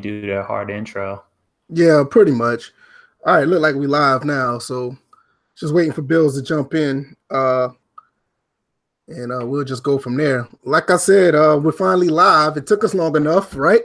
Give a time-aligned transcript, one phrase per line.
[0.00, 1.24] do their hard intro.
[1.68, 2.72] Yeah, pretty much.
[3.26, 4.96] All right, look like we live now, so
[5.56, 7.16] just waiting for Bills to jump in.
[7.30, 7.70] Uh
[9.08, 10.46] and uh, we'll just go from there.
[10.64, 12.58] Like I said, uh, we're finally live.
[12.58, 13.80] It took us long enough, right?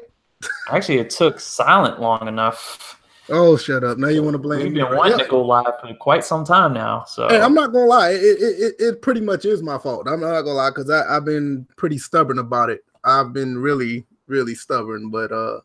[0.69, 2.99] Actually, it took silent long enough.
[3.29, 3.97] Oh, shut up!
[3.97, 4.81] Now you want to blame We've me?
[4.81, 7.05] been wanting to go live for quite some time now.
[7.07, 8.09] So Hey, I'm not gonna lie.
[8.09, 10.09] It, it, it, it pretty much is my fault.
[10.09, 12.83] I'm not gonna lie because I've been pretty stubborn about it.
[13.05, 15.09] I've been really, really stubborn.
[15.09, 15.61] But uh,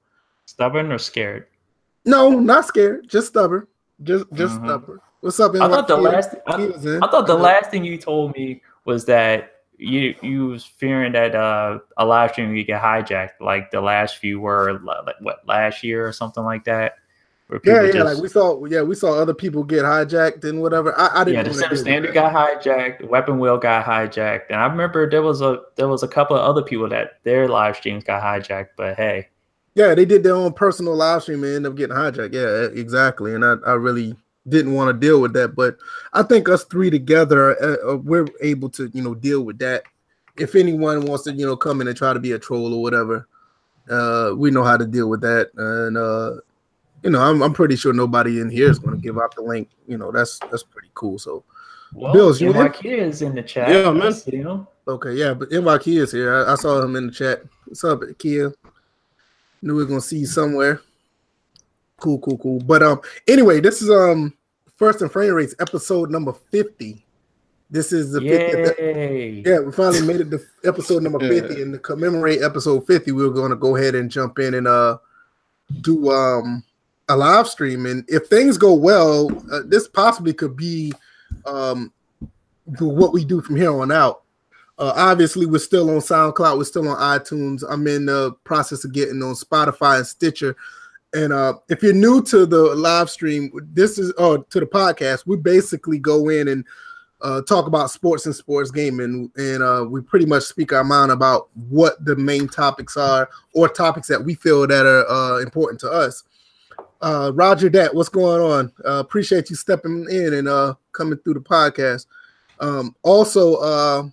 [0.59, 1.47] stubborn or scared?
[2.05, 3.07] no, not scared.
[3.09, 3.67] Just stubborn.
[4.03, 4.65] Just, just Mhm.
[4.65, 5.01] stubborn.
[5.21, 5.55] What's up?
[5.57, 7.03] I thought the last I, Kids in.
[7.03, 11.35] I thought the last thing you told me was that you you was fearing that
[11.35, 15.83] uh, a live stream would get hijacked, like the last few were like what last
[15.85, 16.95] year or something like that.
[17.65, 17.91] Yeah, yeah.
[17.93, 18.65] just- Like we saw.
[18.67, 20.97] Yeah, we saw other people get hijacked and whatever.
[20.99, 21.35] I, I didn't.
[21.35, 24.67] yeah, the wanna center deal with standard got hijacked, weapon wheel got hijacked, and I
[24.67, 28.05] remember there was a there was a couple of other people that their live streams
[28.05, 28.69] got hijacked.
[28.77, 29.29] But hey,
[29.75, 32.35] Yeah, they did their own personal live stream and end up getting hijacked.
[32.35, 33.35] Yeah, exactly.
[33.35, 34.17] And I, I really
[34.49, 35.55] didn't want to deal with that.
[35.55, 35.77] But
[36.13, 39.85] I think us three together, uh, uh, we're able to, you know, deal with that.
[40.37, 42.83] If anyone wants to, you know, come in and try to be a troll or
[42.83, 43.29] whatever,
[43.91, 45.51] uh, we know how to deal with that.
[45.57, 46.41] And uh,
[47.03, 49.43] you know, I'm, I'm pretty sure nobody in here is going to give out the
[49.43, 49.71] link.
[49.87, 51.19] You know, that's that's pretty cool.
[51.19, 51.45] So
[51.93, 52.57] well, Bills, you in?
[52.57, 53.69] NYK is in the chat.
[53.69, 54.67] Yeah, man.
[54.87, 55.35] okay, yeah.
[55.35, 56.35] But NY Kia is here.
[56.35, 57.43] I, I saw him in the chat.
[57.67, 58.53] What's up, Kia?
[59.63, 60.81] Knew we are gonna see you somewhere.
[61.99, 62.61] Cool, cool, cool.
[62.61, 64.33] But um, anyway, this is um
[64.77, 67.05] first and frame rates episode number fifty.
[67.71, 69.47] This is the 50th.
[69.47, 71.61] Yeah, we finally made it to episode number 50.
[71.61, 74.67] And to commemorate episode 50, we are going to go ahead and jump in and
[74.67, 74.97] uh
[75.83, 76.65] do um
[77.11, 77.85] a live stream.
[77.85, 80.93] And if things go well, uh, this possibly could be
[81.45, 81.93] um
[82.79, 84.23] what we do from here on out.
[84.79, 87.65] Uh, obviously, we're still on SoundCloud, we're still on iTunes.
[87.69, 90.57] I'm in the process of getting on Spotify and Stitcher.
[91.15, 95.27] And uh, if you're new to the live stream, this is or to the podcast,
[95.27, 96.65] we basically go in and
[97.21, 101.11] uh, talk about sports and sports gaming, and uh, we pretty much speak our mind
[101.11, 105.81] about what the main topics are or topics that we feel that are uh, important
[105.81, 106.23] to us.
[107.01, 108.73] Uh, Roger, that what's going on?
[108.85, 112.07] Uh, appreciate you stepping in and uh, coming through the podcast.
[112.61, 114.13] Um, also,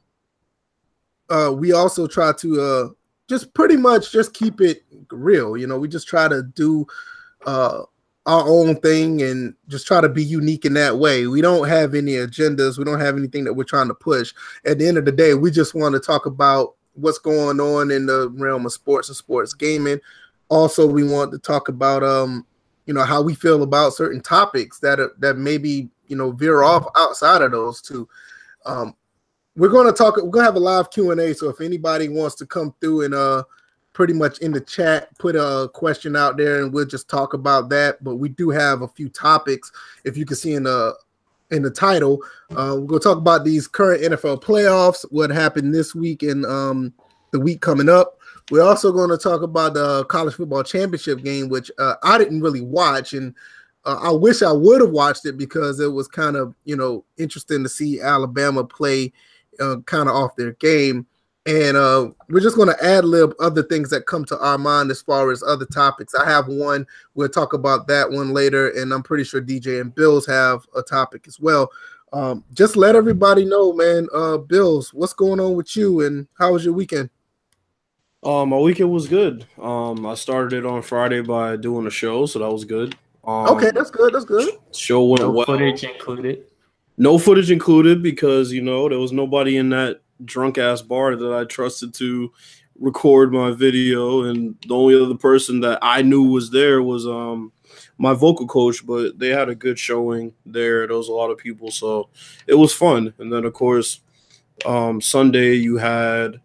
[1.29, 2.87] uh, we also try to uh,
[3.27, 5.57] just pretty much just keep it real.
[5.57, 6.85] You know, we just try to do
[7.45, 7.83] uh,
[8.25, 11.27] our own thing and just try to be unique in that way.
[11.27, 12.77] We don't have any agendas.
[12.77, 14.33] We don't have anything that we're trying to push.
[14.65, 17.91] At the end of the day, we just want to talk about what's going on
[17.91, 19.99] in the realm of sports and sports gaming.
[20.49, 22.45] Also, we want to talk about um,
[22.85, 26.63] you know, how we feel about certain topics that are, that maybe you know veer
[26.63, 28.07] off outside of those two.
[28.65, 28.95] Um,
[29.55, 30.17] we're going to talk.
[30.17, 31.33] We're going to have a live Q and A.
[31.33, 33.43] So if anybody wants to come through and uh
[33.95, 37.69] pretty much in the chat put a question out there and we'll just talk about
[37.69, 39.71] that but we do have a few topics
[40.03, 40.93] if you can see in the
[41.51, 42.19] in the title
[42.51, 46.45] uh we're going to talk about these current nfl playoffs what happened this week and
[46.45, 46.93] um
[47.31, 48.19] the week coming up
[48.51, 52.41] we're also going to talk about the college football championship game which uh, i didn't
[52.41, 53.33] really watch and
[53.85, 57.05] uh, i wish i would have watched it because it was kind of you know
[57.17, 59.13] interesting to see alabama play
[59.59, 61.05] uh, kind of off their game
[61.45, 64.89] and uh, we're just going to ad lib other things that come to our mind
[64.89, 66.15] as far as other topics.
[66.15, 66.87] I have one.
[67.13, 70.81] We'll talk about that one later, and I'm pretty sure DJ and Bills have a
[70.81, 71.69] topic as well.
[72.13, 74.07] Um, just let everybody know, man.
[74.13, 77.09] Uh, Bills, what's going on with you, and how was your weekend?
[78.23, 79.45] Um, my weekend was good.
[79.61, 82.95] Um, I started it on Friday by doing a show, so that was good.
[83.23, 84.15] Um, okay, that's good.
[84.15, 84.49] That's good.
[84.73, 85.45] show went No well.
[85.45, 86.45] footage included.
[86.97, 91.33] No footage included because you know there was nobody in that drunk ass bar that
[91.33, 92.31] I trusted to
[92.79, 97.51] record my video, and the only other person that I knew was there was um
[97.97, 98.85] my vocal coach.
[98.85, 100.87] But they had a good showing there.
[100.87, 102.09] There was a lot of people, so
[102.47, 103.13] it was fun.
[103.17, 104.01] And then of course,
[104.65, 106.39] um, Sunday you had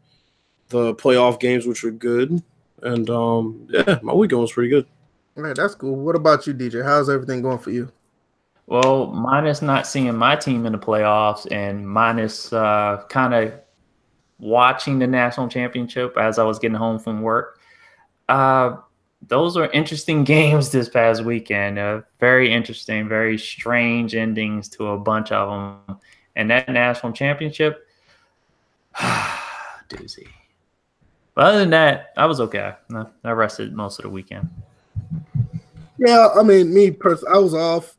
[0.68, 2.42] the playoff games, which were good,
[2.82, 4.86] and um, yeah, my weekend was pretty good.
[5.36, 5.96] Right, that's cool.
[5.96, 6.84] What about you, DJ?
[6.84, 7.90] How's everything going for you?
[8.70, 13.52] Well, minus not seeing my team in the playoffs and minus uh, kind of
[14.38, 17.58] watching the national championship as I was getting home from work.
[18.28, 18.76] Uh,
[19.26, 21.80] those are interesting games this past weekend.
[21.80, 25.48] Uh, very interesting, very strange endings to a bunch of
[25.88, 25.98] them.
[26.36, 27.88] And that national championship,
[28.96, 30.28] doozy.
[31.34, 32.74] But other than that, I was okay.
[33.24, 34.48] I rested most of the weekend.
[35.98, 37.96] Yeah, I mean, me personally, I was off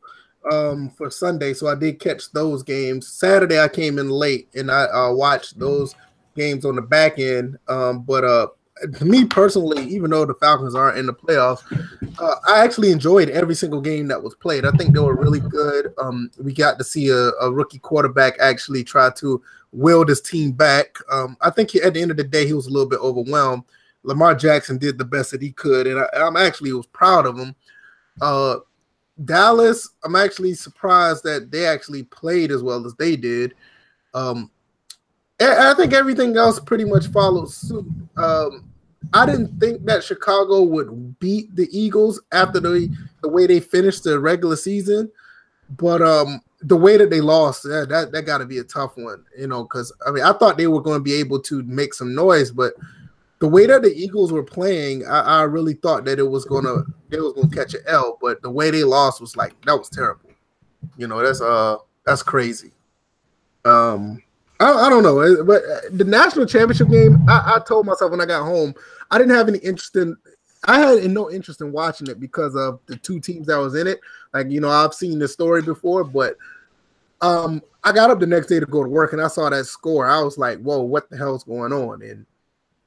[0.50, 3.08] um for Sunday, so I did catch those games.
[3.08, 5.94] Saturday, I came in late and I uh, watched those
[6.34, 7.58] games on the back end.
[7.68, 8.48] Um, but uh,
[8.98, 11.62] to me personally, even though the Falcons aren't in the playoffs,
[12.18, 14.64] uh, I actually enjoyed every single game that was played.
[14.64, 15.92] I think they were really good.
[16.00, 19.42] Um, we got to see a, a, rookie quarterback actually try to
[19.72, 20.96] wield his team back.
[21.10, 23.00] Um, I think he, at the end of the day, he was a little bit
[23.00, 23.64] overwhelmed.
[24.02, 27.38] Lamar Jackson did the best that he could, and I, am actually was proud of
[27.38, 27.54] him.
[28.20, 28.56] Uh,
[29.24, 33.54] Dallas, I'm actually surprised that they actually played as well as they did.
[34.14, 34.50] Um,
[35.40, 37.86] I think everything else pretty much follows suit.
[38.16, 38.68] Um,
[39.12, 44.04] I didn't think that Chicago would beat the Eagles after the the way they finished
[44.04, 45.10] the regular season,
[45.76, 48.96] but um, the way that they lost, that that, that got to be a tough
[48.96, 49.64] one, you know.
[49.64, 52.50] Because I mean, I thought they were going to be able to make some noise,
[52.50, 52.74] but
[53.42, 56.84] the way that the Eagles were playing, I, I really thought that it was gonna
[57.08, 59.88] they was gonna catch an L, but the way they lost was like that was
[59.88, 60.30] terrible.
[60.96, 62.70] You know, that's uh that's crazy.
[63.64, 64.22] Um,
[64.60, 68.20] I, I don't know, but uh, the national championship game, I, I told myself when
[68.20, 68.74] I got home,
[69.10, 70.16] I didn't have any interest in.
[70.68, 73.88] I had no interest in watching it because of the two teams that was in
[73.88, 73.98] it.
[74.32, 76.36] Like you know, I've seen the story before, but
[77.20, 79.64] um, I got up the next day to go to work and I saw that
[79.64, 80.06] score.
[80.06, 82.24] I was like, "Whoa, what the hell's going on?" And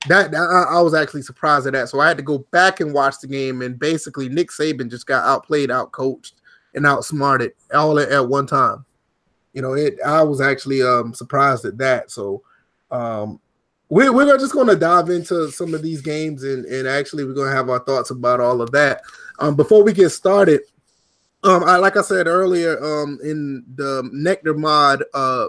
[0.07, 1.89] that, I, I, was actually surprised at that.
[1.89, 5.07] So I had to go back and watch the game, and basically Nick Saban just
[5.07, 6.33] got outplayed, outcoached,
[6.73, 8.85] and outsmarted all at, at one time.
[9.53, 9.97] You know, it.
[10.05, 12.11] I was actually um, surprised at that.
[12.11, 12.43] So
[12.91, 13.39] um,
[13.89, 17.33] we're we're just going to dive into some of these games, and and actually we're
[17.33, 19.01] going to have our thoughts about all of that.
[19.39, 20.61] Um, before we get started,
[21.43, 25.47] um, I like I said earlier, um, in the Nectar Mod uh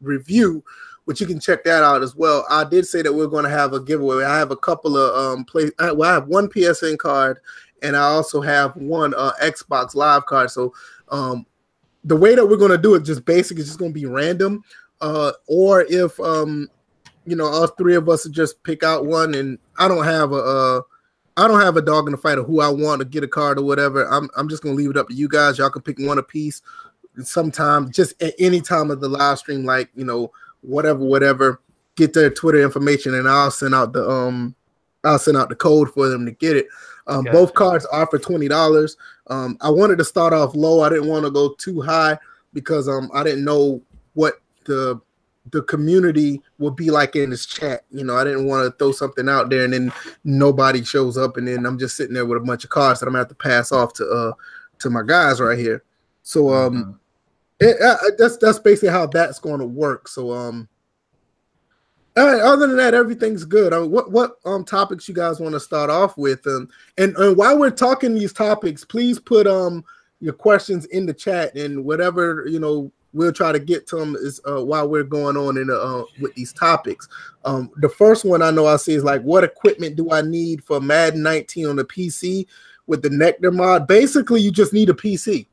[0.00, 0.62] review
[1.08, 2.44] but you can check that out as well.
[2.50, 4.24] I did say that we're going to have a giveaway.
[4.24, 5.70] I have a couple of um play.
[5.78, 7.40] Well, I have one PSN card,
[7.82, 10.50] and I also have one uh, Xbox Live card.
[10.50, 10.74] So
[11.08, 11.46] um,
[12.04, 14.62] the way that we're going to do it, just basically, just going to be random.
[15.00, 16.68] Uh, or if um,
[17.24, 20.36] you know, us three of us just pick out one, and I don't have a.
[20.36, 20.80] Uh,
[21.38, 23.28] I don't have a dog in the fight of who I want to get a
[23.28, 24.04] card or whatever.
[24.12, 25.56] I'm, I'm just gonna leave it up to you guys.
[25.56, 26.60] Y'all can pick one a piece
[27.22, 30.32] sometime, just at any time of the live stream, like you know,
[30.62, 31.60] whatever, whatever.
[31.96, 34.54] Get their Twitter information, and I'll send out the um,
[35.04, 36.68] I'll send out the code for them to get it.
[37.06, 37.32] Um, okay.
[37.32, 38.96] Both cards are for twenty dollars.
[39.28, 40.82] Um, I wanted to start off low.
[40.82, 42.18] I didn't want to go too high
[42.52, 43.82] because um, I didn't know
[44.14, 45.00] what the
[45.50, 47.84] the community would be like in this chat.
[47.90, 49.92] You know, I didn't want to throw something out there and then
[50.24, 53.06] nobody shows up, and then I'm just sitting there with a bunch of cards that
[53.06, 54.32] I'm gonna have to pass off to uh
[54.80, 55.82] to my guys right here.
[56.22, 56.90] So um, mm-hmm.
[57.60, 60.06] It, uh, uh, that's that's basically how that's going to work.
[60.08, 60.68] So um,
[62.16, 63.72] other than that, everything's good.
[63.72, 66.46] I mean, what what um topics you guys want to start off with?
[66.46, 66.68] Um,
[66.98, 69.84] and and while we're talking these topics, please put um
[70.20, 74.16] your questions in the chat and whatever you know we'll try to get to them
[74.16, 77.08] is uh, while we're going on in uh, with these topics.
[77.44, 80.62] Um, the first one I know I see is like, what equipment do I need
[80.62, 82.46] for Madden 19 on the PC
[82.86, 83.86] with the Nectar mod?
[83.86, 85.46] Basically, you just need a PC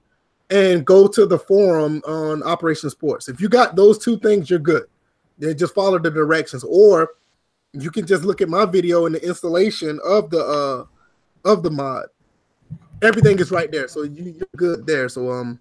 [0.50, 3.30] and go to the forum on Operation Sports.
[3.30, 4.86] If you got those two things, you're good.
[5.38, 7.10] Then just follow the directions, or
[7.74, 11.70] you can just look at my video in the installation of the uh of the
[11.70, 12.06] mod.
[13.02, 15.10] Everything is right there, so you, are good there.
[15.10, 15.60] So um,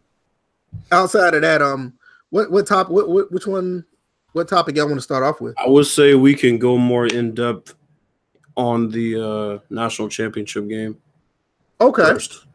[0.93, 1.93] outside of that, um,
[2.31, 3.85] what what top what, what which one
[4.33, 5.55] what topic y'all want to start off with?
[5.59, 7.75] I would say we can go more in depth
[8.57, 10.97] on the uh national championship game.
[11.81, 12.03] Okay.
[12.03, 12.47] First.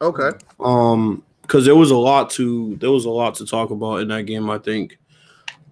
[0.00, 0.30] Okay.
[0.58, 4.06] Um, because there was a lot to there was a lot to talk about in
[4.06, 4.48] that game.
[4.48, 4.98] I think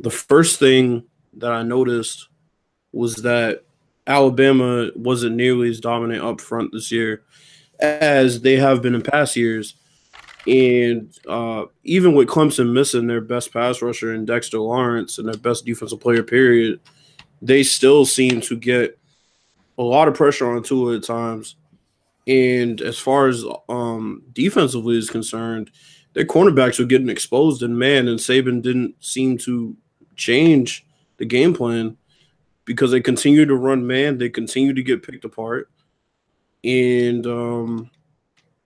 [0.00, 1.04] the first thing
[1.34, 2.26] that I noticed
[2.90, 3.62] was that
[4.04, 7.22] Alabama wasn't nearly as dominant up front this year
[7.78, 9.76] as they have been in past years.
[10.48, 15.36] And uh, even with Clemson missing their best pass rusher in Dexter Lawrence and their
[15.36, 16.80] best defensive player, period,
[17.40, 18.98] they still seem to get
[19.76, 21.54] a lot of pressure on Tua at times.
[22.28, 25.70] And as far as um, defensively is concerned,
[26.12, 29.74] their cornerbacks were getting exposed and man, and Saban didn't seem to
[30.14, 31.96] change the game plan
[32.66, 35.70] because they continue to run man, they continue to get picked apart.
[36.62, 37.90] And um,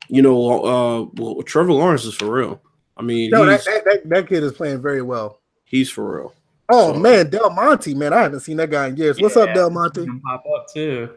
[0.08, 2.60] you know, uh well, Trevor Lawrence is for real.
[2.96, 5.40] I mean, no, that, that, that, kid is playing very well.
[5.64, 6.34] He's for real.
[6.68, 9.20] Oh so, man, Del Monte, man, I haven't seen that guy in years.
[9.20, 10.06] What's yeah, up, Del Monte?
[10.24, 11.10] Pop up too.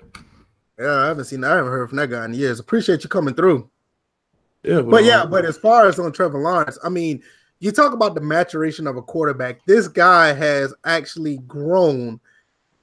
[0.79, 1.43] Yeah, I haven't seen.
[1.43, 2.59] I haven't heard from that guy in years.
[2.59, 3.69] Appreciate you coming through.
[4.63, 7.21] Yeah, but, but yeah, but as far as on Trevor Lawrence, I mean,
[7.59, 9.65] you talk about the maturation of a quarterback.
[9.65, 12.19] This guy has actually grown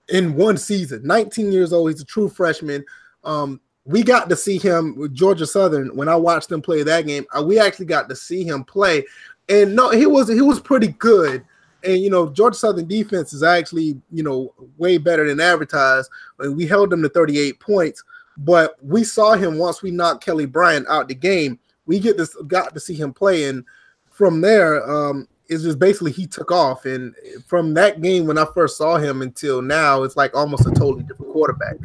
[0.08, 1.02] in one season.
[1.04, 1.90] 19 years old.
[1.90, 2.84] He's a true freshman.
[3.24, 7.06] Um, we got to see him with Georgia Southern when I watched them play that
[7.06, 7.26] game.
[7.36, 9.04] Uh, we actually got to see him play,
[9.48, 11.44] and no, he was he was pretty good.
[11.84, 16.10] And you know, Georgia Southern defense is actually you know way better than advertised.
[16.38, 18.02] I mean, we held them to 38 points,
[18.36, 21.58] but we saw him once we knocked Kelly Bryant out the game.
[21.86, 23.64] We get this got to see him play, and
[24.10, 26.84] from there, um, it's just basically he took off.
[26.86, 27.14] And
[27.46, 31.02] from that game when I first saw him until now, it's like almost a totally
[31.04, 31.76] different quarterback.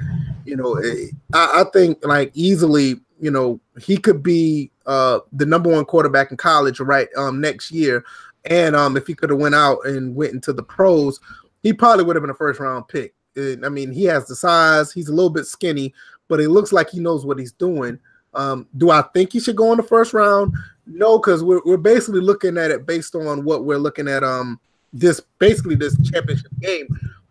[0.45, 5.45] You know, eh, I, I think like easily, you know, he could be uh, the
[5.45, 8.05] number one quarterback in college right um, next year.
[8.49, 11.19] And um, if he could have went out and went into the pros,
[11.63, 13.13] he probably would have been a first round pick.
[13.35, 14.91] And, I mean, he has the size.
[14.91, 15.93] He's a little bit skinny,
[16.27, 17.99] but it looks like he knows what he's doing.
[18.33, 20.53] Um, do I think he should go in the first round?
[20.85, 24.23] No, because we're, we're basically looking at it based on what we're looking at.
[24.23, 24.59] Um,
[24.93, 26.87] this basically this championship game,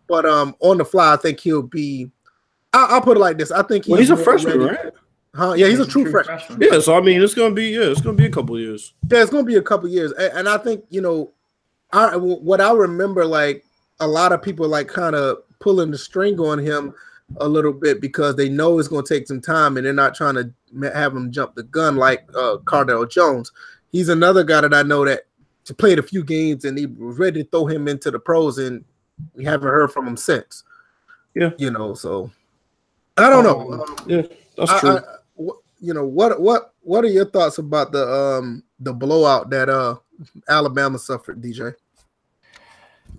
[0.07, 2.11] but um, on the fly, I think he'll be.
[2.73, 4.75] I, will put it like this: I think he's, well, he's a freshman, ready.
[4.75, 4.93] right?
[5.37, 5.53] Huh?
[5.53, 6.39] Yeah, he's, he's a true, true freshman.
[6.39, 6.61] freshman.
[6.61, 8.93] Yeah, so I mean, it's gonna be yeah, it's gonna be a couple years.
[9.09, 11.31] Yeah, it's gonna be a couple years, and, and I think you know,
[11.93, 13.63] I what I remember like
[13.99, 16.93] a lot of people like kind of pulling the string on him
[17.37, 20.15] a little bit because they know it's going to take some time and they're not
[20.15, 20.51] trying to
[20.93, 23.51] have him jump the gun like uh, Cardale Jones.
[23.91, 25.23] He's another guy that I know that
[25.77, 28.85] played a few games and he was ready to throw him into the pros and
[29.35, 30.63] we haven't heard from him since.
[31.35, 32.31] Yeah, you know, so
[33.17, 33.83] I don't know.
[33.83, 34.21] Um, yeah,
[34.57, 34.89] that's true.
[34.89, 35.16] I, I,
[35.79, 36.39] you know what?
[36.41, 36.73] What?
[36.81, 39.95] What are your thoughts about the um the blowout that uh
[40.47, 41.75] Alabama suffered, DJ?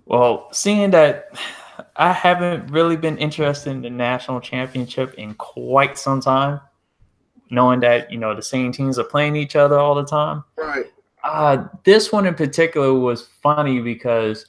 [0.07, 1.39] Well, seeing that
[1.97, 6.61] I haven't really been interested in the national championship in quite some time,
[7.51, 10.45] knowing that you know the same teams are playing each other all the time.
[10.57, 10.87] Right.
[11.25, 14.47] Uh, this one in particular was funny because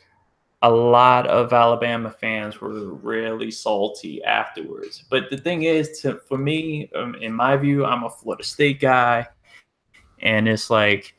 [0.61, 5.05] a lot of Alabama fans were really salty afterwards.
[5.09, 8.79] But the thing is, to, for me, um, in my view, I'm a Florida State
[8.79, 9.27] guy,
[10.21, 11.15] and it's like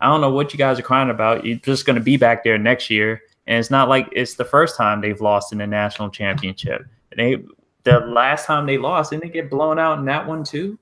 [0.00, 1.44] I don't know what you guys are crying about.
[1.44, 4.44] You're just going to be back there next year and it's not like it's the
[4.44, 6.82] first time they've lost in the national championship.
[7.16, 7.36] They
[7.82, 10.78] the last time they lost, didn't they get blown out in that one too?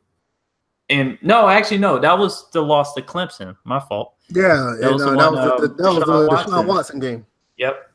[0.90, 3.56] And no, actually, no, that was the loss to Clemson.
[3.64, 4.14] My fault.
[4.28, 6.52] Yeah, that was, no, the, one, that was the, that was the, Watson.
[6.52, 7.26] Deshaun Watson game.
[7.56, 7.87] Yep,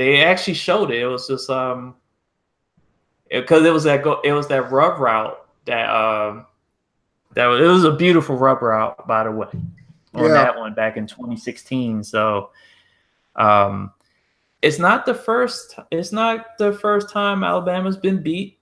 [0.00, 1.02] they actually showed it.
[1.02, 1.94] It was just um,
[3.28, 6.46] because it, it, was that go, it was that rub route that um,
[7.34, 9.48] that was, it was a beautiful rub route by the way
[10.14, 10.28] on yeah.
[10.28, 12.02] that one back in 2016.
[12.02, 12.48] So,
[13.36, 13.92] um,
[14.62, 18.58] it's not the first it's not the first time Alabama's been beat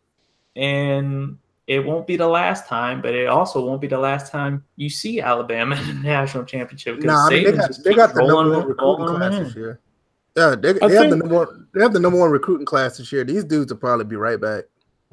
[0.56, 4.64] and it won't be the last time, but it also won't be the last time
[4.74, 6.98] you see Alabama in the national championship.
[6.98, 9.80] Nah, I mean, they got, they got the number one recruiting class this year.
[10.36, 11.66] Yeah, they, they have the number one.
[11.74, 13.24] They have the number one recruiting class this year.
[13.24, 14.64] These dudes will probably be right back.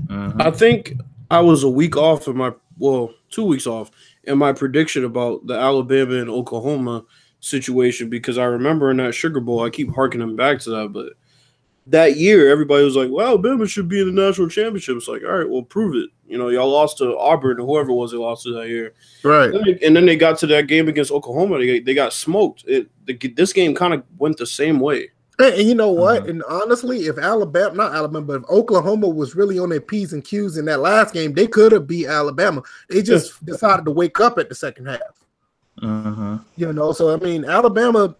[0.08, 0.42] Mm-hmm.
[0.42, 0.94] I think
[1.32, 3.92] I was a week off in my well, two weeks off
[4.26, 7.06] in my prediction about the Alabama and Oklahoma
[7.40, 11.14] situation because I remember in that Sugar Bowl, I keep harkening back to that, but
[11.88, 15.24] that year everybody was like, "Well, Alabama should be in the national championship." It's like,
[15.24, 16.10] all right, well, prove it.
[16.28, 18.94] You know, y'all lost to Auburn or whoever it was they lost to that year,
[19.24, 19.54] right?
[19.84, 21.60] And then they got to that game against Oklahoma.
[21.60, 22.64] They they got smoked.
[22.68, 25.12] It the, this game kind of went the same way.
[25.38, 26.22] And, and you know what?
[26.22, 26.30] Mm-hmm.
[26.30, 30.24] And honestly, if Alabama, not Alabama, but if Oklahoma was really on their p's and
[30.24, 32.64] q's in that last game, they could have beat Alabama.
[32.90, 35.00] They just decided to wake up at the second half.
[35.82, 36.38] Mm-hmm.
[36.56, 38.16] You know, so I mean, Alabama.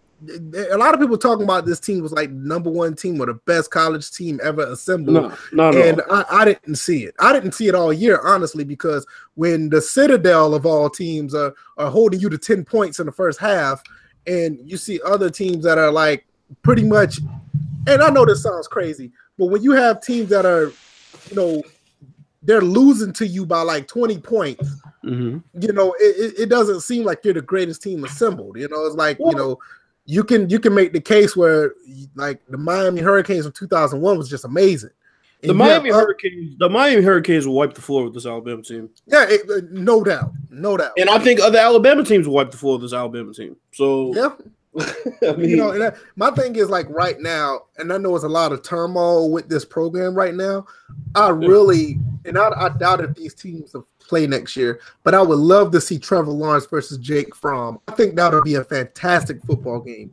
[0.72, 3.34] A lot of people talking about this team was like number one team or the
[3.34, 5.36] best college team ever assembled.
[5.52, 7.14] No, and I, I, didn't see it.
[7.20, 11.54] I didn't see it all year, honestly, because when the Citadel of all teams are,
[11.76, 13.82] are holding you to 10 points in the first half,
[14.26, 16.26] and you see other teams that are like
[16.62, 17.18] pretty much,
[17.86, 20.72] and I know this sounds crazy, but when you have teams that are,
[21.28, 21.62] you know,
[22.42, 25.38] they're losing to you by like 20 points mm-hmm.
[25.60, 28.94] you know it, it doesn't seem like you're the greatest team assembled you know it's
[28.94, 29.58] like you know
[30.06, 31.74] you can you can make the case where
[32.14, 34.90] like the miami hurricanes of 2001 was just amazing
[35.42, 38.62] and the Miami have, Hurricanes, the Miami Hurricanes will wipe the floor with this Alabama
[38.62, 38.88] team.
[39.06, 40.92] Yeah, it, uh, no doubt, no doubt.
[40.96, 43.54] And I think other Alabama teams will wipe the floor with this Alabama team.
[43.72, 44.30] So yeah,
[45.28, 48.14] I mean, you know, and I, my thing is like right now, and I know
[48.14, 50.66] it's a lot of turmoil with this program right now.
[51.14, 55.22] I really, and I, I doubt if these teams will play next year, but I
[55.22, 57.78] would love to see Trevor Lawrence versus Jake Fromm.
[57.88, 60.12] I think that would be a fantastic football game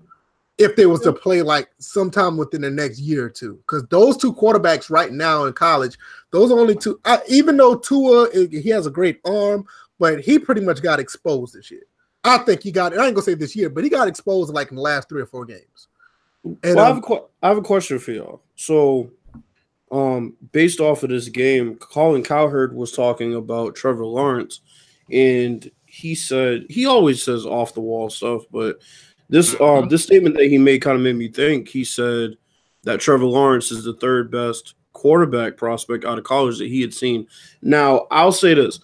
[0.57, 3.55] if they was to play like sometime within the next year or two.
[3.55, 5.97] Because those two quarterbacks right now in college,
[6.31, 6.99] those are only two.
[7.05, 9.65] I, even though Tua, he has a great arm,
[9.99, 11.83] but he pretty much got exposed this year.
[12.23, 12.97] I think he got.
[12.97, 15.21] I ain't gonna say this year, but he got exposed like in the last three
[15.21, 15.87] or four games.
[16.43, 18.41] And well, I, have um, a, I have a question for y'all.
[18.55, 19.09] So,
[19.93, 24.61] um, based off of this game, Colin Cowherd was talking about Trevor Lawrence,
[25.11, 28.79] and he said he always says off the wall stuff, but
[29.29, 31.67] This um this statement that he made kind of made me think.
[31.69, 32.35] He said
[32.83, 36.93] that Trevor Lawrence is the third best quarterback prospect out of college that he had
[36.93, 37.27] seen.
[37.61, 38.79] Now, I'll say this.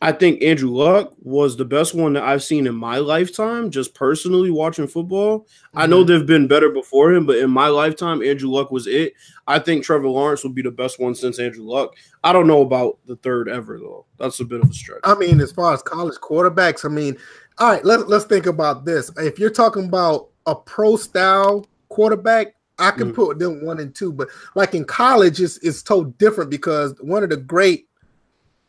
[0.00, 3.94] I think Andrew Luck was the best one that I've seen in my lifetime, just
[3.94, 5.40] personally watching football.
[5.40, 5.78] Mm-hmm.
[5.78, 6.06] I know Mm-hmm.
[6.06, 9.14] there've been better before him, but in my lifetime, Andrew Luck was it.
[9.48, 11.94] I think Trevor Lawrence will be the best one since Andrew Luck.
[12.22, 14.06] I don't know about the third ever though.
[14.18, 15.00] That's a bit of a stretch.
[15.02, 17.16] I mean, as far as college quarterbacks, I mean,
[17.58, 19.10] all right, let, let's think about this.
[19.16, 23.16] If you're talking about a pro style quarterback, I can Mhm.
[23.16, 27.24] put them one and two, but like in college, it's it's so different because one
[27.24, 27.88] of the great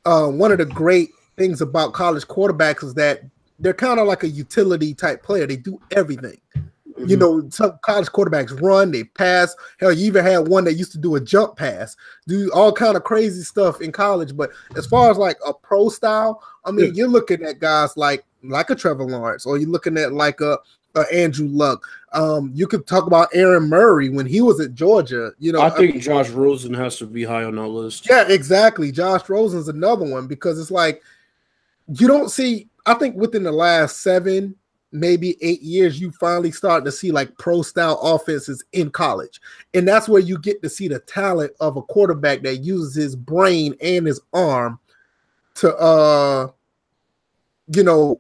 [0.06, 1.10] uh, one of the great
[1.40, 3.24] things about college quarterbacks is that
[3.58, 5.48] they're kind of like a utility type player.
[5.48, 6.40] They do everything.
[6.98, 7.20] You Mhm.
[7.20, 9.56] know, some college quarterbacks run, they pass.
[9.80, 11.96] Hell, you even had one that used to do a jump pass,
[12.28, 14.36] do all kind of crazy stuff in college.
[14.36, 16.92] But as far as like a pro style, I mean, Yeah.
[16.94, 20.58] you're looking at guys like like a Trevor Lawrence, or you're looking at like a,
[20.96, 21.86] a Andrew Luck.
[22.14, 25.34] Um, you could talk about Aaron Murray when he was at Georgia.
[25.40, 28.08] You know, I think Josh Rosen has to be high on that list.
[28.10, 28.94] yeah, exactly.
[28.94, 31.02] Josh Rosen's another one because it's like
[31.90, 32.68] you don't see.
[32.86, 34.56] I think within the last seven,
[34.92, 39.40] maybe eight years, you finally start to see like pro style offenses in college,
[39.74, 43.16] and that's where you get to see the talent of a quarterback that uses his
[43.16, 44.80] brain and his arm
[45.56, 46.48] to, uh,
[47.76, 48.20] you know.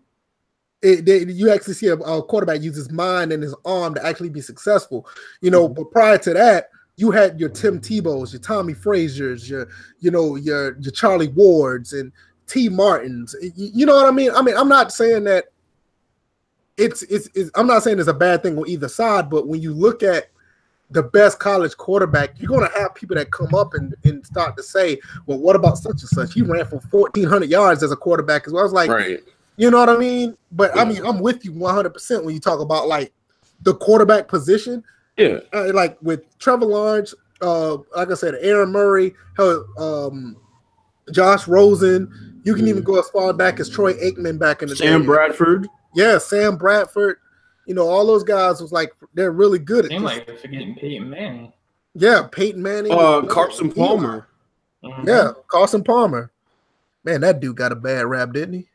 [0.82, 4.06] It, they, you actually see a, a quarterback use his mind and his arm to
[4.06, 5.06] actually be successful,
[5.42, 5.68] you know.
[5.68, 9.68] But prior to that, you had your Tim Tebow's, your Tommie Frazier's, your
[10.00, 12.14] you know your your Charlie Wards and
[12.50, 13.36] Tee Martins.
[13.56, 14.32] You, know what I mean?
[14.32, 15.46] I mean, I'm not saying that
[16.78, 19.62] it's, it's it's I'm not saying it's a bad thing on either side, but when
[19.62, 20.30] you look at
[20.92, 24.64] the best college quarterback, you're gonna have people that come up and, and start to
[24.64, 26.34] say, Well, what about such and such?
[26.34, 28.62] He ran for 1400 yards as a quarterback as well.
[28.62, 29.20] I was like, Right.
[29.58, 30.36] you know what I mean?
[30.52, 33.14] But I mean, I'm with you 100 percent when you talk about like
[33.62, 34.84] the quarterback position
[35.18, 35.40] Yeah.
[35.54, 40.38] uh, like with Trevor Lawrence, uh, like I said, Aaron Murray, hell, um,
[41.12, 42.29] Josh Rosen.
[42.50, 44.86] You can even go as far back as Troy Aikman back in the day.
[44.86, 45.06] Sam day.
[45.06, 45.68] Bradford.
[45.94, 47.18] yeah, Sam Bradford.
[47.68, 50.12] You know, all those guys was like they're really good at Seem this.
[50.16, 51.54] like they're forgetting Peyton Manning.
[51.94, 54.26] yeah, Peyton Manning, Uh, Carson Palmer.
[54.84, 55.06] Mhm.
[55.08, 56.32] yeah, Carson Palmer.
[57.04, 58.68] Man, that dude got a bad rap, didn't he?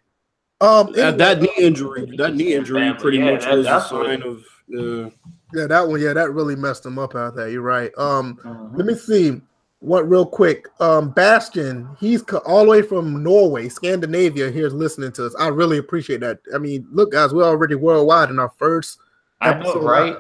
[0.61, 3.71] Um, That, that knee injury, that knee injury, Family, pretty yeah, much that- was a
[3.71, 4.37] that's what- sign of.
[4.73, 5.11] Uh,
[5.53, 7.49] yeah, that one, yeah, that really messed him up out there.
[7.49, 7.91] You're right.
[7.99, 8.77] Um, Mhm.
[8.77, 9.43] Let me see.
[9.85, 10.67] What real quick?
[10.81, 14.51] Um, Bastion, he's co- all the way from Norway, Scandinavia.
[14.51, 15.35] Here's listening to us.
[15.39, 16.39] I really appreciate that.
[16.55, 18.99] I mean, look, guys, we're already worldwide in our first.
[19.43, 19.85] I know, episode.
[19.85, 20.17] right?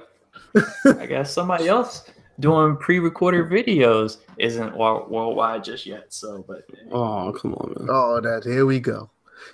[1.00, 6.12] I guess somebody else doing pre-recorded videos isn't wor- worldwide just yet.
[6.12, 7.88] So, but oh, come on, man.
[7.90, 9.08] Oh, that here we go.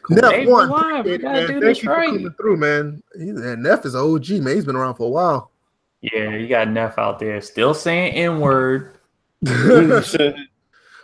[0.08, 1.04] Come Neff Hey, we're one, live.
[1.04, 1.46] We it, gotta man.
[1.46, 2.06] do Thank this you for right.
[2.08, 3.00] coming through, man.
[3.16, 4.56] He, and Neff is OG, man.
[4.56, 5.52] He's been around for a while.
[6.00, 8.96] yeah, you got Neff out there still saying N-word.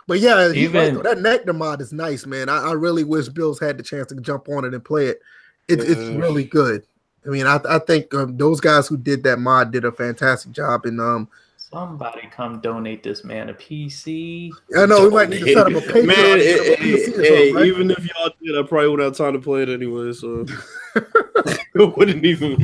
[0.07, 2.47] But yeah, he's right, that Nectar mod is nice, man.
[2.47, 5.19] I, I really wish Bills had the chance to jump on it and play it.
[5.67, 6.83] it It's really good.
[7.25, 10.53] I mean, I, I think um, those guys who did that mod did a fantastic
[10.53, 10.85] job.
[10.85, 11.27] And um,
[11.71, 14.53] Somebody come donate this man a PC.
[14.77, 16.05] I know we might need to set up a Patreon.
[16.07, 17.65] Man, hey, set up a hey, hey, something, right?
[17.65, 20.13] even if y'all did, I probably wouldn't have time to play it anyway.
[20.13, 20.45] So
[20.95, 22.55] it wouldn't even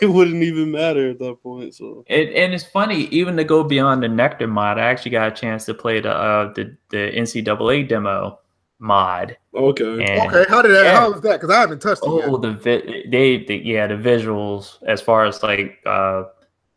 [0.00, 1.74] it wouldn't even matter at that point.
[1.74, 5.32] So It, and it's funny, even to go beyond the Nectar mod, I actually got
[5.32, 8.38] a chance to play the uh, the, the NCAA demo
[8.78, 9.36] mod.
[9.52, 10.84] okay, And Okay, how did that?
[10.84, 11.00] Yeah.
[11.00, 11.40] How was that?
[11.40, 12.42] Because I haven't touched it Oh, yet.
[12.42, 15.80] the vi- they, the, yeah, the visuals as far as like,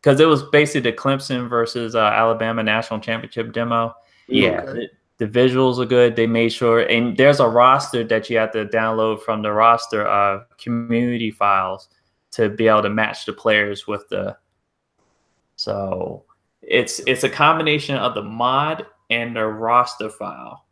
[0.01, 3.93] because it was basically the Clemson versus uh, Alabama national championship demo.
[4.27, 4.89] Yeah, Okay.
[5.17, 6.15] the, the visuals are good.
[6.15, 10.07] They made sure, and there's a roster that you have to download from the roster
[10.07, 11.89] uh, community files
[12.31, 14.37] to be able to match the players with the.
[15.55, 16.25] So
[16.61, 20.65] it's it's a combination of the mod and the roster file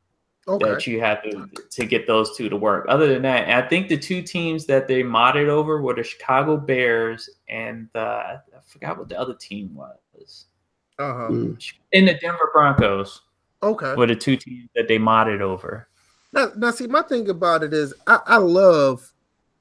[0.48, 0.70] Okay.
[0.70, 2.86] that you have to to get those two to work.
[2.88, 6.56] Other than that, I think the two teams that they modded over were the Chicago
[6.56, 10.46] Bears and the I forgot what the other team was.
[10.98, 11.28] Uh huh.
[11.30, 11.74] Mm.
[11.92, 13.22] In the Denver Broncos
[13.64, 13.96] Okay.
[13.96, 15.88] were the two teams that they modded over.
[16.32, 19.12] Now, now, see, my thing about it is, I, I love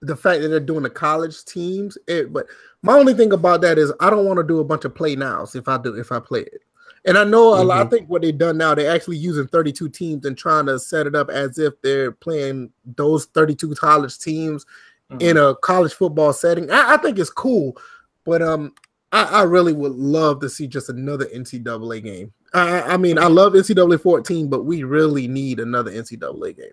[0.02, 1.96] the fact that they're doing the college teams.
[2.06, 2.46] It, but
[2.82, 5.16] my only thing about that is, I don't want to do a bunch of play
[5.16, 6.62] nows if I do if I play it.
[7.06, 7.86] And I know a lot.
[7.86, 11.06] I think what they've done now, they're actually using 32 teams and trying to set
[11.06, 14.64] it up as if they're playing those 32 college teams
[15.20, 16.70] in a college football setting.
[16.70, 17.76] I, I think it's cool,
[18.24, 18.74] but um,
[19.12, 22.32] I, I really would love to see just another NCAA game.
[22.54, 26.72] I, I mean, I love NCAA 14, but we really need another NCAA game.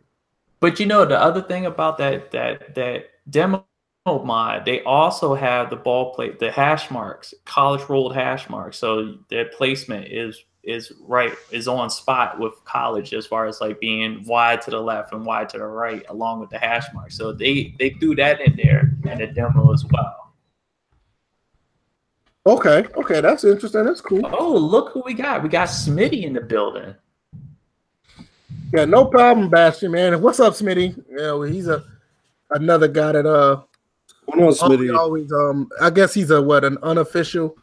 [0.59, 3.65] But you know the other thing about that that that demo
[4.05, 8.77] mod, they also have the ball plate, the hash marks, college rolled hash marks.
[8.77, 13.79] So their placement is is right is on spot with college as far as like
[13.79, 17.15] being wide to the left and wide to the right along with the hash marks.
[17.15, 20.33] So they they threw that in there in the demo as well.
[22.47, 23.85] Okay, okay, that's interesting.
[23.85, 24.21] That's cool.
[24.23, 25.43] Oh, look who we got.
[25.43, 26.95] We got Smitty in the building.
[28.73, 30.19] Yeah, no problem, Bastion, man.
[30.21, 31.03] What's up, Smitty?
[31.07, 31.83] Yeah, well, he's a
[32.49, 33.61] another guy that uh
[34.35, 34.97] What on, Smitty?
[34.97, 37.55] always um I guess he's a what an unofficial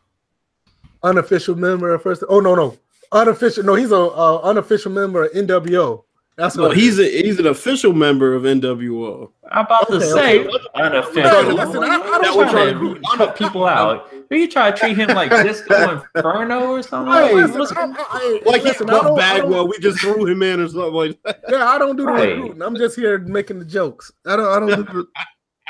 [1.02, 2.76] unofficial member of first oh no no
[3.12, 6.04] unofficial no he's a uh, unofficial member of NWO.
[6.36, 9.30] That's No, what he's a he's an official member of NWO.
[9.50, 10.56] I'm about to say okay.
[10.74, 11.52] unofficial.
[11.54, 14.12] Listen, I- I don't That wanna we're trying to cut people out.
[14.30, 17.12] Are you trying to treat him like Disco Inferno or something?
[17.12, 19.78] Hey, Like, listen, what's- I- I- Like listen, he's Buff don't- I don't- Bagwell, we
[19.80, 21.40] just threw him in or something like that.
[21.48, 22.36] Yeah, I don't do the Right.
[22.36, 22.62] recruiting.
[22.62, 24.12] I'm just here making the jokes.
[24.24, 24.46] I don't.
[24.46, 24.68] I don't.
[24.68, 25.08] Do the, I don't.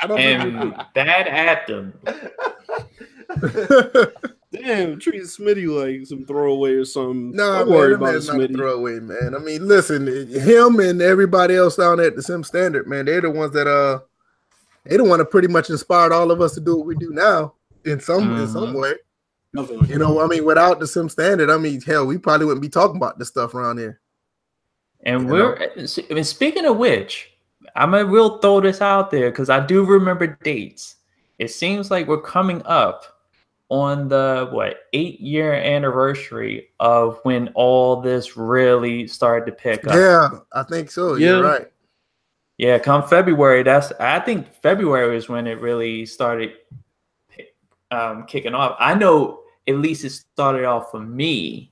[0.03, 1.93] And bad at them.
[4.51, 7.31] Damn, treat Smitty like some throwaway or something.
[7.33, 9.35] no, Don't man, worry about it, man's not a throwaway, man.
[9.35, 13.21] I mean, listen, him and everybody else down there at the Sim Standard, man, they're
[13.21, 13.99] the ones that uh,
[14.85, 17.11] they the one that pretty much inspired all of us to do what we do
[17.11, 17.53] now
[17.85, 18.81] in some in some Mhm.
[18.81, 18.93] way.
[19.53, 22.61] Nothing You know, I mean, without the Sim Standard, I mean, hell, we probably wouldn't
[22.63, 23.99] be talking about this stuff around here.
[25.03, 25.71] And You we're
[26.09, 27.28] I mean, speaking of which,
[27.79, 30.97] I'm gonna real throw this out there because I do remember dates.
[31.39, 33.05] It seems like we're coming up
[33.69, 39.93] on the what eight year anniversary of when all this really started to pick up.
[39.93, 41.15] Yeah, I think so.
[41.15, 41.27] Yeah.
[41.29, 41.67] You're right.
[42.57, 46.51] Yeah, come February, that's I think February is when it really started
[47.91, 48.75] um, kicking off.
[48.79, 51.71] I know at least it started off for me,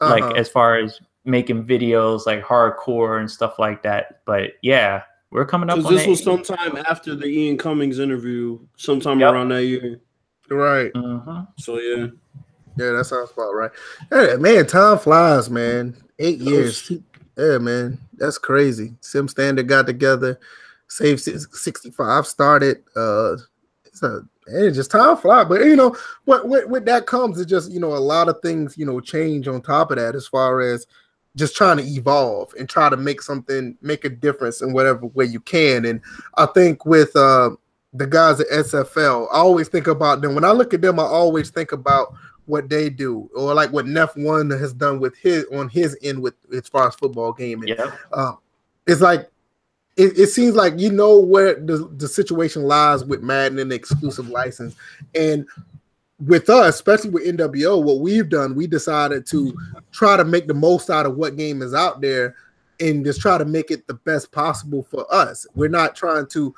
[0.00, 0.14] Uh-huh.
[0.14, 4.20] like as far as making videos like hardcore and stuff like that.
[4.24, 5.02] But yeah,
[5.34, 9.18] we're coming up Because this that was eight- sometime after the Ian Cummings interview, sometime
[9.20, 9.32] Yep.
[9.32, 10.00] around that year.
[10.50, 10.92] right.
[10.94, 11.48] Mhm.
[11.58, 12.06] So yeah,
[12.76, 13.70] Yeah, that sounds about right.
[14.10, 15.96] Hey, man, time flies, man.
[16.18, 16.90] Eight years.
[17.36, 18.94] Yeah, man, that's crazy.
[19.00, 20.38] Sim Standard got together,
[20.88, 22.82] Save 65 started.
[22.96, 23.36] Uh,
[23.84, 25.42] it's a and it just time fly.
[25.44, 28.40] But you know, what with, with that comes is just you know a lot of
[28.42, 30.86] things you know change on top of that as far as
[31.36, 35.24] just trying to evolve and try to make something make a difference in whatever way
[35.24, 35.84] you can.
[35.84, 36.00] And
[36.36, 37.50] I think with uh
[37.92, 40.34] the guys at SFL, I always think about them.
[40.34, 42.12] When I look at them, I always think about
[42.46, 46.20] what they do, or like what Neff One has done with his on his end
[46.20, 47.68] with as far as football gaming.
[47.68, 47.90] Yeah.
[48.12, 48.38] Um,
[48.86, 49.30] it's like
[49.96, 53.76] it, it seems like you know where the, the situation lies with Madden and the
[53.76, 54.74] exclusive license,
[55.14, 55.46] and
[56.20, 59.54] with us, especially with NWO, what we've done, we decided to
[59.92, 62.36] try to make the most out of what game is out there,
[62.80, 65.46] and just try to make it the best possible for us.
[65.54, 66.54] We're not trying to.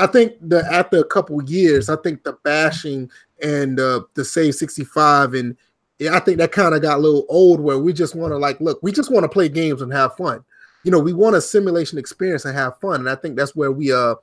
[0.00, 3.10] I think that after a couple years, I think the bashing
[3.42, 5.56] and uh, the save 65 and
[5.98, 8.36] yeah, I think that kind of got a little old where we just want to
[8.36, 10.44] like look, we just want to play games and have fun.
[10.84, 13.00] You know, we want a simulation experience and have fun.
[13.00, 14.14] And I think that's where we uh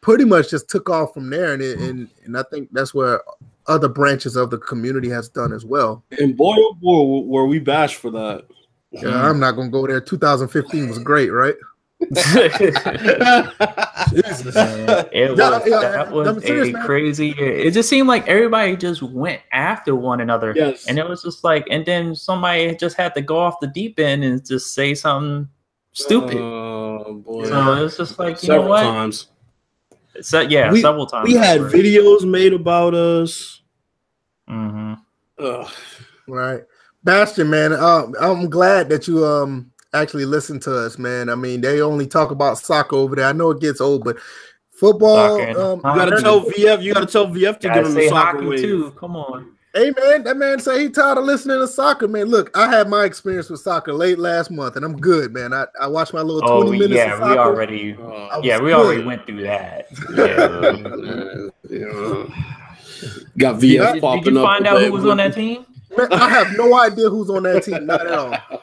[0.00, 1.54] pretty much just took off from there.
[1.54, 3.22] And it, and and I think that's where
[3.68, 6.02] other branches of the community has done as well.
[6.18, 8.44] and boy, oh boy, were we bashed for that.
[8.90, 10.00] Yeah, I'm not gonna go there.
[10.00, 11.54] 2015 was great, right?
[14.10, 14.54] Jesus.
[15.12, 16.86] it was, Yeah, yeah, that was I'm serious, a man.
[16.86, 17.52] crazy year.
[17.52, 20.52] It just seemed like everybody just went after one another.
[20.56, 23.66] yes, And it was just like, and then somebody just had to go off the
[23.66, 25.48] deep end and just say something
[25.92, 26.38] stupid.
[26.38, 28.82] Oh boy, so it was just like, you several know what?
[28.82, 29.26] times.
[30.20, 31.26] So, yeah, We- several times.
[31.28, 33.57] We had videos made about us.
[34.48, 34.94] Hmm
[36.26, 36.62] Right.
[37.04, 41.28] Bastion, man, um, I'm glad that you um actually listen to us, man.
[41.28, 43.26] I mean, they only talk about soccer over there.
[43.26, 44.18] I know it gets old, but
[44.70, 45.40] football.
[45.40, 46.82] Um, You gotta tell VF.
[46.82, 48.62] You gotta tell VF to get Gotta on the soccer hockey wave.
[48.62, 48.90] too.
[48.98, 49.54] Come on.
[49.74, 52.26] hey, man, that man say he tired of listening to soccer, man.
[52.26, 55.52] Look, I had my experience with soccer late last month, and I'm good, man.
[55.54, 56.82] I, I watched my little 20 Oh minutes.
[56.82, 57.94] of yeah, we already.
[57.94, 59.86] I Yeah, was we already went through that.
[60.12, 61.48] Yeah.
[61.70, 62.57] yeah.
[63.36, 65.64] Got VF Did, did popping you up find out who was on that team?
[65.96, 68.36] Man, I have no idea who's on that team, not at all.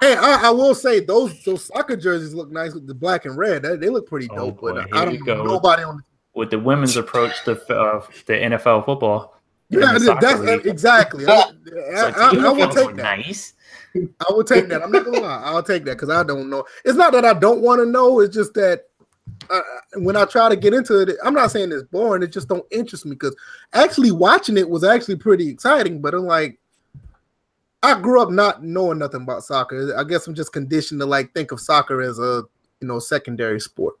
[0.00, 3.36] Hey, I, I will say those those soccer jerseys look nice with the black and
[3.38, 3.62] red.
[3.62, 4.60] They, they look pretty Oh, dope.
[4.60, 5.44] boy, but here I don't go.
[5.44, 6.02] nobody on.
[6.34, 9.36] With the women's approach to uh, the NFL football.
[9.68, 10.66] Yeah, that's league.
[10.66, 11.24] exactly.
[11.28, 13.16] I, It's I, I, I will take that.
[13.18, 13.52] Nice.
[13.94, 14.82] I will take that.
[14.82, 15.42] I'm not gonna lie.
[15.44, 16.64] I'll take that because I don't know.
[16.84, 18.18] It's not that I don't want to know.
[18.18, 18.86] It's just that
[19.52, 19.60] uh,
[19.96, 22.22] when I try to get into it, I'm not saying it's boring.
[22.22, 23.36] It just don't interest me because
[23.74, 26.00] actually watching it was actually pretty exciting.
[26.00, 26.58] But I'm like,
[27.82, 29.94] I grew up not knowing nothing about soccer.
[29.96, 32.44] I guess I'm just conditioned to like think of soccer as a
[32.80, 33.96] you know secondary sport.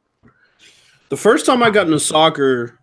[1.10, 2.78] The first time I got into soccer,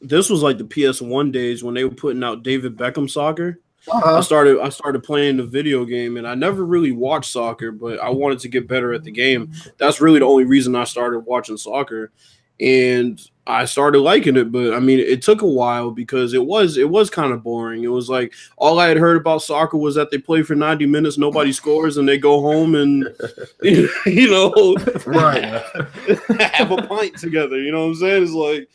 [0.00, 3.60] this was like the PS1 days when they were putting out David Beckham soccer.
[3.88, 4.18] Uh-huh.
[4.18, 7.98] I started I started playing the video game and I never really watched soccer, but
[8.00, 9.52] I wanted to get better at the game.
[9.78, 12.12] That's really the only reason I started watching soccer.
[12.60, 16.76] And I started liking it, but I mean it took a while because it was
[16.76, 17.82] it was kind of boring.
[17.84, 20.84] It was like all I had heard about soccer was that they play for 90
[20.84, 23.08] minutes, nobody scores, and they go home and
[23.62, 25.42] you know Right.
[26.52, 27.58] have a pint together.
[27.58, 28.22] You know what I'm saying?
[28.24, 28.68] It's like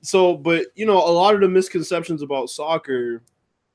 [0.00, 3.22] so, but you know, a lot of the misconceptions about soccer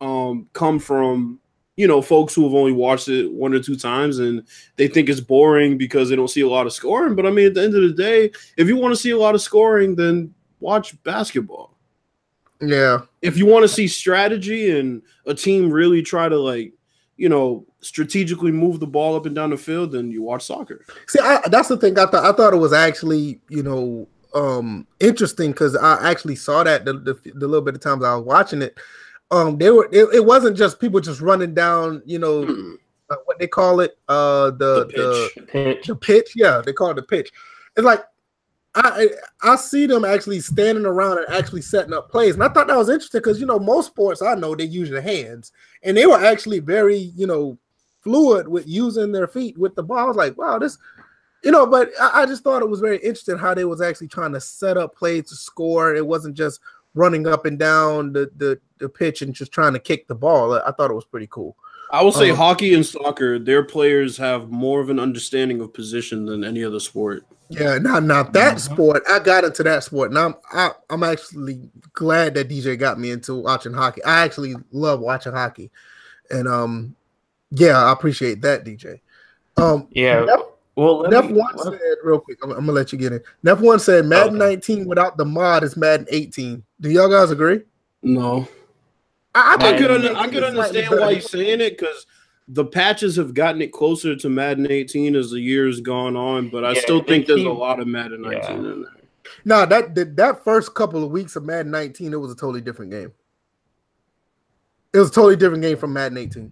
[0.01, 1.39] um come from
[1.77, 5.07] you know folks who have only watched it one or two times and they think
[5.07, 7.15] it's boring because they don't see a lot of scoring.
[7.15, 9.17] But I mean, at the end of the day, if you want to see a
[9.17, 11.77] lot of scoring, then watch basketball.
[12.61, 12.99] Yeah.
[13.21, 16.73] If you want to see strategy and a team really try to like,
[17.17, 20.85] you know, strategically move the ball up and down the field, then you watch soccer.
[21.07, 21.97] See, I, that's the thing.
[21.97, 26.63] I thought I thought it was actually, you know, um, interesting because I actually saw
[26.63, 28.77] that the, the, the little bit of times I was watching it.
[29.31, 32.73] Um, they were it, it wasn't just people just running down, you know, Mm.
[33.09, 35.47] uh, what they call it, uh, the The the, pitch.
[35.47, 35.87] Pitch.
[35.87, 36.31] the pitch.
[36.35, 37.31] Yeah, they call it the pitch.
[37.77, 38.03] It's like
[38.75, 39.09] I
[39.41, 42.77] I see them actually standing around and actually setting up plays, and I thought that
[42.77, 45.51] was interesting because you know most sports I know they use their hands,
[45.83, 47.57] and they were actually very you know
[48.01, 49.97] fluid with using their feet with the ball.
[49.99, 50.77] I was like, wow, this,
[51.43, 54.07] you know, but I, I just thought it was very interesting how they was actually
[54.07, 55.93] trying to set up plays to score.
[55.93, 56.61] It wasn't just
[56.93, 60.53] running up and down the the, the pitch and just trying to kick the ball.
[60.53, 61.55] I, I thought it was pretty cool.
[61.91, 65.73] I will say Um, hockey and soccer, their players have more of an understanding of
[65.73, 67.25] position than any other sport.
[67.49, 68.59] Yeah, now now that Mhm.
[68.61, 72.97] sport, I got into that sport, and I'm I, I'm actually glad that DJ got
[72.97, 74.01] me into watching hockey.
[74.05, 75.69] I actually love watching hockey,
[76.29, 76.95] and um,
[77.49, 79.01] yeah, I appreciate that, DJ.
[79.57, 80.23] Um, Yeah.
[80.23, 80.39] Neff,
[80.75, 82.39] Well, let Neff me- one let- said real quick.
[82.43, 83.21] I'm, I'm gonna let you get in.
[83.43, 84.51] Neff one said Madden Okay.
[84.55, 86.63] 19 without the mod is Madden 18.
[86.79, 87.61] Do y'all guys agree?
[88.01, 88.47] No.
[89.35, 91.15] I, I Madden could, under, I could 18 is understand why better.
[91.15, 92.05] he's saying it because
[92.47, 96.65] the patches have gotten it closer to Madden 18 as the years gone on, but
[96.65, 98.71] I Yeah, still they think there's a lot of Madden 19 Yeah.
[98.71, 98.91] in there.
[99.45, 102.59] No, that, that that first couple of weeks of Madden 19, it was a totally
[102.61, 103.11] different game.
[104.93, 106.51] It was a totally different game from Madden 18.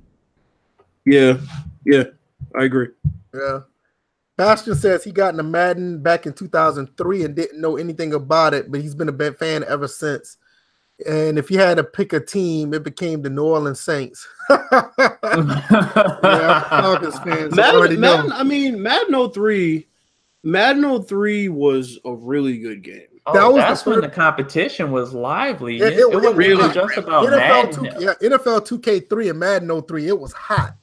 [1.05, 1.37] Yeah,
[1.85, 2.03] yeah,
[2.57, 2.87] I agree.
[3.33, 3.59] Yeah.
[4.39, 8.71] Bastion says he got into Madden back in 2003 and didn't know anything about it,
[8.71, 10.37] but he's been a big fan ever since.
[11.05, 14.25] And if you had to pick a team, it became the New Orleans Saints.
[14.49, 14.59] yeah,
[16.69, 18.17] Falcons fans already Madden, know.
[18.17, 19.85] Madden, I mean, Madden 03,
[20.43, 23.01] Madden 03 was a really good game.
[23.25, 25.77] Oh, That was the when the competition was lively.
[25.79, 27.99] Yeah, It, it- it, it wasn't really- even just about NFL, Madden.
[27.99, 30.75] 2, yeah, NFL 2K3 and Madden 03, it was hot.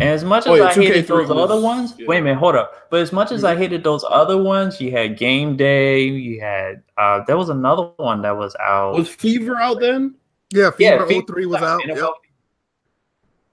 [0.00, 2.06] And as much Oh, as yeah, I hated those was- other ones, yeah.
[2.06, 2.88] wait a minute, hold up.
[2.90, 3.56] But as much as Mm-hmm.
[3.56, 7.90] I hated those other ones, you had Game Day, you had uh there was another
[7.98, 8.94] one that was out.
[8.94, 10.14] Was Fever out then?
[10.52, 11.86] Yeah, yeah, Fever Fever 03 was out.
[11.86, 12.08] Yep.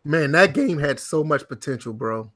[0.05, 2.31] Man, that game had so much potential, bro.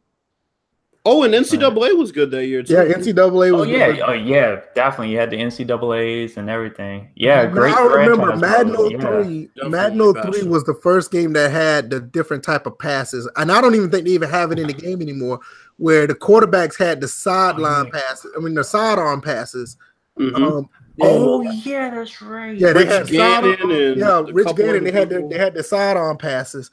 [1.04, 2.74] Oh, and NCAA was good that year too.
[2.74, 4.02] Yeah, NCAA was Oh yeah, good.
[4.02, 5.12] oh yeah, definitely.
[5.12, 7.10] You had the NCAA's and everything.
[7.16, 7.74] Yeah, Now, great.
[7.74, 9.00] I remember franchise Madden mode, yeah.
[9.00, 9.50] 03.
[9.56, 13.52] Definitely Madden 03 was the first game that had the different type of passes, and
[13.52, 15.40] I don't even think they even have it in the game anymore.
[15.78, 18.00] Where the quarterbacks had the sideline yeah.
[18.00, 19.78] passes, I mean the sidearm passes.
[20.20, 20.36] Mhm.
[20.36, 20.70] Um,
[21.04, 22.56] Oh yeah, that's right.
[22.56, 24.84] yeah, they Rich had Gannon sidearm- and yeah, Rich Gannon.
[24.84, 25.30] They had the, people.
[25.30, 26.70] they had the sidearm passes,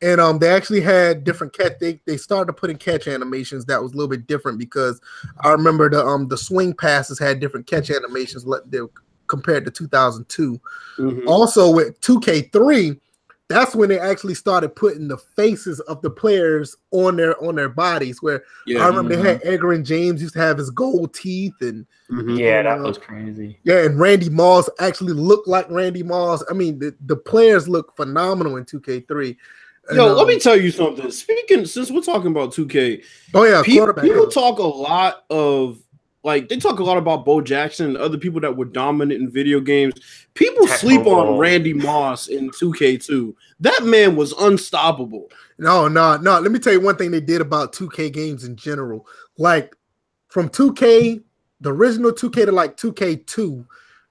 [0.00, 1.72] and um, they actually had different catch.
[1.80, 5.00] They they started putting catch animations that was a little bit different because
[5.40, 8.46] I remember the um the swing passes had different catch animations
[9.26, 10.60] compared to 2002.
[10.98, 11.26] Mhm.
[11.26, 12.98] Also with 2K3,
[13.48, 17.68] that's when they actually started putting the faces of the players on their on their
[17.68, 18.22] bodies.
[18.22, 18.84] Where Yeah.
[18.84, 22.38] I remember they had Edgerrin James used to have his gold teeth, and Mhm.
[22.38, 23.58] Yeah, that Uh, was crazy.
[23.64, 26.42] yeah, and Randy Moss actually looked like Randy Moss.
[26.50, 29.36] I mean, the, the players look phenomenal in 2K3.
[29.88, 31.10] And, Yo, let um, me tell you something.
[31.10, 33.02] Speaking, since we're talking about 2K,
[33.34, 34.04] Oh yeah, people, quarterback.
[34.04, 35.80] people talk a lot of
[36.24, 39.30] like they talk a lot about Bo Jackson and other people that were dominant in
[39.30, 39.94] video games.
[40.34, 43.34] People Tecmo sleep on Randy Moss in 2K2.
[43.60, 45.30] That man was unstoppable.
[45.58, 46.38] No, no, no.
[46.38, 49.06] Let me tell you one thing they did about 2K games in general.
[49.38, 49.74] Like
[50.28, 51.22] from 2K,
[51.60, 53.66] the original 2K to like 2K2,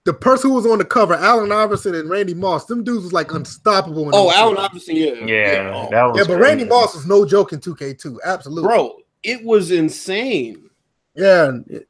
[0.08, 3.14] the person who was on the cover, Allen Iverson and Randy Moss, them dudes was
[3.14, 4.06] like unstoppable.
[4.08, 4.58] in Oh, those Allen.
[4.58, 6.64] Iverson, yeah, Yeah, that was Yeah, but Randy.
[6.66, 8.18] Moss was no joke in 2K2.
[8.26, 8.64] Absolutely.
[8.68, 10.70] bro, it was insane.
[11.16, 11.52] Yeah.
[11.68, 11.88] it-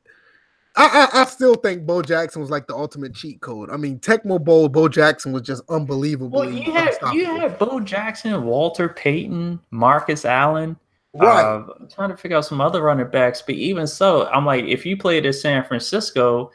[0.80, 3.72] I, I, I still think Bo Jackson was like the ultimate cheat code.
[3.72, 6.40] I mean, Tecmo Bowl, Bo Jackson was just unbelievable.
[6.40, 10.78] Well, you had you had Bo Jackson, Walter Payton, Marcus Allen.
[11.16, 11.42] right.
[11.44, 14.66] Uh, I'm trying to figure out some other running backs, but even so, I'm like,
[14.66, 16.52] if you played at San Francisco,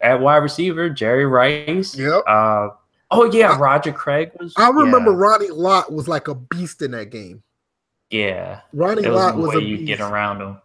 [0.00, 1.96] at wide receiver, Jerry Rice.
[1.96, 2.22] Yep.
[2.26, 2.68] Uh,
[3.10, 4.52] oh yeah, I- Roger Craig was.
[4.56, 7.42] I remember yeah, Ronnie Lott was like a beast in that game.
[8.10, 9.86] Yeah, Ronnie there was Lott no was way a you beast.
[9.88, 10.58] get around him.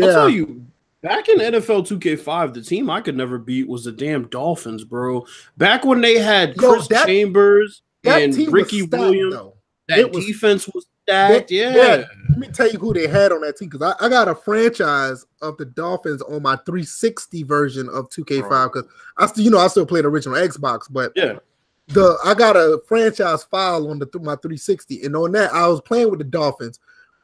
[0.00, 0.64] I'll tell you,
[1.02, 5.26] back in NFL 2K5, the team I could never beat was the damn Dolphins, bro.
[5.56, 9.54] Back when they had Yo, Chris that- Chambers that and Ricky stacked, Williams, though.
[9.88, 11.48] that It was- defense was stacked.
[11.48, 12.04] That- yeah.
[12.40, 15.26] Me tell you who they had on that team because I, I got a franchise
[15.42, 19.66] of the Dolphins on my 360 version of 2K5 because I still, you know, I
[19.68, 21.34] still play the original Xbox, but Yeah.
[21.88, 25.82] the I got a franchise file on the my 360, and on that I was
[25.82, 26.80] playing with the Dolphins.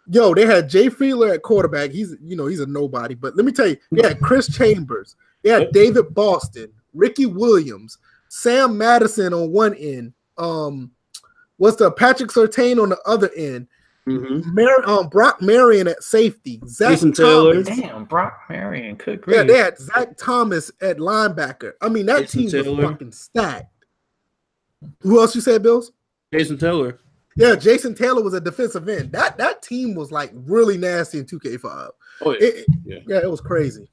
[0.09, 1.93] Yo, they had Jay Fiedler at quarterback.
[1.93, 5.17] He's you know he's a nobody, but let me tell you, they had Chris Chambers,
[5.43, 7.97] they had David Boston, Ricky Williams,
[8.29, 10.13] Sam Madison on one end.
[10.37, 10.91] Um,
[11.57, 13.67] what's the Patrick Surtain on the other end?
[14.09, 14.45] Mhm.
[14.55, 17.63] Mar- um, Brock Marion at safety, Zach Jason Taylor.
[17.65, 17.79] Thomas.
[17.81, 21.73] Damn, Brock Marion, good Yeah, they had Zach Thomas at linebacker.
[21.81, 22.77] I mean, that Jason team Taylor.
[22.77, 23.73] was fucking stacked.
[25.01, 25.91] Who else you said, Bills?
[26.33, 26.99] Jason Taylor.
[27.37, 29.13] Yeah, Jason Taylor was a defensive end.
[29.13, 31.91] That that team was like really nasty in 2K5.
[32.23, 32.39] Oh, yeah.
[32.41, 32.99] It, it- Yeah.
[33.09, 33.89] yeah, it was crazy.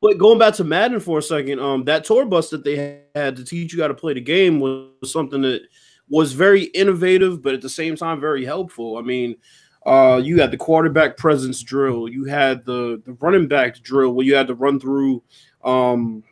[0.00, 3.34] But going back to Madden for a second, um, that tour bus that they had
[3.36, 5.62] to teach you how to play the game was something that
[6.08, 8.96] was very innovative, but at the same time very helpful.
[8.96, 9.36] I mean,
[9.84, 14.26] uh, you had the quarterback presence drill, you had the the running back drill where
[14.26, 15.22] you had to run through,
[15.64, 16.24] um,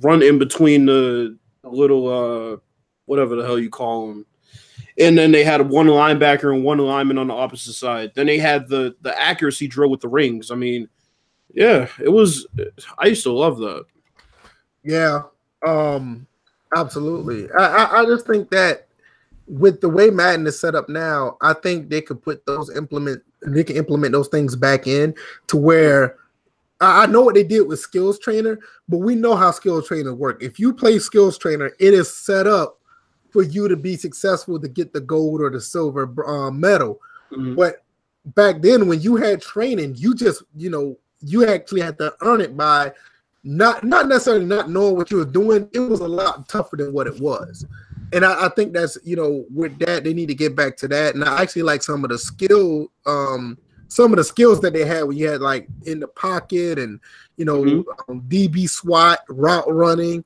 [0.00, 2.56] run in between the, the little uh,
[3.06, 4.26] whatever the hell you call them.
[4.98, 8.12] And then they had one linebacker and one lineman on the opposite side.
[8.14, 10.50] Then they had the the accuracy drill with the rings.
[10.50, 10.88] I mean,
[11.52, 12.46] yeah, it was.
[12.98, 13.84] I used to love that.
[14.84, 15.22] Yeah,
[15.66, 16.26] um,
[16.76, 17.50] absolutely.
[17.52, 18.86] I, I I just think that
[19.52, 23.22] with the way Madden is set up now, I think they could put those implement
[23.46, 25.14] they can implement those things back in
[25.48, 26.16] to where
[26.80, 30.14] I, I know what they did with Skills Trainer, but we know how Skills Trainer
[30.14, 30.42] work.
[30.42, 32.78] If you play Skills Trainer, it is set up
[33.30, 37.00] for you to be successful to get the gold or the silver uh, medal.
[37.30, 37.54] Mhm.
[37.56, 37.84] But
[38.34, 42.40] back then, when you had training, you just you know you actually had to earn
[42.40, 42.92] it by
[43.44, 45.68] not not necessarily not knowing what you were doing.
[45.72, 47.66] It was a lot tougher than what it was,
[48.12, 50.88] and I, I think that's you know with that they need to get back to
[50.88, 51.14] that.
[51.14, 53.56] And I actually like some of the skill, um,
[53.88, 57.00] some of the skills that they had when you had like in the pocket and
[57.36, 57.84] you know Mhm.
[58.08, 60.24] um, DB SWAT, route running.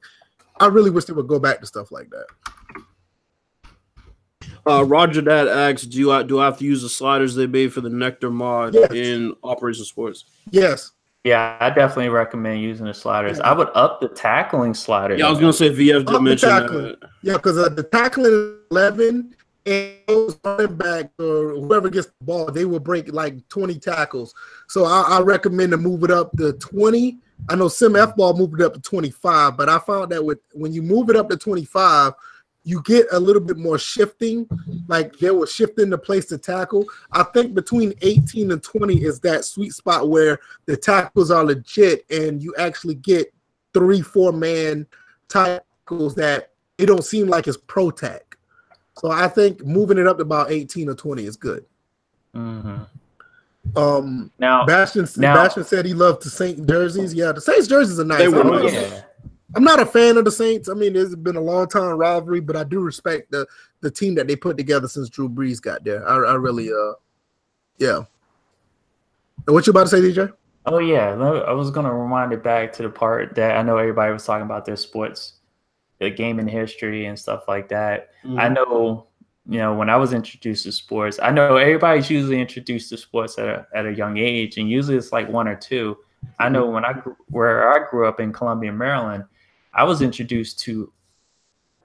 [0.59, 2.27] I really wish they would go back to stuff like that.
[4.69, 7.73] Uh, Roger Dad asks, "Do you do I have to use the sliders they made
[7.73, 8.91] for the Nectar mod Yes.
[8.93, 10.91] in Operation Sports?" Yes,
[11.27, 13.41] Yeah, I definitely recommend using the sliders.
[13.41, 15.17] I would up the tackling slider.
[15.17, 16.83] Yeah, I was gonna say VF Up did mention tackling.
[16.85, 17.11] that.
[17.23, 19.35] Yeah, because uh, the tackling 11
[19.67, 24.37] and those running back or whoever gets the ball, they will break like 20 tackles.
[24.69, 27.19] So I, I recommend to move it up to 20.
[27.49, 30.39] I know Sim F ball moved it up to 25, but I found that with
[30.53, 32.13] when you move it up to 25,
[32.67, 34.45] you get a little bit more shifting.
[34.89, 36.85] Like they were shifting the place to tackle.
[37.13, 42.05] I think between 18 and 20 is that sweet spot where the tackles are legit
[42.11, 43.33] and you actually get
[43.73, 44.85] three, four man
[45.29, 48.37] tackles that it don't seem like it's pro tack.
[48.99, 51.65] So I think moving it up to about 18 or 20 is good.
[52.35, 52.79] hmm
[53.77, 57.15] Um Now, Bastion Now- Bastion said he loved the Saint jerseys.
[57.15, 58.19] Yeah, the Saints jerseys are nice.
[58.19, 58.73] They were I'm, not, nice.
[58.73, 59.03] yeah,
[59.55, 60.69] I'm not a fan of the Saints.
[60.69, 63.47] I mean, it's been a long time rivalry, but I do respect the
[63.81, 66.07] the team that they put together since Drew Brees got there.
[66.09, 66.95] I, I really uh
[67.79, 68.03] yeah.
[69.47, 70.33] And what you about to say, DJ?
[70.65, 74.13] Oh yeah, I was gonna remind it back to the part that I know everybody
[74.13, 75.35] was talking about their sports,
[76.01, 78.11] the gaming history and stuff like that.
[78.25, 78.41] Mm-hmm.
[78.41, 79.07] I know,
[79.49, 83.39] you know, when I was introduced to sports, I know everybody's usually introduced to sports
[83.39, 85.99] at a, at a young age, and usually it's like one or two.
[86.41, 86.95] I know when I
[87.29, 89.25] where I grew up in Columbia, Maryland,
[89.77, 90.93] I was introduced to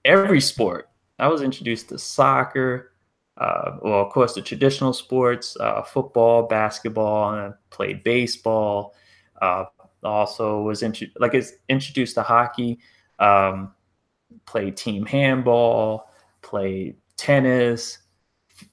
[0.06, 0.90] every sport.
[1.20, 2.94] I was introduced to soccer,
[3.38, 8.96] uh, well, of course, the traditional sports, uh, football, basketball, and I played baseball.
[9.42, 9.66] Uh,
[10.04, 12.80] also was intro- like it's introduced to hockey.
[13.20, 13.74] Um,
[14.46, 16.10] played team handball,
[16.42, 18.00] played tennis,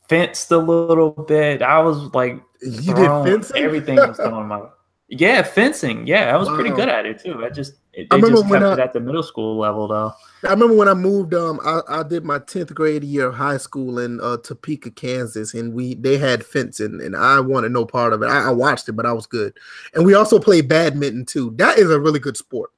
[0.08, 1.60] fenced a little bit.
[1.60, 3.62] I was like, You thrown- did fencing?
[3.62, 4.62] Everything was going my.
[5.10, 6.06] Yeah, fencing.
[6.06, 7.42] Yeah, I was pretty good at it too.
[7.42, 9.58] I just it, I they remember just when kept I- it at the middle school
[9.58, 10.12] level though.
[10.46, 11.32] I remember when I moved.
[11.34, 15.54] Um, I, I did my tenth grade year of high school in uh, Topeka, Kansas,
[15.54, 18.26] and we they had fencing, and I wanted no part of it.
[18.26, 19.56] I, I watched it, but I was good.
[19.94, 21.54] And we also played badminton too.
[21.56, 22.70] That is a really good sport.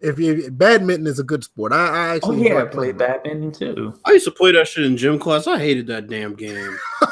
[0.00, 3.52] If you badminton is a good sport, I, I Oh actually yeah, I played badminton
[3.52, 3.94] too.
[4.04, 5.46] I used to play that shit in gym class.
[5.46, 6.76] I hated that damn game.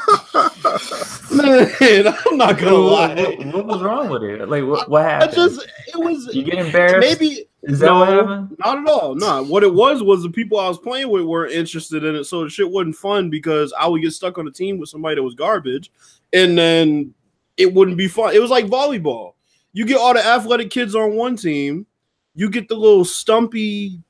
[1.34, 3.36] Man, I'm not gonna what, lie.
[3.36, 4.48] what, what was wrong with it?
[4.48, 5.32] Like, what, what happened?
[5.32, 7.20] I just it was you get embarrassed?
[7.20, 8.56] maybe Is that no, what happened?
[8.58, 9.14] Not at all.
[9.14, 12.24] No, what it was was the people I was playing with weren't interested in it,
[12.24, 15.16] so the shit wasn't fun because I would get stuck on a team with somebody
[15.16, 15.90] that was garbage,
[16.32, 17.14] and then
[17.56, 18.34] it wouldn't be fun.
[18.34, 19.34] It was like volleyball.
[19.72, 21.86] You get all the athletic kids on one team,
[22.34, 24.00] you get the little stumpy,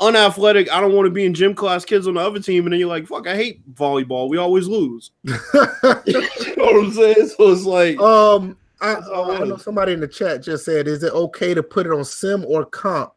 [0.00, 0.70] unathletic.
[0.70, 2.80] I don't want to be in gym class kids on the other team, and then
[2.80, 4.28] you're like, "Fuck, I hate volleyball.
[4.28, 7.28] We always lose." you know what I'm saying?
[7.28, 11.02] So it's like, um, I, That's I know somebody in the chat just said, "Is
[11.02, 13.12] it okay to put it on sim or comp?"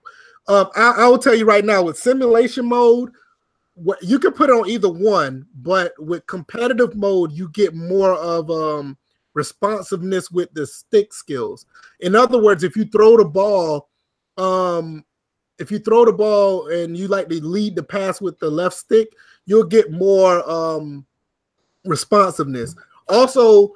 [0.47, 3.11] Um, I, I will tell you right now, with simulation mode,
[3.73, 8.13] what you can put it on either one, but with competitive mode, you get more
[8.13, 8.97] of um
[9.33, 11.65] responsiveness with the stick skills.
[11.99, 13.89] In other words, if you throw the ball,
[14.37, 15.03] um,
[15.59, 18.75] if you throw the ball and you like to lead the pass with the left
[18.75, 19.09] stick,
[19.45, 21.05] you'll get more um
[21.85, 22.75] responsiveness.
[23.07, 23.71] Also,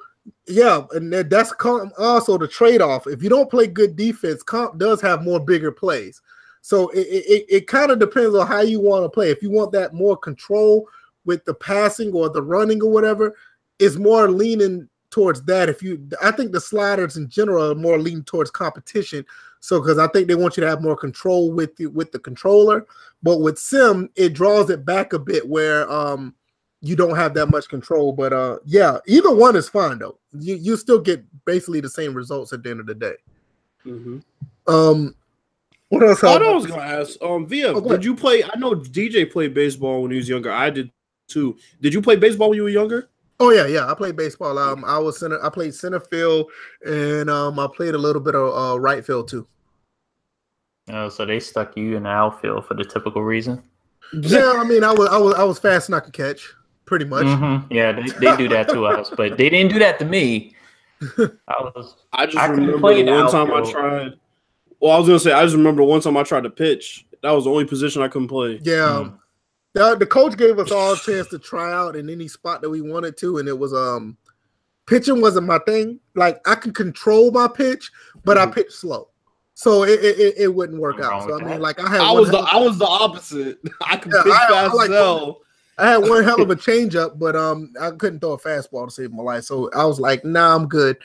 [0.46, 1.52] yeah, and that's
[1.98, 3.06] also the trade-off.
[3.06, 6.20] If you don't play good defense, comp does have more bigger plays.
[6.62, 9.30] So it, it, it kind of depends on how you want to play.
[9.30, 10.86] If you want that more control
[11.24, 13.34] with the passing or the running or whatever,
[13.78, 15.68] it's more leaning towards that.
[15.68, 19.24] If you I think the sliders in general are more leaning towards competition.
[19.60, 22.18] So because I think they want you to have more control with the with the
[22.18, 22.86] controller.
[23.22, 26.34] But with Sim, it draws it back a bit where um
[26.80, 28.12] you don't have that much control.
[28.12, 30.18] But uh yeah, either one is fine though.
[30.32, 33.14] You you still get basically the same results at the end of the day.
[33.84, 34.18] Mm-hmm.
[34.72, 35.14] Um
[35.90, 36.22] what else?
[36.22, 37.20] I know I was gonna ask.
[37.20, 38.44] Um, Via, Oh, did you play?
[38.44, 40.52] I know DJ played baseball when he was younger.
[40.52, 40.92] I did
[41.26, 41.58] too.
[41.80, 43.09] Did you play baseball when you were younger?
[43.40, 43.90] Oh yeah, yeah.
[43.90, 44.58] I played baseball.
[44.58, 45.42] Um, I was center.
[45.44, 46.50] I played center field,
[46.84, 49.46] and um, I played a little bit of uh, right field too.
[50.92, 53.62] Oh, so they stuck you in the outfield for the typical reason?
[54.12, 56.52] Yeah, I mean, I was, I was, I was fast and I could catch,
[56.84, 57.24] pretty much.
[57.26, 57.66] Mhm.
[57.70, 60.54] Yeah, they, they do that to us, but they didn't do that to me.
[61.18, 61.28] I
[61.60, 64.14] was I just I remember play the the one time I tried.
[64.80, 67.06] Well, I was gonna say I just remember the one time I tried to pitch.
[67.22, 68.60] That was the only position I couldn't play.
[68.62, 69.18] Yeah, Mm.
[69.72, 72.70] The, the coach gave us all a chance to try out in any spot that
[72.70, 74.16] we wanted to, and it was um,
[74.86, 76.00] pitching wasn't my thing.
[76.14, 77.90] Like I can control my pitch,
[78.24, 78.54] but I Mhm.
[78.54, 79.08] pitch slow,
[79.54, 81.10] so it it, it, it wouldn't work out.
[81.10, 83.58] wrong So I mean, like I had I was the hell- I was the opposite.
[83.80, 85.40] I could Yeah, pitch I- I fast like hell.
[85.78, 88.90] I had one hell of a changeup, but um, I couldn't throw a fastball to
[88.90, 89.44] save my life.
[89.44, 90.98] So I was like, "Nah, I'm good."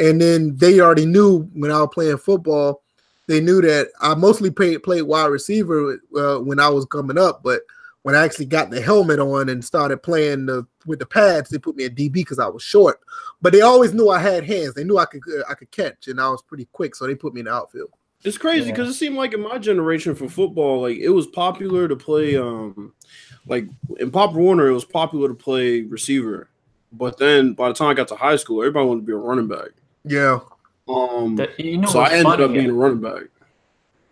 [0.00, 2.82] And then they already knew when I was playing football,
[3.26, 7.42] they knew that I mostly played played wide receiver uh, when I was coming up.
[7.42, 7.60] But
[8.02, 11.58] when I actually got the helmet on and started playing the with the pads, they
[11.58, 13.00] put me at DB because I was short.
[13.40, 14.74] But they always knew I had hands.
[14.74, 17.34] They knew I could I could catch, and I was pretty quick, so they put
[17.34, 17.90] me in the outfield.
[18.24, 18.72] It's crazy Yeah.
[18.72, 22.36] because it seemed like in my generation for football, like it was popular to play
[22.36, 22.92] um
[23.46, 23.66] like
[23.98, 26.48] in Pop Warner, it was popular to play receiver.
[26.92, 29.16] But then by the time I got to high school, everybody wanted to be a
[29.16, 29.70] running back.
[30.04, 30.40] Yeah,
[30.88, 33.22] Um the- you know so I ended up being a running back.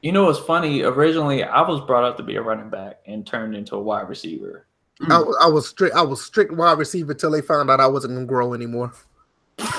[0.03, 0.83] You know what's funny?
[0.83, 4.09] Originally, I was brought up to be a running back and turned into a wide
[4.09, 4.67] receiver.
[5.09, 5.95] I, was- I was strict.
[5.95, 8.93] I was strict wide receiver till they found out I wasn't gonna grow anymore.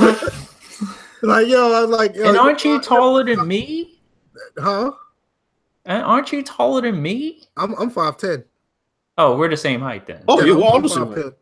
[1.22, 4.00] like yo, I was like, yo, And aren't you taller than me?
[4.58, 4.92] Huh?
[5.86, 7.44] And aren't you taller than me?
[7.58, 8.44] I'm I'm five ten.
[9.18, 10.24] Oh, we're the same height then.
[10.28, 11.34] Oh, yeah, well, I'm the same height.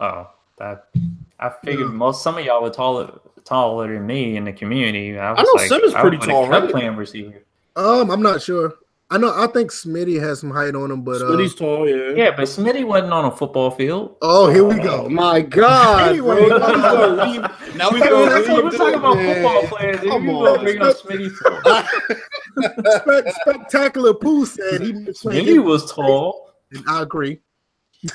[0.00, 0.88] Oh, that
[1.38, 5.18] I figured most some of y'all were taller taller than me in the community.
[5.18, 6.70] I, was know like, Sim is I pretty would've tall, right?
[6.70, 7.42] Playing receiver.
[7.76, 8.74] Um, I'm not sure.
[9.12, 9.32] I know.
[9.34, 12.12] I think Smitty has some height on him, but uh, Smitty's tall, yeah.
[12.14, 14.16] Yeah, but Smitty wasn't on a football field.
[14.22, 15.08] oh, here we Oh go.
[15.08, 16.10] my god.
[16.10, 16.46] Anyway.
[16.48, 19.34] Now we gonna leave- now we Hey, gonna that's what leave we're talking about this,
[19.42, 20.00] football players.
[20.00, 20.44] Come you on.
[20.44, 21.30] gonna bring up Smitty
[23.42, 24.92] spectacular Pooh said he.
[24.92, 26.52] Smitty was tall.
[26.72, 27.40] and I agree.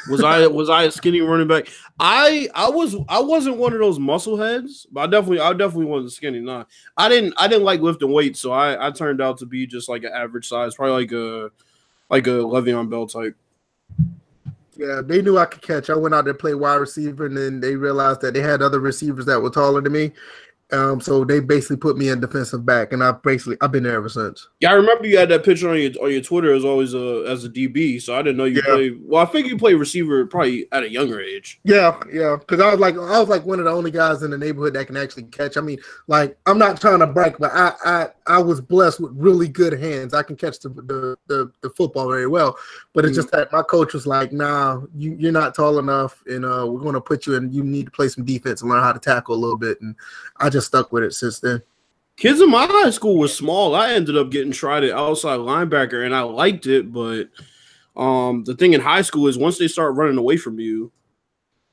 [0.10, 1.68] Was I was I a skinny running back?
[2.00, 5.86] I I was I wasn't one of those muscle heads, but I definitely I definitely
[5.86, 6.40] wasn't skinny.
[6.40, 6.66] Nah,
[6.98, 9.90] I didn't I didn't like lifting weights, so I I turned out to be just
[9.90, 11.52] like an average size, probably like a
[12.10, 13.36] like a Le'Veon Bell type.
[14.78, 15.90] Yeah, they knew I could catch.
[15.90, 18.62] I went out there to play wide receiver, and then they realized that they had
[18.62, 20.12] other receivers that were taller than me.
[20.72, 23.98] Um, so they basically put me in defensive back, and I've basically I've been there
[23.98, 24.48] ever since.
[24.62, 27.24] Yeah, I remember you had that picture on your on your Twitter as always a
[27.28, 28.74] as a DB, so I didn't know you Yeah.
[28.74, 29.00] played.
[29.04, 31.60] Well, I think you played receiver probably at a younger age.
[31.64, 34.32] Yeah, yeah, because I was like I was like one of the only guys in
[34.32, 35.56] the neighborhood that can actually catch.
[35.56, 39.12] I mean, like I'm not trying to brag, but I I I was blessed with
[39.16, 40.16] really good hands.
[40.16, 42.58] I can catch the the the, the football very well,
[42.94, 46.44] but it's just that my coach was like, "Nah, you you're not tall enough, and
[46.44, 47.54] uh, we're going to put you in.
[47.54, 49.96] You need to play some defense and learn how to tackle a little bit." And
[50.38, 51.62] I just stuck with it since then.
[52.18, 53.76] Kids in my high school were small.
[53.76, 56.92] I ended up getting tried at outside linebacker, and I liked it.
[56.92, 57.30] But
[57.96, 60.92] um, the thing in high school is once they start running away from you,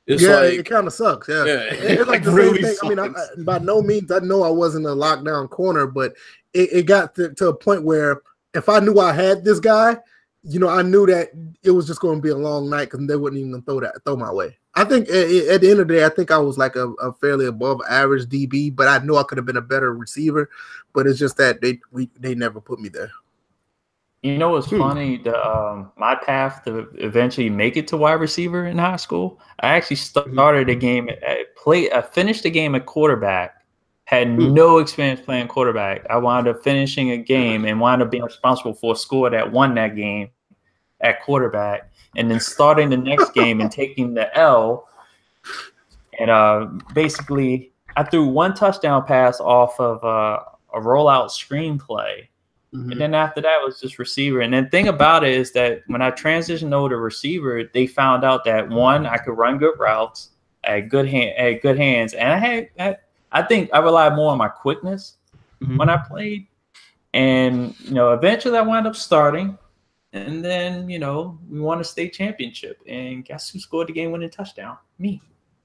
[0.07, 1.29] It's yeah, like it kind of sucks.
[1.29, 2.77] Yeah, Yeah, it's it, like like, the same really thing.
[2.83, 3.07] I mean, I.
[3.07, 6.15] I- by no means, I know I wasn't a lockdown corner, but
[6.55, 8.21] it, it got to, to a point where
[8.55, 9.97] if I knew I had this guy,
[10.45, 11.31] you know, I knew that
[11.63, 13.95] it was just going to be a long night because they wouldn't even throw that
[14.05, 14.59] throw my way.
[14.75, 16.89] I think at, at the end of the day, I think I was like a,
[16.95, 20.49] a fairly above average DB, but I knew I could have been a better receiver.
[20.95, 23.11] But it's just that they we they never put me there.
[24.23, 24.79] You know what's Hmm.
[24.79, 25.17] funny?
[25.19, 29.41] The um, my path to eventually make it to wide receiver in high school.
[29.61, 31.91] I actually started a game at play.
[31.93, 33.62] I finished the game at quarterback.
[34.13, 34.53] Had Hmm.
[34.53, 36.05] no experience playing quarterback.
[36.11, 39.51] I wound up finishing a game and wound up being responsible for a score that
[39.51, 40.29] won that game
[41.01, 44.87] at quarterback, and then starting the next game and taking the L.
[46.21, 50.41] And uh, basically, I threw one touchdown pass off of uh,
[50.75, 52.29] a rollout screenplay.
[52.75, 52.93] Mhm.
[52.93, 54.41] And then after that was just receiver.
[54.43, 58.25] And then thing about it is that when I transitioned over to receiver, they found
[58.25, 60.33] out that one, I could run good routes,
[60.65, 62.97] I had good hand, I had good hands, and I had, I,
[63.33, 65.17] I think I relied more on my quickness
[65.61, 65.79] Mhm.
[65.79, 66.47] when I played.
[67.15, 69.59] And you know, eventually I wound up starting,
[70.13, 72.81] and then you know we won a state championship.
[72.87, 74.77] And guess who scored the game-winning touchdown?
[74.99, 75.21] Me.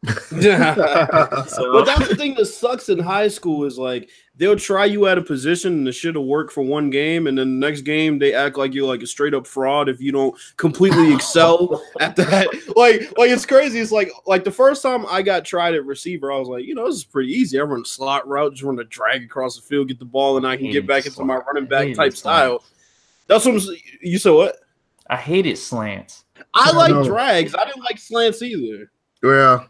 [0.07, 5.07] So But that's the thing that sucks in high school is like they'll try you
[5.07, 8.19] at a position and the shit'll work for one game, and then the next game
[8.19, 12.15] they act like you're like a straight up fraud if you don't completely excel at
[12.15, 12.47] that.
[12.75, 13.79] Like, like it's crazy.
[13.79, 16.75] It's like like the first time I got tried at receiver, I was like, you
[16.75, 17.59] know, this is pretty easy.
[17.59, 20.37] I run a slot route, just run a drag across the field, get the ball,
[20.37, 22.63] and I can get back into my running back type style.
[23.27, 24.31] That's what I'm, you said.
[24.31, 24.57] What
[25.09, 26.25] I hated slants.
[26.53, 27.03] I I like know.
[27.03, 27.55] drags.
[27.55, 28.91] I didn't like slants either.
[29.23, 29.65] yeah,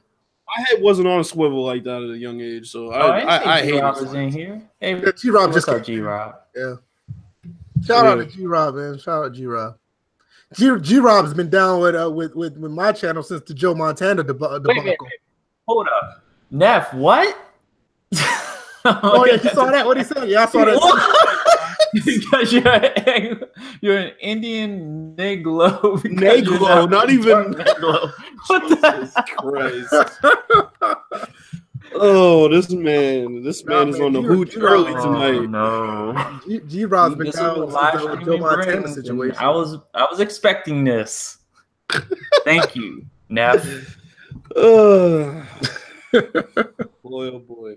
[0.57, 3.07] My head wasn't on a swivel like that at a young age, so I Oh,
[3.11, 4.61] I, I, I, hate Rob was in here.
[4.79, 6.35] Hey, G Rob just up, G Rob?
[6.55, 6.75] Yeah.
[7.85, 8.29] Shout out to Yeah.
[8.29, 8.97] G Rob, man.
[8.97, 9.77] Shout out G Rob.
[10.53, 13.75] G G Rob's been down with uh with, with with my channel since the Joe
[13.75, 14.83] Montana deb- Wait, debacle.
[14.83, 15.11] wait, wait.
[15.67, 16.93] Hold up, Neff.
[16.93, 17.37] What?
[18.89, 19.85] Oh yeah, you saw that?
[19.85, 20.29] What he said?
[20.29, 21.36] Yeah, I saw that.
[22.05, 22.81] because you're
[23.81, 26.01] you're an Indian Negro.
[26.01, 28.11] because Negro, not even- Negro.
[28.47, 28.75] What the?
[28.99, 29.93] Jesus Christ.
[31.93, 35.49] Oh, this man, this Nah, man is on the you- hooch early Oh, tonight.
[35.49, 36.39] no.
[36.45, 39.37] G, G Rob's been This is down what since live the Joe Montana situation.
[39.39, 41.37] I was I was expecting this.
[42.43, 43.95] Thank you, Neff.
[44.55, 45.43] Uh,
[47.03, 47.75] boy, oh boy.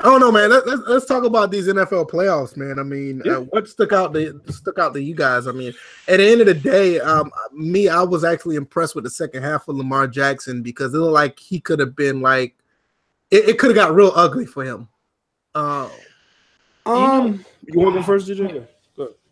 [0.00, 0.50] I don't know, man.
[0.50, 2.78] Let, let's let's talk about these NFL playoffs, man.
[2.78, 3.36] I mean, Yeah.
[3.36, 5.46] uh, what stuck out to stuck out to you guys?
[5.46, 5.72] I mean,
[6.08, 9.42] at the end of the day, um, me, I was actually impressed with the second
[9.44, 12.56] half of Lamar Jackson because it looked like he could have been like,
[13.30, 14.88] it, it could have got real ugly for him.
[15.54, 15.88] Uh,
[16.86, 18.66] Um, you want to go first, DJ?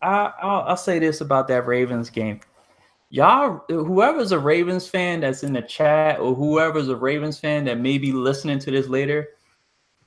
[0.01, 2.39] I, I'll, I'll say this about that Ravens game.
[3.09, 7.79] Y'all, whoever's a Ravens fan that's in the chat, or whoever's a Ravens fan that
[7.79, 9.29] may be listening to this later,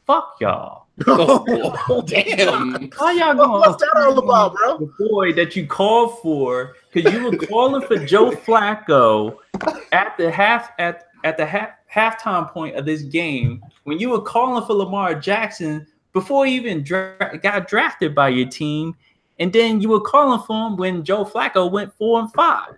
[0.07, 0.87] fuck y'all.
[1.09, 2.91] Oh, damn.
[2.97, 3.51] Why y'all going?
[3.51, 4.79] what's that all about, bro?
[4.79, 9.37] The boy that you called for, because you were calling for Joe Flacco
[9.93, 14.23] at the half at at the half halftime point of this game when you were
[14.23, 18.97] calling for Lamar Jackson before he even dra- got drafted by your team,
[19.39, 22.73] and then you were calling for him when Joe Flacco went four and five.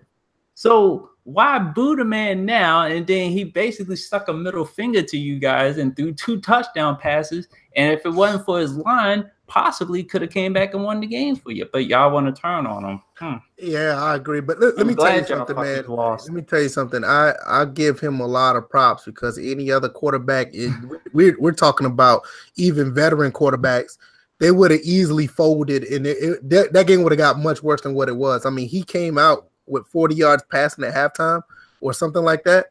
[0.55, 2.87] So why boo the man now?
[2.87, 6.97] And then he basically stuck a middle finger to you guys and threw two touchdown
[6.97, 7.49] passes.
[7.77, 11.07] And if it wasn't for his line, possibly could have came back and won the
[11.07, 11.67] game for you.
[11.71, 13.03] But y'all want to turn on him.
[13.17, 13.35] Hmm.
[13.59, 14.41] Yeah, I agree.
[14.41, 15.85] But let, let me tell you something, man.
[15.87, 16.29] lost.
[16.29, 17.05] Let me tell you something.
[17.05, 20.73] I I give him a lot of props because any other quarterback, is,
[21.13, 22.23] we're we're talking about
[22.57, 23.99] even veteran quarterbacks,
[24.41, 27.63] they would have easily folded, and it, it- that that game would have got much
[27.63, 28.47] worse than what it was.
[28.47, 31.43] I mean, he came out with 40 yards passing at halftime
[31.81, 32.67] or something like that,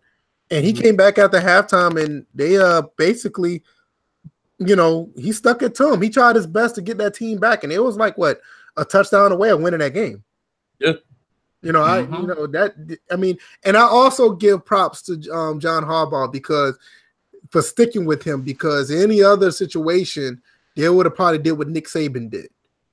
[0.51, 0.81] and he Mhm.
[0.81, 3.63] came back after halftime, and they uh basically,
[4.59, 6.01] you know, he stuck it to him.
[6.01, 8.41] He tried his best to get that team back, and it was like what
[8.75, 10.23] a touchdown away of winning that game.
[10.79, 10.93] Yeah.
[11.61, 12.21] You know, I Mhm.
[12.21, 12.75] you know that
[13.11, 16.77] I mean, and I also give props to um, John Harbaugh because
[17.49, 20.41] for sticking with him because any other situation
[20.75, 22.49] they would have probably did what Nick Saban did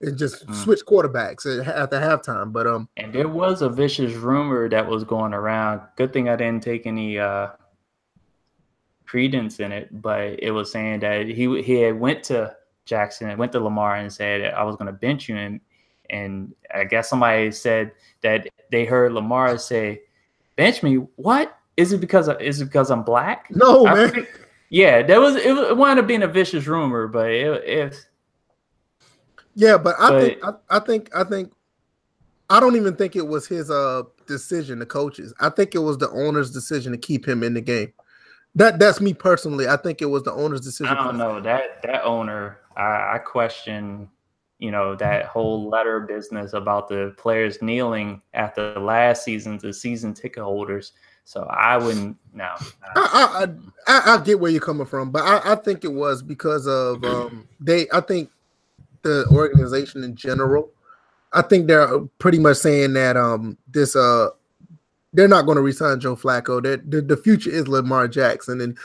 [0.07, 0.55] and just Mm.
[0.55, 2.53] switch quarterbacks at, at the halftime.
[2.53, 5.81] But um, And there was a vicious rumor that was going around.
[5.97, 7.49] Good thing I didn't take any uh,
[9.07, 13.39] credence in it, but it was saying that he he had went to Jackson and
[13.39, 15.61] went to Lamar and said I was going to bench you, and
[16.11, 17.93] and I guess somebody said
[18.23, 20.03] that they heard Lamar say,
[20.57, 20.97] "Bench me?
[21.17, 24.41] What is it because of, is it because I'm black?" no I man, think-
[24.71, 28.07] yeah, there was it, it wound up being a vicious rumor, but it, it
[29.55, 31.53] yeah, but I But- think I, I think I think
[32.51, 35.33] I don't even think it was his uh decision, the coaches.
[35.41, 37.93] I think it was the owner's decision to keep him in the game
[38.55, 39.67] That that's me personally.
[39.69, 40.97] I think it was the owner's decision.
[40.97, 42.59] I don't know that that owner.
[42.77, 44.09] I, I question,
[44.59, 49.73] you know, that whole letter business about the players kneeling after the last season to
[49.73, 50.93] season ticket holders.
[51.25, 52.17] So I wouldn't.
[52.35, 52.51] No,
[52.97, 53.49] I, I,
[53.87, 57.03] I, I get where you're coming from, but I, I think it was because of
[57.05, 57.87] um, they.
[57.93, 58.31] I think
[59.05, 60.73] the organization in general.
[61.33, 64.31] I think they're pretty much saying that um this uh
[65.15, 66.63] they're not going to resign Joe Flacco.
[66.63, 68.77] That the, the future is Lamar Jackson, and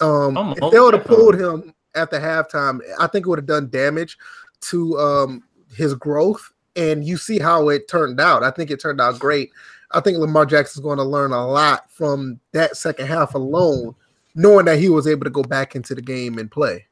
[0.00, 3.38] um, oh, if they would have pulled him at the halftime, I think it would
[3.38, 4.18] have done damage
[4.62, 5.44] to um,
[5.74, 6.52] his growth.
[6.76, 8.44] And you see how it turned out.
[8.44, 9.50] I think it turned out great.
[9.90, 13.94] I think Lamar Jackson is going to learn a lot from that second half alone,
[14.34, 16.86] knowing that he was able to go back into the game and play.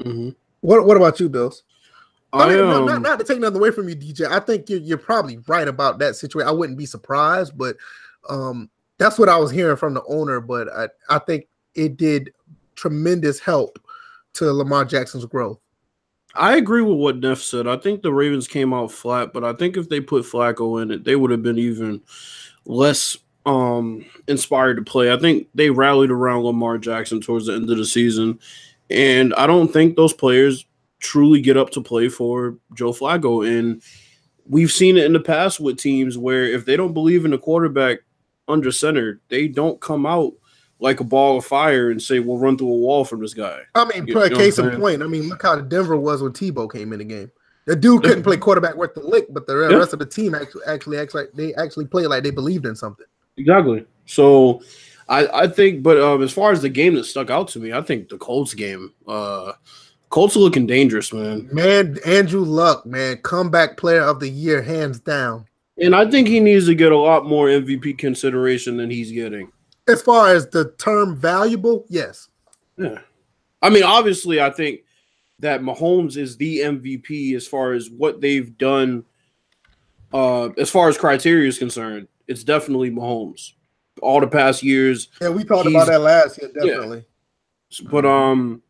[0.00, 0.30] Mm-hmm.
[0.60, 1.62] What What about you, Bills?
[2.32, 4.26] I, I mean, not, not, to take nothing away from you, DJ.
[4.30, 6.46] I think you're, you're probably right about that situation.
[6.46, 7.76] I wouldn't be surprised, but
[8.28, 10.38] um, that's what I was hearing from the owner.
[10.40, 12.34] But I, I think it did
[12.74, 13.78] tremendous help
[14.34, 15.58] to Lamar Jackson's growth.
[16.34, 17.66] I agree with what Neff said.
[17.66, 20.90] I think the Ravens came out flat, but I think if they put Flacco in
[20.90, 22.02] it, they would have been even
[22.66, 25.12] less um, inspired to play.
[25.12, 28.38] I think they rallied around Lamar Jackson towards the end of the season.
[28.90, 30.64] And I don't think those players
[31.00, 33.46] truly get up to play for Joe Flacco.
[33.46, 33.82] And
[34.46, 37.38] we've seen it in the past with teams where if they don't believe in the
[37.38, 37.98] quarterback
[38.46, 40.32] under center, they don't come out
[40.80, 43.60] like a ball of fire and say we'll run through a wall from this guy.
[43.74, 45.02] I mean, you, you case in point.
[45.02, 47.30] I mean, look how Denver was when Tebow came in the game.
[47.66, 50.62] The dude couldn't play quarterback worth the lick, but the rest of the team actually
[50.66, 53.04] actually acts like they actually play like they believed in something.
[53.36, 53.84] Exactly.
[54.06, 54.62] So
[55.08, 57.72] I, I think, but um, as far as the game that stuck out to me,
[57.72, 59.52] I think the Colts game, uh,
[60.10, 61.48] Colts are looking dangerous, man.
[61.52, 65.46] Man, Andrew Luck, man, comeback player of the year, hands down.
[65.80, 69.50] And I think he needs to get a lot more MVP consideration than he's getting.
[69.86, 72.28] As far as the term valuable, yes.
[72.76, 72.98] Yeah.
[73.62, 74.80] I mean, obviously, I think
[75.38, 79.04] that Mahomes is the MVP as far as what they've done.
[80.12, 83.52] Uh, as far as criteria is concerned, it's definitely Mahomes.
[83.98, 85.08] All the past years.
[85.20, 87.04] Yeah, we talked about that last year, definitely.
[87.70, 87.88] Yeah.
[87.90, 88.62] But um,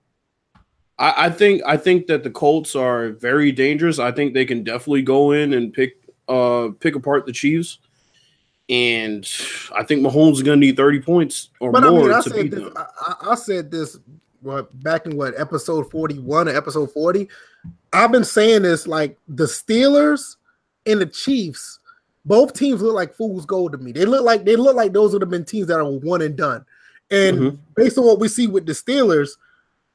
[0.98, 3.98] I, I think I think that the Colts are very dangerous.
[3.98, 5.96] I think they can definitely go in and pick
[6.28, 7.78] uh pick apart the Chiefs.
[8.70, 9.26] And
[9.74, 12.20] I think Mahomes is going to need 30 points or but more I mean, I
[12.20, 12.72] to beat this, them.
[12.76, 13.96] I, I, said this
[14.42, 17.28] what back in what episode 41 or episode 40.
[17.94, 20.36] I've been saying this like the Steelers
[20.84, 21.77] and the Chiefs,
[22.28, 23.90] both teams look like fool's gold to me.
[23.90, 26.36] They look like they look like those would have been teams that are one and
[26.36, 26.64] done.
[27.10, 27.56] And mm-hmm.
[27.74, 29.30] based on what we see with the Steelers,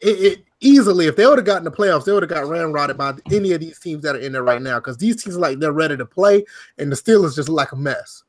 [0.01, 2.97] it, it easily, if they would have gotten the playoffs, they would have got ramrodded
[2.97, 5.59] by any of these teams that are in there right now because these teams like
[5.59, 6.43] they're ready to play,
[6.79, 8.23] and the Steelers just look like a mess.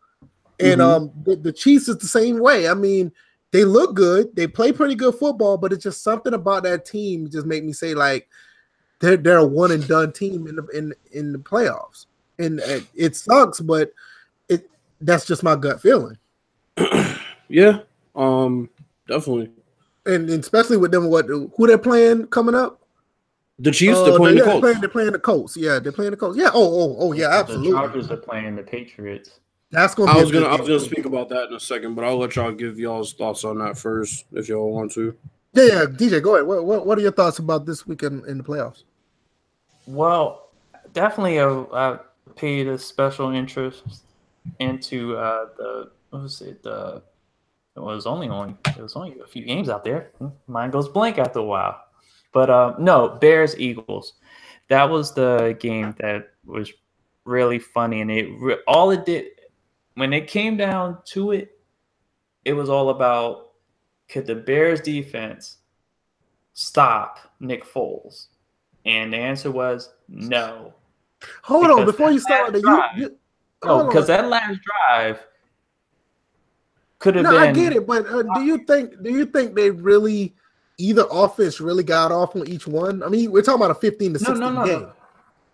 [0.61, 1.05] And mm-hmm.
[1.05, 2.69] um, the, the Chiefs is the same way.
[2.69, 3.11] I mean,
[3.53, 7.31] they look good, they play pretty good football, but it's just something about that team
[7.31, 8.29] just make me say like
[9.01, 12.07] they're they're a one and done team in the in in the playoffs,
[12.39, 13.93] and uh, it sucks, but
[14.49, 14.70] it
[15.01, 16.18] that's just my gut feeling.
[17.49, 17.80] yeah,
[18.14, 18.68] um,
[19.09, 19.51] definitely
[20.07, 22.80] and, and especially with them, what who they're playing coming up?
[23.59, 23.99] The Chiefs.
[23.99, 24.62] Uh, they're playing they're, the Colts.
[24.62, 25.57] They're playing, they're playing the Colts.
[25.57, 26.39] Yeah, they're playing the Colts.
[26.39, 26.51] Yeah.
[26.53, 27.28] Oh, oh, oh, yeah.
[27.30, 27.70] Absolutely.
[27.70, 29.41] The Chargers are playing the Patriots.
[29.70, 30.09] That's going.
[30.09, 30.47] I was gonna.
[30.47, 33.12] I was gonna speak about that in a second, but I'll let y'all give y'all's
[33.14, 35.16] thoughts on that first, if y'all want to.
[35.53, 35.85] Yeah, yeah.
[35.85, 36.47] DJ, go ahead.
[36.47, 38.82] What, what, what are your thoughts about this weekend in the playoffs?
[39.87, 40.49] Well,
[40.93, 41.99] definitely, I, I
[42.37, 44.05] paid a special interest
[44.59, 47.03] into uh, the what was it the
[47.76, 50.12] it was only only it was only a few games out there.
[50.47, 51.80] Mine goes blank after a while.
[52.32, 54.14] But uh, no, Bears Eagles.
[54.68, 56.72] That was the game that was
[57.24, 59.26] really funny, and it all it did
[59.95, 61.59] when it came down to it,
[62.45, 63.53] it was all about
[64.09, 65.59] could the Bears defense
[66.53, 68.26] stop Nick Foles,
[68.85, 70.74] and the answer was no.
[71.43, 73.16] Hold on, before you start, drive, you, you,
[73.64, 75.27] no, because that last drive
[76.99, 77.41] could have no, been.
[77.41, 80.35] I get it, but uh, do you think do you think they really
[80.79, 83.03] either offense really got off on each one?
[83.03, 84.66] I mean, we're talking about a fifteen to sixteen no, no, no.
[84.66, 84.89] game.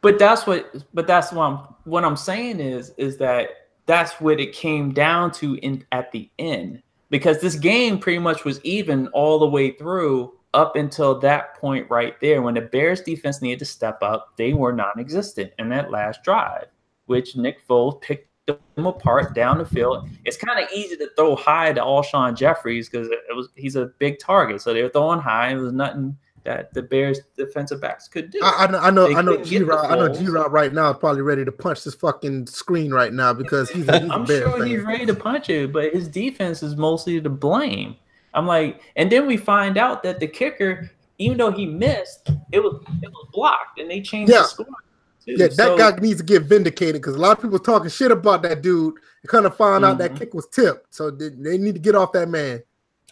[0.01, 0.75] But that's what.
[0.95, 1.57] But that's what I'm.
[1.85, 6.31] What I'm saying is, is that that's what it came down to in at the
[6.39, 11.55] end because this game pretty much was even all the way through up until that
[11.55, 14.37] point right there when the Bears defense needed to step up.
[14.37, 16.67] They were non-existent in that last drive,
[17.07, 20.09] which Nick Foles picked them apart down the field.
[20.25, 23.87] It's kind of easy to throw high to Alshon Jeffries because it was he's a
[23.99, 24.61] big target.
[24.61, 25.53] So they were throwing high.
[25.53, 28.41] It was nothing that the Bears defensive backs could do.
[28.43, 29.43] I, know, I know, I know.
[29.43, 32.47] G Rob, I know G Rob right now is probably ready to punch this fucking
[32.47, 33.85] screen right now because he's.
[33.85, 34.67] He's I'm sure fan.
[34.67, 37.97] he's ready to punch it, but his defense is mostly to blame.
[38.35, 42.61] I'm like, and then we find out that the kicker, even though he missed, it
[42.61, 44.41] was it was blocked, and they changed Yeah.
[44.43, 44.67] the score.
[44.67, 45.33] too.
[45.37, 48.11] Yeah, that So- guy needs to get vindicated because a lot of people talking shit
[48.11, 48.95] about that dude.
[49.23, 50.19] and kind of found out that Mhm.
[50.19, 52.63] kick was tipped, so they, they need to get off that man.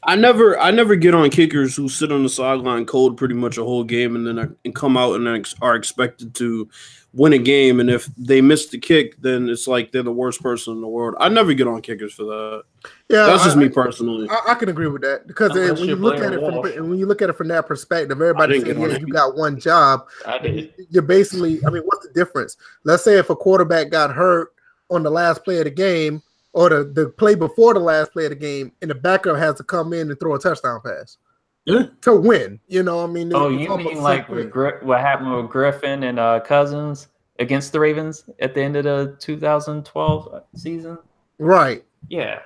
[0.05, 3.59] I never, I never get on kickers who sit on the sideline cold pretty much
[3.59, 6.67] a whole game and then and come out and ex- are expected to
[7.13, 7.79] win a game.
[7.81, 10.89] And if they miss the kick, then it's like they're the worst person in the
[10.89, 11.15] world.
[11.21, 12.63] I never get on kickers for that.
[13.11, 14.29] Yeah, That's just I, me personally.
[14.31, 16.77] I, I can agree with that because Unless when you look at it from Walsh.
[16.77, 19.59] when you look at it from that perspective, everybody didn't saying, "Yeah, you got one
[19.59, 20.75] job." I did.
[20.91, 22.59] You're basically, I mean, what's the difference?
[22.85, 24.53] Let's say if a quarterback got hurt
[24.91, 28.25] on the last play of the game or the, the play before the last play
[28.25, 31.17] of the game, and the backup has to come in and throw a touchdown pass
[31.65, 31.87] Yeah.
[32.03, 32.61] to win.
[32.69, 36.19] You know, I mean, Oh, you mean like with Gri- what happened with Griffin and
[36.19, 40.99] uh, Cousins against the Ravens at the end of the 2012 season?
[41.39, 41.83] right?
[42.09, 42.41] Yeah.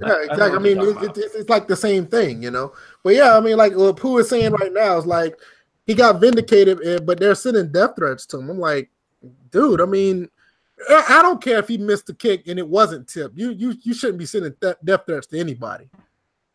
[0.00, 0.42] Yeah, exactly.
[0.42, 2.72] I, what mean, you're it, it, it's, it's like the same thing, you know.
[3.02, 5.38] But yeah, I mean, like what Pooh is saying right now is like
[5.86, 8.50] he got vindicated, but they're sending death threats to him.
[8.50, 8.90] I'm like,
[9.50, 10.28] dude, I mean,
[10.88, 13.36] I I don't care if he missed the kick and it wasn't tipped.
[13.36, 15.88] You you you shouldn't be sending th- death threats to anybody.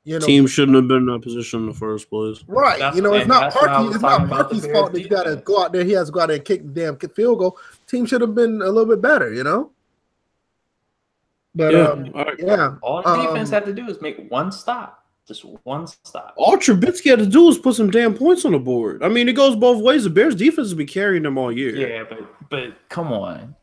[0.03, 2.43] You know, Team shouldn't have been in that position in the first place.
[2.47, 2.79] right?
[2.79, 3.93] That's- you know, it's not that's Parkey.
[3.93, 5.83] It's not talking about the Parkey's fault that you got to go out there.
[5.83, 7.57] He has to go out there and kick the damn field goal.
[7.85, 9.71] Team should have been a little bit better, you know.
[11.53, 11.79] But Yeah.
[11.87, 12.35] um, All right.
[12.39, 14.99] yeah, All the defense Um, had to do is make one stop.
[15.27, 16.33] Just one stop.
[16.35, 19.03] All Trubisky had to do was put some damn points on the board.
[19.03, 20.03] I mean, it goes both ways.
[20.03, 21.75] The Bears defense has been carrying them all year.
[21.75, 23.55] Yeah, but but come on.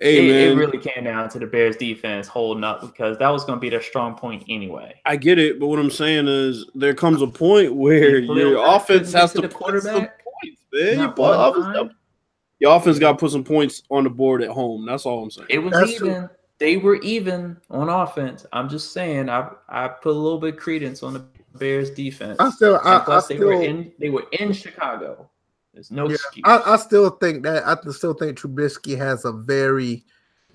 [0.00, 3.44] Hey it, it really came down to the Bears defense holding up because that was
[3.44, 4.94] going to be their strong point anyway.
[5.04, 9.12] I get it, but what I'm saying is there comes a point where your offense
[9.12, 10.96] has to to the put some points, man.
[10.98, 11.90] Not You put one offense- time.
[12.60, 14.86] your offense got to put some points on the board at home.
[14.86, 15.48] That's all I'm saying.
[15.50, 16.28] It was That's true.
[16.60, 16.66] Even.
[16.66, 18.46] They were even on offense.
[18.52, 19.28] I'm just saying.
[19.28, 21.24] I I put a little bit of credence on the
[21.58, 22.36] Bears defense.
[22.38, 23.92] I still, I, And I plus, they still, were in.
[23.98, 25.28] They were in Chicago.
[25.74, 26.44] There's no Yeah, excuse.
[26.46, 30.04] I, I still think that I still think Trubisky has a very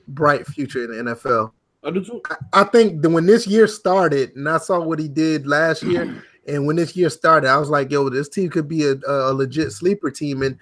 [0.08, 1.52] bright future in the NFL.
[1.84, 2.22] I do too.
[2.30, 5.84] I, I think that when this year started, and I saw what he did last
[5.84, 8.96] year, and when this year started, I was like, "Yo, this team could be a,
[9.08, 10.58] a legit sleeper team." And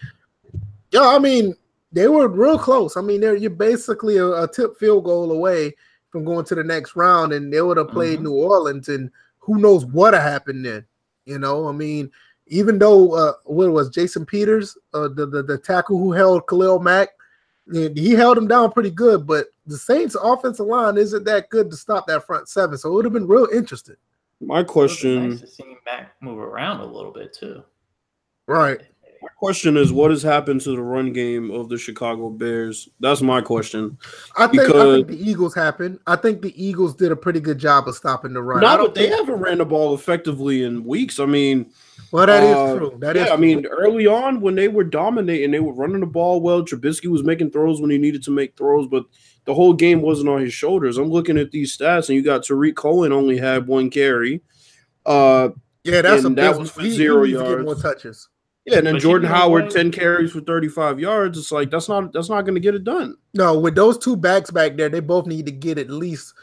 [0.92, 1.56] yo, I mean,
[1.92, 2.96] they were real close.
[2.98, 5.76] I mean, they're you're basically a, a tip field goal away
[6.10, 8.24] from going to the next round, and they would have played Mhm.
[8.24, 10.86] New Orleans, and who knows what happened then?
[11.26, 12.12] You know, I mean,
[12.48, 16.48] even though uh, what it was Jason Peters, uh, the, the the tackle who held
[16.48, 17.10] Khalil Mack,
[17.72, 21.78] he held him down pretty good, but the Saints' offensive line isn't that good to
[21.78, 22.78] stop that front seven.
[22.78, 23.96] So it would have been real interesting,
[24.42, 27.64] My It question, Nice to see Mack move around a little bit too.
[28.48, 28.82] right?
[29.22, 32.90] My question is, what has happened to the run game of the Chicago Bears?
[33.00, 33.98] That's my question.
[34.36, 36.00] I think I think the Eagles happened.
[36.08, 38.62] I think the Eagles did a pretty good job of stopping the run.
[38.62, 41.20] No, they haven't ran the ball effectively in weeks.
[41.20, 41.72] I mean,
[42.12, 42.98] well, that is Uh, true.
[43.00, 43.46] That is yeah, I true.
[43.46, 46.64] mean, early on when they were dominating, they were running the ball well.
[46.64, 49.06] Trubisky was making throws when he needed to make throws, but
[49.46, 50.98] the whole game wasn't on his shoulders.
[50.98, 54.42] I'm looking at these stats, and you got Tarik Cohen only had one carry.
[55.06, 55.50] Uh,
[55.84, 57.66] yeah, that's a that was for zero needs to get yards.
[57.66, 58.28] more touches.
[58.66, 59.74] Yeah, and then But Jordan Howard, what?
[59.74, 61.38] ten carries for 35 yards.
[61.38, 63.16] It's like that's not that's not going to get it done.
[63.34, 66.34] No, with those two backs back there, they both need to get at least.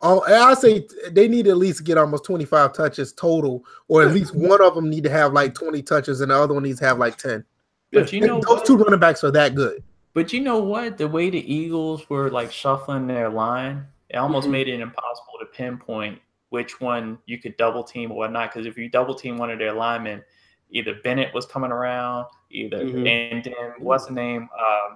[0.00, 4.12] Oh, I say they need to at least get almost 25 touches total, or at
[4.14, 6.78] least one of them need to have like 20 touches, and the other one needs
[6.78, 7.44] to have like 10.
[7.92, 8.64] But you know those what?
[8.66, 9.82] two running backs are that good.
[10.14, 10.98] But you know what?
[10.98, 14.52] The way the Eagles were like shuffling their line, it almost Mhm.
[14.52, 18.52] made it impossible to pinpoint which one you could double team or whatnot.
[18.52, 20.22] Because if you double team one of their linemen,
[20.70, 23.08] either Bennett was coming around, either Mhm.
[23.08, 24.42] and then what's the name?
[24.58, 24.94] Um,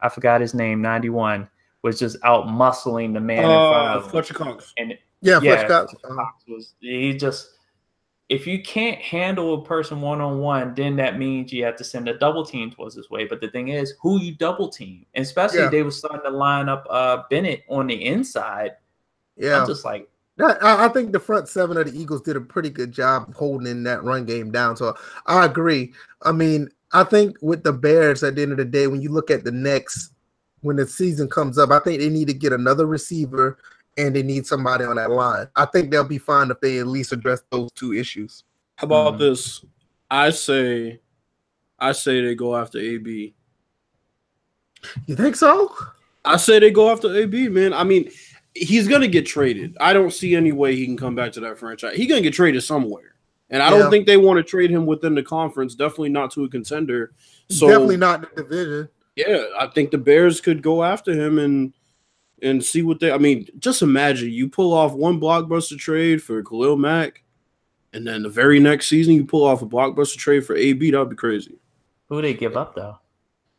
[0.00, 0.80] I forgot his name.
[0.80, 1.48] Ninety one
[1.82, 4.10] was just out muscling the man in front Uh, of him.
[4.10, 4.72] Fletcher Cox.
[4.78, 5.94] And Yeah, yeah, Fletch Cox.
[6.04, 7.56] uh, was he just
[8.28, 11.82] if you can't handle a person one on one, then that means you have to
[11.82, 13.24] send a double team towards his way.
[13.24, 15.68] But the thing is, who you double team, and especially Yeah.
[15.68, 18.76] they were starting to line up uh Bennett on the inside.
[19.36, 20.08] yeah, I'm just like, That-
[20.42, 23.66] I, I think the front seven of the Eagles did a pretty good job holding
[23.66, 24.76] in that run game down.
[24.76, 24.94] So
[25.26, 25.92] I agree.
[26.22, 29.10] I mean, I think with the Bears at the end of the day, when you
[29.10, 30.12] look at the next,
[30.62, 33.58] when the season comes up, I think they need to get another receiver
[33.96, 35.48] and they need somebody on that line.
[35.56, 38.44] I think they'll be fine if they at least address those two issues.
[38.76, 39.18] How about Mhm.
[39.18, 39.64] this?
[40.10, 41.00] I say,
[41.78, 43.34] I say they go after AB.
[45.06, 45.74] You think so?
[46.24, 47.72] I say they go after AB, man.
[47.72, 48.10] I mean,
[48.68, 49.76] he's gonna get traded.
[49.80, 51.96] I don't see any way he can come back to that franchise.
[51.96, 53.14] He's gonna get traded somewhere,
[53.48, 53.78] and I Yeah.
[53.78, 55.74] don't think they want to trade him within the conference.
[55.74, 57.12] Definitely not to a contender.
[57.48, 58.88] So Definitely not in the division.
[59.16, 61.72] yeah, I think the Bears could go after him and
[62.42, 63.10] and see what they.
[63.12, 67.22] I mean, just imagine you pull off one blockbuster trade for Khalil Mack,
[67.92, 70.90] and then the very next season you pull off a blockbuster trade for AB.
[70.90, 71.58] That would be crazy.
[72.08, 72.98] Who they give up though?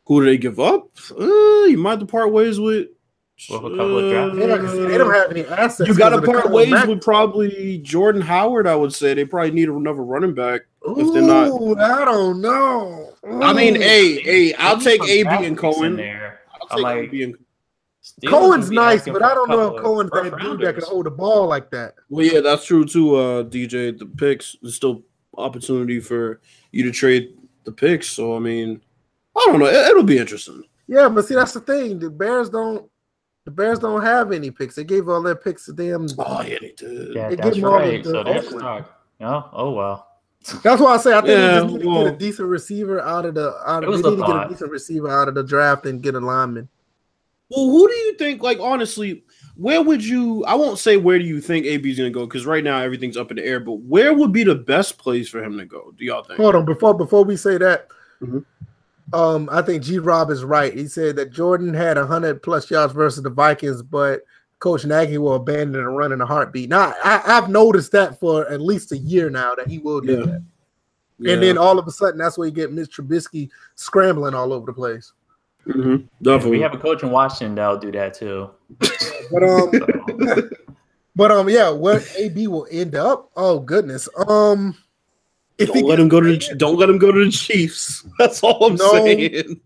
[0.06, 0.90] Who do they give up?
[1.12, 2.88] Uh, you might have to part ways with.
[3.50, 5.88] With a couple of draft They, like I said, they don't have any assets.
[5.88, 6.88] You got to because of the part ways Mack.
[6.88, 8.68] with probably Jordan Howard.
[8.68, 10.62] I would say they probably need another running back.
[10.86, 13.14] if they're not- Ooh, I don't know.
[13.42, 13.80] I mean, Ooh.
[13.80, 15.96] hey, hey, I'll Maybe take AB and Cohen.
[15.96, 16.42] there.
[16.62, 17.36] I'll take like, AB and
[18.04, 20.84] Steelers Cohen's nice, but I don't know couple if Cohen's that first dude that can
[20.84, 21.96] hold the ball like that.
[22.10, 23.16] Well, yeah, that's true too.
[23.16, 25.04] Uh, DJ, the picks there's still
[25.38, 28.08] opportunity for you to trade the picks.
[28.08, 28.82] So I mean,
[29.38, 29.68] I don't know.
[29.68, 30.64] It, it'll be interesting.
[30.88, 32.00] Yeah, but see, that's the thing.
[32.00, 32.90] The Bears don't.
[33.46, 34.76] The Bears don't have any picks.
[34.76, 36.08] They gave all their picks to them.
[36.20, 37.16] Oh yeah, they did.
[37.16, 38.04] Yeah, They that's give 'em all right.
[38.04, 38.60] the- So the they're Oakland.
[38.62, 39.00] stuck.
[39.22, 40.08] Oh, oh well.
[40.64, 43.00] That's why I say I think Yeah, they just need to get a decent receiver
[43.02, 43.54] out of the.
[43.66, 45.44] Out It of, was they a need to get a decent receiver out of the
[45.44, 46.68] draft and get a lineman.
[47.50, 48.42] Well, who do you think?
[48.42, 49.24] Like honestly,
[49.56, 50.44] where would you?
[50.46, 52.80] I won't say where do you think AB is going to go because right now
[52.80, 53.60] everything's up in the air.
[53.60, 55.94] But where would be the best place for him to go?
[55.98, 56.40] Do y'all think?
[56.40, 57.88] Hold on, before before we say that,
[58.22, 58.46] Mhm.
[59.14, 60.74] Um, I think G Rob is right.
[60.74, 64.22] He said that Jordan had hundred plus yards versus the Vikings, but
[64.60, 66.70] Coach Nagy will abandon the run in a heartbeat.
[66.70, 70.20] Now I, I've noticed that for at least a year now that he will do
[70.20, 70.26] Yeah.
[70.26, 70.44] that.
[71.20, 71.34] Yeah.
[71.34, 74.66] And then all of a sudden, that's where you get Mitch Trubisky scrambling all over
[74.66, 75.14] the place.
[75.68, 76.08] Mhm.
[76.20, 76.58] Yeah, definitely.
[76.58, 78.50] we have a coach in Washington that'll do that too.
[79.32, 79.72] But um,
[81.16, 83.30] but um, yeah, where AB will end up?
[83.36, 84.10] Oh goodness.
[84.28, 84.76] Um,
[85.62, 88.06] if don't let him go to the, don't let him go to the Chiefs.
[88.20, 88.88] That's all I'm No.
[89.06, 89.62] saying.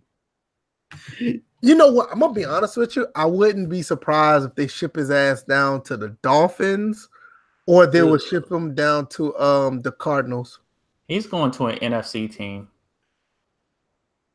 [1.61, 2.09] You know what?
[2.11, 3.07] I'm gonna be honest with you.
[3.15, 7.09] I wouldn't be surprised if they ship his ass down to the Dolphins,
[7.65, 10.59] or they would ship him down to um the Cardinals.
[11.07, 12.67] he's going to an NFC team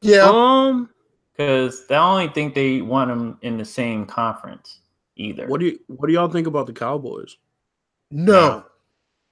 [0.02, 0.90] Yeah, Um,
[1.32, 4.80] because they only think they want him in the same conference
[5.16, 5.46] either.
[5.46, 7.36] what do you what do y'all think about the Cowboys?
[8.10, 8.64] no,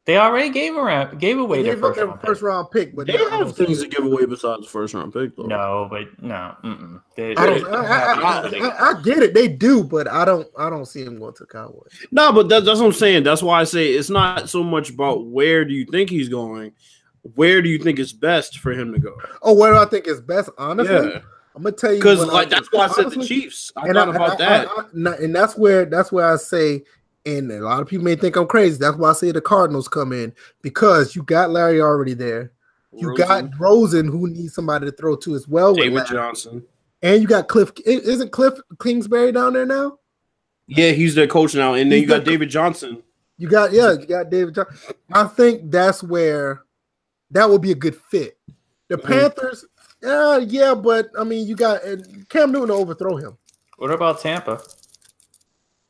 [0.08, 2.46] They already gave around gave away they their gave up first their round first pick.
[2.48, 5.12] round pick, but They no, I have things to give away besides the first round
[5.12, 5.42] pick, though.
[5.42, 6.54] No, but no.
[7.14, 7.66] They, I don't.
[7.66, 8.68] I, I, I.
[8.70, 9.34] I, I get it.
[9.34, 10.48] They do, but I don't.
[10.56, 11.90] I don't see him going to Cowboys.
[12.10, 13.22] No, but that, that's what I'm saying.
[13.24, 16.72] That's why I say it's not so much about where do you think he's going,
[17.34, 19.14] where do you think it's best for him to go?
[19.42, 20.48] Oh, where do I think is best?
[20.56, 21.20] Honestly, Yeah,
[21.54, 22.62] I'm gonna tell you because what I like think.
[22.62, 23.72] that's why I said the Chiefs.
[23.76, 24.68] I and thought I- about I- that.
[24.68, 26.82] I- I- no, and that's where that's where I say,
[27.26, 28.78] and a lot of people may think I'm crazy.
[28.78, 32.52] That's why I say the Cardinals come in because you got Larry already there.
[32.96, 36.08] You Rosen, got Rosen, who needs somebody to throw to as well, with David Larry.
[36.08, 36.64] Johnson.
[37.02, 37.70] and you got Cliff.
[37.84, 39.98] Isn't Cliff Kingsbury down there now?
[40.66, 43.02] Yeah, he's their coach now, and then He's you got the- David Johnson.
[43.36, 44.54] You got yeah, you got David.
[44.54, 44.94] Johnson.
[45.12, 46.62] I think that's where
[47.30, 48.36] that would be a good fit.
[48.88, 49.04] The Mhm.
[49.04, 49.64] Panthers,
[50.04, 53.36] uh, yeah, but I mean, you got and Cam Newton to overthrow him.
[53.76, 54.60] What about Tampa?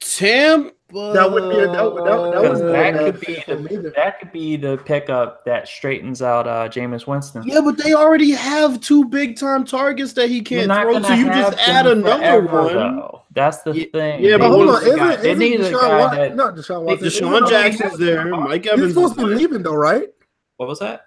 [0.01, 0.73] Tampa?
[0.93, 1.13] Tampa.
[1.13, 1.95] That would be a- that that-
[2.33, 6.47] that Because would- that could be the, that could be the pickup that straightens out
[6.49, 7.43] uh, Jameis Winston.
[7.47, 10.93] Yeah, but they already have two big time targets that he can't not throw.
[10.95, 12.97] gonna So you just add another forever, one.
[12.97, 13.23] though.
[13.33, 14.25] That's the Yeah, thing.
[14.25, 16.37] yeah, They but But hold on, a isn't, guy- they isn't need Deshaun guy that.
[16.37, 17.07] Not Deshaun Watson.
[17.09, 18.25] DeSean isn't- Jackson's there.
[18.25, 18.95] Mike He's Evans.
[18.95, 20.09] supposed to be leaving though, right?
[20.57, 21.03] What was that?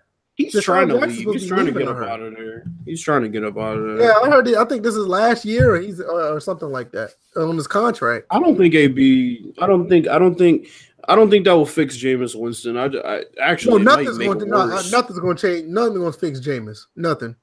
[0.50, 1.28] He's trying to leave.
[1.32, 2.04] He's trying to get up her?
[2.04, 2.66] out of there.
[2.86, 4.08] He's trying to get up out of there.
[4.08, 4.48] Yeah, I heard.
[4.48, 7.56] It, I think this is last year, or he's uh, or something like that on
[7.56, 8.28] his contract.
[8.30, 9.54] I don't think AB.
[9.60, 10.08] I don't think.
[10.08, 10.68] I don't think.
[11.08, 12.78] I don't think that will fix Jameis Winston.
[12.78, 15.68] I, I actually No, nothing's going to no, nothing's going to change.
[15.68, 16.86] Nothing's going to fix Jameis.
[16.96, 17.36] Nothing.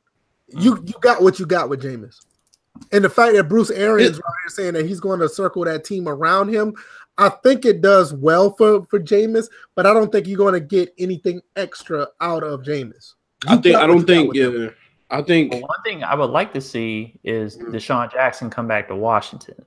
[0.49, 2.21] You you got what you got with Jameis,
[2.93, 5.65] and the fact that Bruce Arians It- right here saying that he's going to circle
[5.65, 6.75] that team around him,
[7.19, 10.61] I think it does well for for Jameis, but I don't think you're going to
[10.61, 13.15] get anything extra out of Jameis.
[13.47, 13.77] I think.
[13.77, 14.33] I don't think.
[14.33, 14.63] with him.
[14.63, 14.71] Yeah.
[15.11, 15.53] I think.
[15.53, 17.59] Well, one thing I would like to see is.
[17.59, 19.65] DeSean Jackson come back to Washington.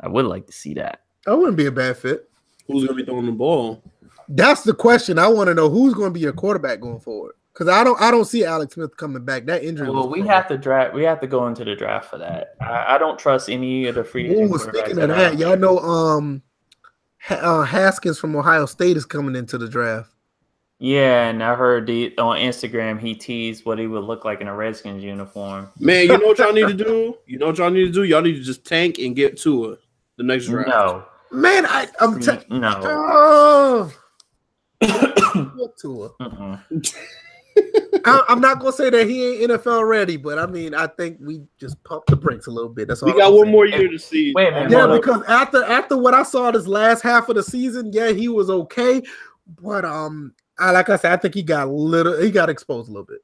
[0.00, 1.02] I would like to see that.
[1.24, 2.28] That wouldn't be a bad fit.
[2.66, 3.82] Who's gonna be throwing the ball?
[4.28, 5.18] That's the question.
[5.18, 7.34] I want to know who's going to be your quarterback going forward.
[7.52, 9.46] Because I don't, I don't see Alex Smith coming back.
[9.46, 9.88] That injury.
[9.88, 10.30] Well, we bad.
[10.30, 10.94] have to draft.
[10.94, 12.56] We have to go into the draft for that.
[12.60, 15.56] I, I don't trust any of the free agent Ooh, speaking of that that, y'all
[15.56, 16.53] know um Ha-
[17.30, 20.10] uh, Haskins from Ohio State is coming into the draft.
[20.78, 24.48] Yeah, and I heard the, on Instagram he teased what he would look like in
[24.48, 25.70] a Redskins uniform.
[25.78, 27.16] Man, you know what y'all need to do?
[27.26, 28.02] You know what y'all need to do?
[28.02, 29.78] Y'all need to just tank and get to
[30.16, 30.68] the next draft.
[30.68, 32.80] No, Man, I, I'm t- no.
[32.84, 33.92] oh.
[34.80, 36.10] Get to her.
[36.20, 36.94] Mm-mm.
[38.06, 41.18] I, I'm not gonna say that he ain't NFL ready, but I mean, I think
[41.20, 42.88] we just pump the brakes a little bit.
[42.88, 43.06] That's all.
[43.06, 43.38] We I'm got saying.
[43.38, 44.32] one more year to see.
[44.34, 45.02] Wait a minute, Yeah, hold up.
[45.02, 48.50] because after after what I saw this last half of the season, yeah, he was
[48.50, 49.02] okay,
[49.62, 52.92] but um, I like I said, I think he got little, he got exposed a
[52.92, 53.20] little bit.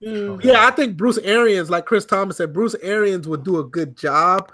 [0.00, 0.36] Yeah.
[0.42, 3.96] Yeah, I think Bruce Arians, like Chris Thomas said, Bruce Arians would do a good
[3.96, 4.52] job,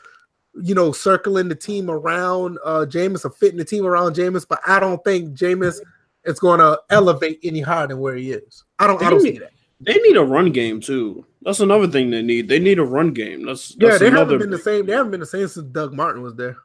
[0.62, 4.60] you know, circling the team around uh Jameis or fitting the team around Jameis, but
[4.66, 5.78] I don't think Jameis
[6.24, 8.64] is going to elevate any higher than where he is.
[8.78, 9.02] I don't.
[9.02, 9.52] I don't see that.
[9.80, 11.26] They need a run game too.
[11.42, 12.48] That's another thing they need.
[12.48, 13.44] They need a run game.
[13.44, 13.98] That's, that's yeah.
[13.98, 14.34] They another...
[14.34, 14.86] haven't been the same.
[14.86, 16.56] They haven't been the same since Doug Martin was there.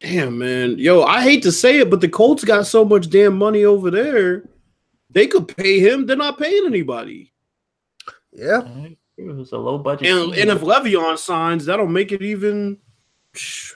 [0.00, 3.36] Damn man, yo, I hate to say it, but the Colts got so much damn
[3.36, 4.48] money over there.
[5.10, 6.06] They could pay him.
[6.06, 7.32] They're not paying anybody.
[8.32, 8.62] Yeah,
[9.16, 10.06] it was a low budget.
[10.06, 12.78] And, and if Le'Veon signs, that'll make it even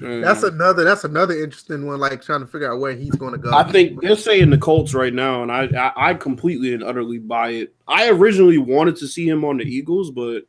[0.01, 0.85] that's another.
[0.85, 2.01] That's another interesting one.
[2.01, 3.53] Like trying to figure out where he's going to go.
[3.53, 7.19] I think they're saying the Colts right now, and I, I, I completely and utterly
[7.19, 7.75] buy it.
[7.87, 10.43] I originally wanted to see him on the Eagles, but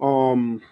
[0.00, 0.62] um,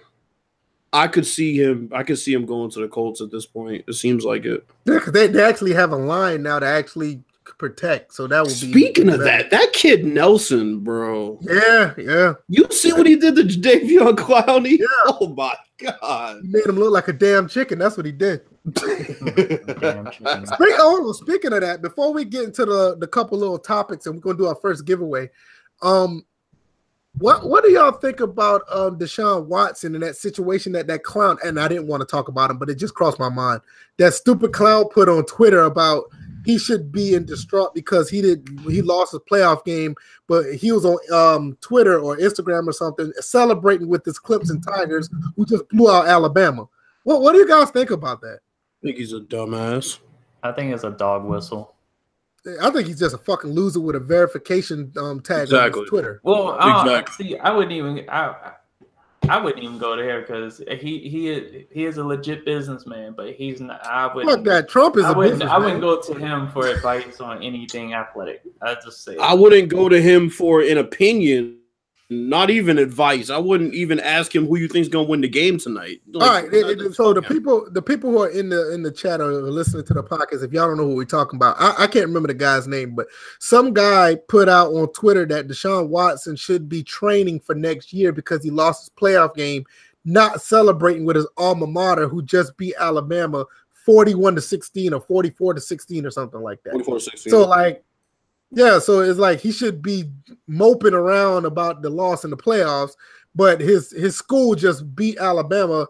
[0.92, 1.90] I could see him.
[1.94, 3.84] I could see him going to the Colts at this point.
[3.86, 4.66] It seems like it.
[4.84, 7.22] Yeah, they, they actually have a line now to actually
[7.58, 8.14] protect.
[8.14, 8.70] So that would be.
[8.70, 11.38] Speaking of that, that kid Nelson, bro.
[11.42, 12.34] Yeah, yeah.
[12.48, 14.78] You see what he did to Jadeveon Clowney?
[14.78, 14.86] Yeah.
[15.06, 16.42] Oh my god.
[16.42, 17.78] He made him look like a damn chicken.
[17.78, 18.42] That's what he did.
[18.72, 20.46] damn chicken.
[20.46, 24.14] Speak, oh, speaking of that, before we get into the the couple little topics, and
[24.14, 25.30] we're gonna do our first giveaway.
[25.82, 26.24] Um,
[27.18, 31.38] what what do y'all think about um Deshaun Watson in that situation that that clown?
[31.44, 33.60] And I didn't want to talk about him, but it just crossed my mind.
[33.98, 36.04] That stupid clown put on Twitter about
[36.44, 39.94] he should be in distraught because he did he lost his playoff game,
[40.26, 45.08] but he was on um, Twitter or Instagram or something celebrating with his Clemson Tigers
[45.36, 46.68] who just blew out Alabama.
[47.04, 48.40] What what do you guys think about that?
[48.82, 49.98] I think he's a dumbass.
[50.42, 51.74] I think it's a dog whistle.
[52.62, 55.82] I think he's just a fucking loser with a verification um, tag exactly.
[55.82, 56.20] on Twitter.
[56.22, 57.26] Well, uh, exactly.
[57.26, 58.08] see, I wouldn't even.
[58.08, 58.52] I,
[59.30, 63.32] I wouldn't even go there because he he is, he is a legit businessman, but
[63.34, 63.84] he's not.
[63.86, 64.68] I would Fuck that.
[64.68, 65.04] Trump is.
[65.04, 65.42] I wouldn't.
[65.42, 68.42] I wouldn't go to him for advice on anything athletic.
[68.60, 69.16] I just say.
[69.18, 71.59] I wouldn't go to him for an opinion
[72.12, 73.30] not even advice.
[73.30, 76.00] I wouldn't even ask him who you think's gonna win the game tonight.
[76.10, 76.52] Like, All right.
[76.52, 79.30] It, it, so the people, the people who are in the in the chat or
[79.32, 82.06] listening to the podcast, if y'all don't know who we're talking about, I, I, can't
[82.06, 83.06] remember the guy's name, but
[83.38, 88.12] some guy put out on Twitter that Deshaun Watson should be training for next year
[88.12, 89.64] because he lost his playoff game,
[90.04, 93.46] not celebrating with his alma mater who just beat Alabama
[93.86, 96.72] 41 to 16 or 44 to 16 or something like that.
[96.72, 97.30] 44 16.
[97.30, 97.84] So like
[98.50, 100.04] yeah, so it's like he should be
[100.46, 102.92] moping around about the loss in the playoffs,
[103.34, 105.86] but his his school just beat Alabama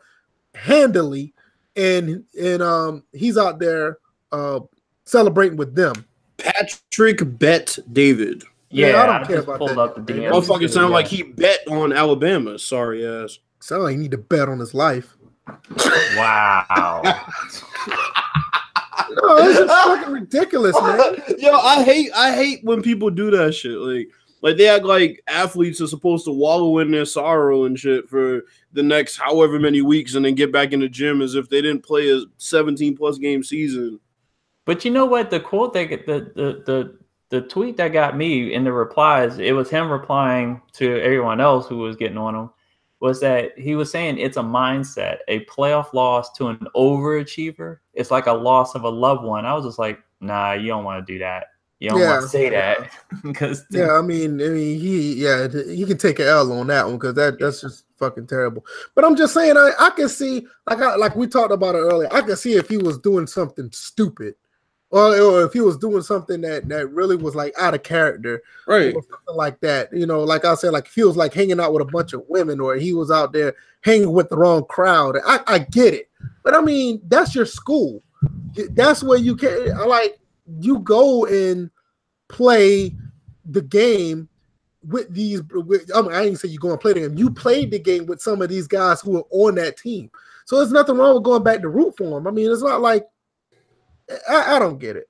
[0.54, 1.32] handily,
[1.76, 3.98] and and um he's out there
[4.32, 4.60] uh
[5.04, 6.04] celebrating with them.
[6.36, 8.44] Patrick Bet David.
[8.70, 9.78] Yeah, yeah I don't I care about that.
[9.78, 10.30] Up the DM.
[10.30, 10.94] Motherfucker sound yeah.
[10.94, 12.58] like he bet on Alabama.
[12.58, 13.38] Sorry ass.
[13.60, 15.16] Sound like he need to bet on his life.
[16.16, 17.02] Wow.
[19.10, 21.22] no, it's just fucking ridiculous, man.
[21.38, 23.78] Yo, I hate I hate when people do that shit.
[23.78, 24.08] Like
[24.42, 28.42] like they act like athletes are supposed to wallow in their sorrow and shit for
[28.72, 31.60] the next however many weeks and then get back in the gym as if they
[31.60, 34.00] didn't play a 17 plus game season.
[34.64, 35.30] But you know what?
[35.30, 36.98] The quote that the the the
[37.28, 41.66] the tweet that got me in the replies, it was him replying to everyone else
[41.68, 42.50] who was getting on him
[43.00, 45.18] was that he was saying it's a mindset.
[45.28, 49.46] A playoff loss to an overachiever, it's like a loss of a loved one.
[49.46, 51.46] I was just like, nah, you don't want to do that.
[51.80, 52.10] You don't yeah.
[52.10, 52.90] want to say that
[53.22, 56.86] because yeah, I mean, I mean, he yeah, he can take an L on that
[56.86, 58.66] one because that that's just fucking terrible.
[58.94, 61.78] But I'm just saying, I, I can see like I, like we talked about it
[61.78, 62.12] earlier.
[62.12, 64.34] I can see if he was doing something stupid
[64.90, 68.92] or, if he was doing something that that really was like out of character, right?
[68.92, 69.92] something like that.
[69.92, 72.24] You know, like I said, like he was like hanging out with a bunch of
[72.28, 75.16] women, or he was out there hanging with the wrong crowd.
[75.24, 76.10] I, I get it,
[76.42, 78.02] but I mean, that's your school.
[78.70, 80.18] That's where you can uh, like
[80.58, 81.70] you go and
[82.28, 82.96] play
[83.44, 84.28] the game
[84.82, 85.42] with these.
[85.52, 87.16] With, I, mean, I didn't say you go and play the game.
[87.16, 90.10] You played the game with some of these guys who are on that team.
[90.46, 92.26] So there's nothing wrong with going back to root for them.
[92.26, 93.06] I mean, it's not like
[94.28, 95.08] I, I don't get it.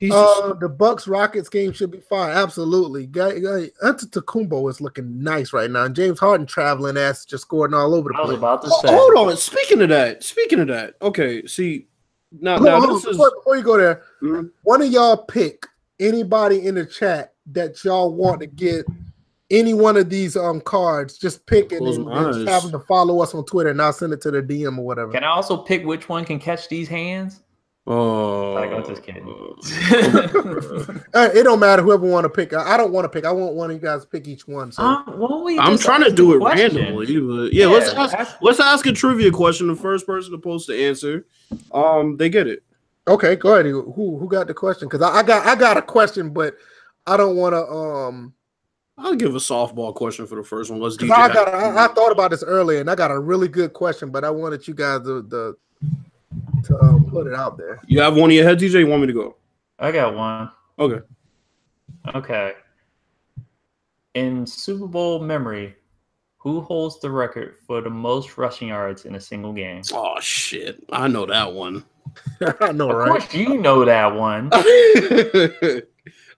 [0.00, 2.30] Uh, the Bucks Rockets game should be fine.
[2.30, 3.06] Absolutely.
[3.06, 5.84] Guy, guy Antetokounmpo is looking nice right now.
[5.84, 8.24] And James Harden traveling ass just scoring all over the place.
[8.24, 8.94] I was about to say.
[8.94, 9.36] Oh, hold on.
[9.36, 10.94] Speaking of that, speaking of that.
[11.02, 11.88] Okay, see.
[12.40, 14.02] Now, now this is before, before, you go there.
[14.22, 14.48] Mm-hmm.
[14.62, 15.66] One of y'all pick
[15.98, 18.86] anybody in the chat that y'all want to get
[19.50, 21.18] any one of these um cards.
[21.18, 24.12] Just pick it and, and have them to follow us on Twitter, and I'll send
[24.12, 25.10] it to the DM or whatever.
[25.10, 27.40] Can I also pick which one can catch these hands?
[27.90, 29.26] Oh, like I'm just kidding.
[31.14, 31.82] it don't matter.
[31.82, 33.24] Whoever want to pick, I don't want to pick.
[33.24, 34.70] I want one of you guys to pick each one.
[34.72, 36.76] So well, I'm trying to do it question.
[36.76, 37.06] randomly.
[37.18, 39.68] But yeah, yeah, let's ask, ask, let's ask a trivia question.
[39.68, 41.24] The first person to post the answer,
[41.72, 42.62] um, they get it.
[43.08, 43.64] Okay, go ahead.
[43.64, 44.86] Who who got the question?
[44.86, 46.56] Because I, I got I got a question, but
[47.06, 48.34] I don't want to um
[48.98, 50.78] I'll give a softball question for the first one.
[50.78, 51.10] Let's DJ.
[51.10, 51.54] I got.
[51.54, 54.30] I, I, thought about this earlier, and I got a really good question, but I
[54.30, 55.56] wanted you guys to, to,
[56.64, 57.80] to um, put it out there.
[57.86, 58.80] You have one in your head, DJ.
[58.80, 59.36] You want me to go?
[59.78, 60.50] I got one.
[60.78, 61.04] Okay.
[62.14, 62.52] Okay.
[64.14, 65.76] In Super Bowl memory,
[66.38, 69.82] who holds the record for the most rushing yards in a single game?
[69.92, 70.82] Oh shit!
[70.90, 71.84] I know that one.
[72.60, 73.08] I know, Of right?
[73.10, 74.50] course, you know that one.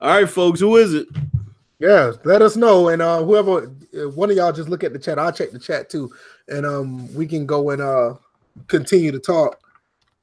[0.00, 0.60] All right, folks.
[0.60, 1.08] Who is it?
[1.78, 4.98] Yeah, let us know, and uh, whoever uh, one of y'all just look at the
[4.98, 5.18] chat.
[5.18, 6.10] I'll check the chat too,
[6.48, 8.14] and um, we can go and uh
[8.66, 9.60] continue to talk.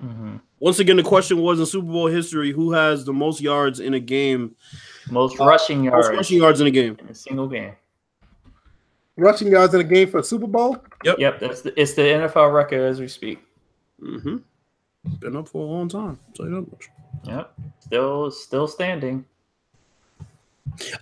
[0.04, 0.42] Mhm.
[0.60, 3.94] Once again, the question was in Super Bowl history: Who has the most yards in
[3.96, 4.56] a game?
[5.10, 6.98] Most rushing Most yards rushing yards in a game.
[7.00, 7.74] in a single game.
[9.16, 10.78] Rushing yards in a game for a Super Bowl.
[11.04, 11.40] Yep, Yep.
[11.40, 13.40] that's the, it's the NFL record as we speak.
[14.02, 14.38] Mm-hmm.
[15.20, 16.20] Been up for a long time.
[16.40, 16.90] I'll you that much.
[17.24, 19.26] Yep, still still standing.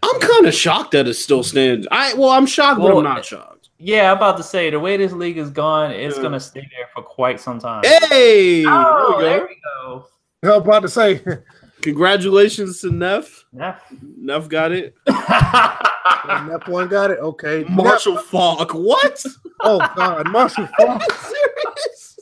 [0.02, 1.86] I'm kind of shocked that it's still standing.
[1.92, 3.55] I well, I'm shocked, but I'm not shocked.
[3.78, 6.22] Yeah, I'm about to say the way this league is gone, it's Yeah.
[6.24, 7.84] gonna stay there for quite some time.
[7.84, 10.06] Hey, oh, there there we go.
[10.42, 10.56] we go.
[10.56, 11.22] I'm about to say,
[11.82, 13.46] Congratulations to Neff.
[13.54, 13.84] Neff.
[14.18, 14.96] Neff got it.
[15.08, 17.20] Neff one got it.
[17.20, 18.72] Okay, Marshall Neff- Faulk.
[18.74, 19.24] What?
[19.62, 20.64] oh God, Marshall.
[20.64, 20.70] Are
[21.00, 21.02] Faulk.
[21.08, 22.20] you serious?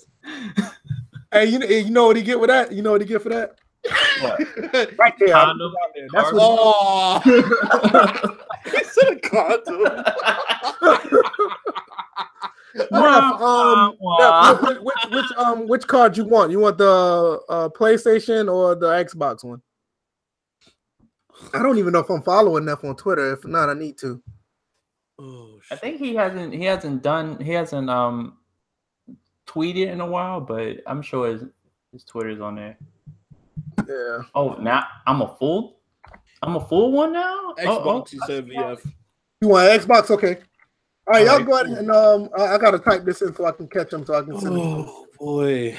[1.32, 2.72] hey, you know, you know what he get with that?
[2.74, 3.56] You know what he get for that?
[4.22, 4.40] What?
[4.98, 5.30] Right there.
[5.30, 5.72] Condom.
[5.72, 6.08] put it out there.
[6.14, 6.42] That's what.
[6.42, 7.20] oh,
[8.66, 9.84] he said a condom.
[12.76, 16.52] Neff, um, Wah, which, which, which um which card you want?
[16.52, 19.62] You want the uh, PlayStation or the Xbox one?
[21.54, 23.34] I don't even know if I'm following Neff on Twitter.
[23.34, 24.22] If not, I need to.
[25.20, 28.38] Oh, I think he hasn't he hasn't done he hasn't um
[29.46, 31.44] tweeted in a while, but I'm sure his
[31.92, 32.78] his Twitter's on there.
[33.88, 34.20] Yeah.
[34.36, 35.78] Oh, now I'm a full
[36.42, 37.54] I'm a full one now.
[37.58, 37.66] Xbox.
[37.68, 38.06] Oh, oh.
[38.10, 38.86] He said VF.
[39.42, 40.10] You want Xbox?
[40.12, 40.38] Okay.
[41.08, 43.46] All right, y'all Alright, go ahead and um, I, I gotta type this in so
[43.46, 44.62] I can catch them, so I can send it.
[44.62, 45.76] Oh boy.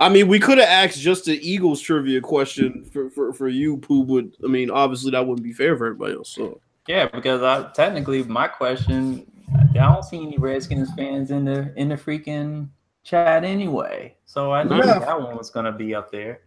[0.00, 3.76] I mean, we could have asked just the Eagles trivia question for, for, for you,
[3.78, 6.30] Pooh, but I mean, obviously that wouldn't be fair for everybody else.
[6.30, 11.72] So Yeah, because I technically my question I don't see any Redskins fans in the
[11.76, 12.68] in the freaking
[13.04, 14.16] chat anyway.
[14.24, 14.98] So I knew Yeah.
[14.98, 16.40] that one was gonna be up there.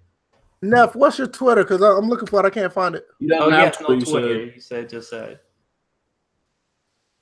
[0.61, 1.63] Neff, what's your Twitter?
[1.63, 2.45] Because I'm looking for it.
[2.45, 3.05] I can't find it.
[3.19, 3.83] you don't Oh, have yes, to.
[3.83, 4.27] no you Twitter.
[4.47, 4.55] said.
[4.55, 5.39] You said just said.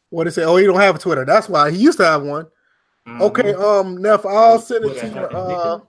[0.09, 0.41] What is it?
[0.41, 0.45] Say?
[0.45, 1.25] Oh, you don't have a Twitter.
[1.25, 2.47] That's why he used to have one.
[3.07, 3.21] Mhm.
[3.21, 5.37] Okay, um, Neff, I'll send it to I you.
[5.37, 5.79] Uh.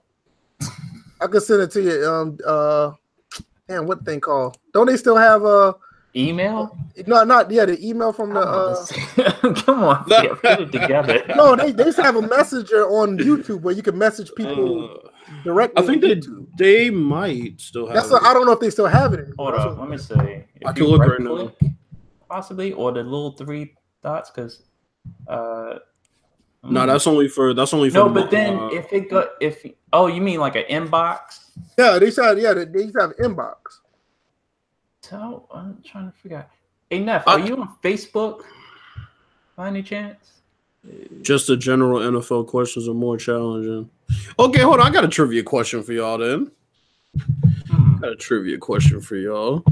[1.21, 2.05] I can send it to you.
[2.05, 2.91] Um, uh,
[3.67, 4.57] damn, what thing called?
[4.73, 5.73] Don't they still have uh?
[6.17, 6.77] Email.
[7.05, 8.39] No, not yeah, the email from the.
[8.39, 8.85] Uh
[9.55, 11.23] Come on, yeah, put it together.
[11.35, 14.89] No, they they used to have a messenger on YouTube where you can message people
[15.05, 15.09] Uh,
[15.43, 15.83] directly.
[15.83, 16.47] I think they YouTube.
[16.57, 17.95] they might still have.
[17.95, 18.13] That's it.
[18.13, 19.19] what, I don't know if they still have it.
[19.19, 19.35] Anymore.
[19.37, 20.43] Hold That's up, let me see.
[20.55, 21.71] If I can look right right-click,
[22.29, 24.63] possibly, or the little three dots, because.
[25.27, 25.79] Uh,
[26.63, 26.87] no, mm.
[26.87, 29.63] that's only for that's only for no, the- but then uh, if it go if
[29.93, 31.51] oh you mean like an inbox?
[31.77, 33.55] Yeah, they said yeah, they, they used to have inbox.
[35.09, 36.49] So I'm trying to figure out.
[36.89, 38.41] Hey Neff, I- are you on Facebook?
[39.55, 40.33] By any chance?
[41.21, 43.89] just the general NFL questions are more challenging.
[44.39, 44.87] Okay, hold on.
[44.87, 46.17] I got a trivia question for y'all.
[46.17, 46.49] Then
[47.69, 47.97] Hmm.
[47.97, 49.63] got a trivia question for y'all.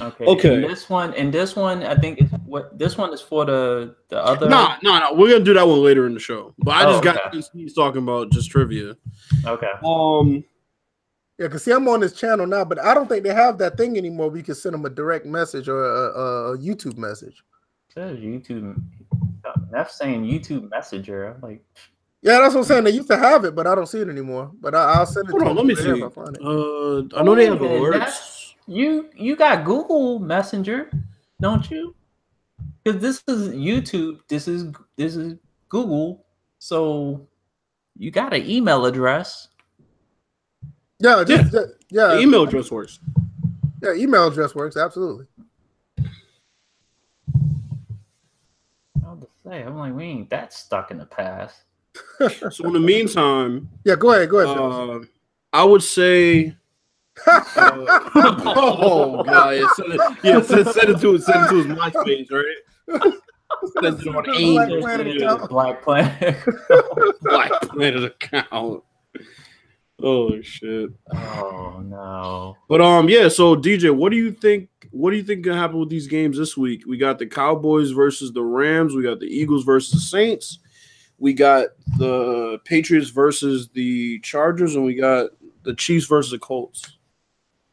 [0.00, 0.24] Okay.
[0.24, 0.54] Okay.
[0.54, 3.96] And this one and this one, I think is what this one is for the
[4.08, 4.48] the other.
[4.48, 5.12] No, no, no.
[5.14, 6.54] We're gonna do that one later in the show.
[6.58, 7.42] But I Oh, just got okay.
[7.52, 8.96] he's talking about just trivia.
[9.44, 9.70] Okay.
[9.84, 10.42] Um,
[11.38, 13.76] Yeah, cause see, I'm on this channel now, but I don't think they have that
[13.76, 14.30] thing anymore.
[14.30, 17.42] We can send them a direct message or a, a, a YouTube message.
[17.92, 18.82] says YouTube.
[19.70, 21.34] Neff saying YouTube Messenger.
[21.34, 21.62] I'm like,
[22.22, 22.84] Yeah, that's what I'm saying.
[22.84, 24.50] They used to have it, but I don't see it anymore.
[24.60, 25.32] But I, I'll send it.
[25.32, 25.56] hold to on.
[25.56, 25.90] you Let me see.
[25.90, 26.42] if I find it.
[26.42, 28.54] Uh, I know they have Wait a minute, alerts.
[28.66, 30.90] you you got Google Messenger,
[31.40, 31.94] don't you?
[32.82, 34.20] Because this is YouTube.
[34.28, 35.34] This is this is
[35.68, 36.24] Google.
[36.58, 37.28] So
[37.96, 39.48] you got an email address.
[40.98, 41.60] Yeah, just, yeah,
[41.90, 43.00] yeah, The email address works.
[43.82, 45.26] yeah, email address works absolutely.
[49.04, 51.62] I was to say, I'm like, we ain't that stuck in the past.
[52.50, 54.58] So in the meantime, Yeah, go ahead, go ahead.
[54.58, 55.00] uh,
[55.52, 56.54] I would say.
[57.26, 59.50] Uh, oh god!
[59.56, 63.12] Yeah, send it, yeah, send, send it to send it to his MySpace, right?
[63.82, 66.36] Send it on Black Planet Black Planet.
[67.22, 68.84] Black Planet account.
[70.02, 70.90] Oh shit!
[71.14, 72.56] oh no.
[72.68, 73.28] But um, yeah.
[73.28, 74.68] So DJ, what do you think?
[74.90, 76.84] What do you think gonna happen with these games this week?
[76.86, 78.94] We got the Cowboys versus the Rams.
[78.94, 80.58] We got the Eagles versus the Saints.
[81.18, 85.30] We got the Patriots versus the Chargers, and we got
[85.62, 86.96] the Chiefs versus the Colts.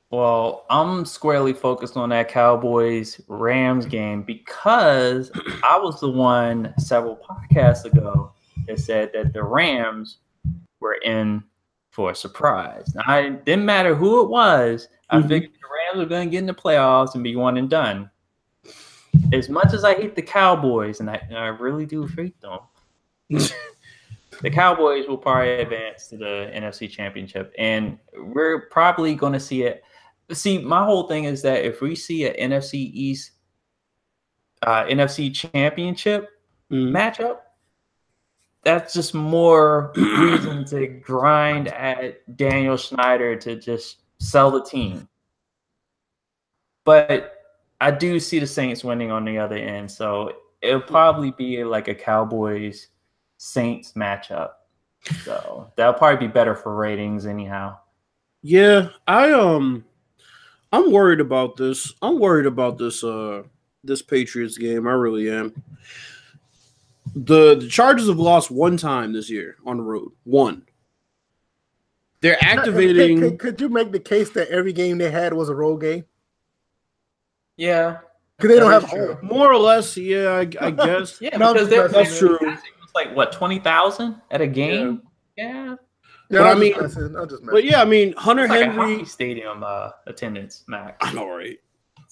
[0.10, 5.32] Well, I'm squarely focused on that Cowboys Rams game because
[5.64, 8.32] I was the one several podcasts ago
[8.68, 10.20] that said that the Rams
[10.80, 11.44] were in
[11.94, 12.92] for a surprise.
[12.96, 14.88] Now, I didn't matter who it was.
[15.12, 15.28] I Mhm.
[15.28, 18.10] figured the Rams were going to get in the playoffs and be one and done.
[19.32, 22.60] As much as I hate the Cowboys, and I, and I really do hate them,
[23.30, 29.62] the Cowboys will probably advance to the NFC Championship, and we're probably going to see
[29.62, 29.84] it.
[30.32, 33.34] See, my whole thing is that if we see an NFC East,
[34.64, 36.30] uh, NFC Championship
[36.72, 36.92] Mm.
[36.92, 37.38] matchup,
[38.64, 45.08] that's just more reason to grind at Daniel Snyder to just sell the team.
[46.86, 47.34] But
[47.82, 51.90] I do see the Saints winning on the other end, so it'll probably be like
[51.90, 52.88] a Cowboys
[53.38, 54.52] Saints matchup.
[55.24, 57.78] So that'll probably be better for ratings, anyhow.
[58.42, 59.84] Yeah, I um
[60.72, 61.94] I'm worried about this.
[62.02, 63.44] I'm worried about this uh
[63.84, 64.88] this Patriots game.
[64.88, 65.54] I really am.
[67.16, 70.12] The the Chargers have lost one time this year on the road.
[70.24, 70.64] One.
[72.22, 75.50] They're activating Could, could, could you make the case that every game they had was
[75.50, 76.06] a road game?
[77.58, 77.98] Yeah,
[78.38, 79.16] Because they don't have true.
[79.16, 79.26] home.
[79.28, 81.20] more or less, yeah, I, I guess.
[81.22, 82.40] yeah, No, because they're, that's true.
[82.42, 85.02] It's like what twenty thousand at a game.
[85.38, 85.76] Yeah, Yeah,
[86.30, 88.72] But I I'm mean- just messing, I'm just But yeah, I mean Hunter it's like
[88.72, 88.94] Henry.
[88.96, 90.96] hockey stadium uh, attendance, Max.
[91.02, 91.60] I know, right?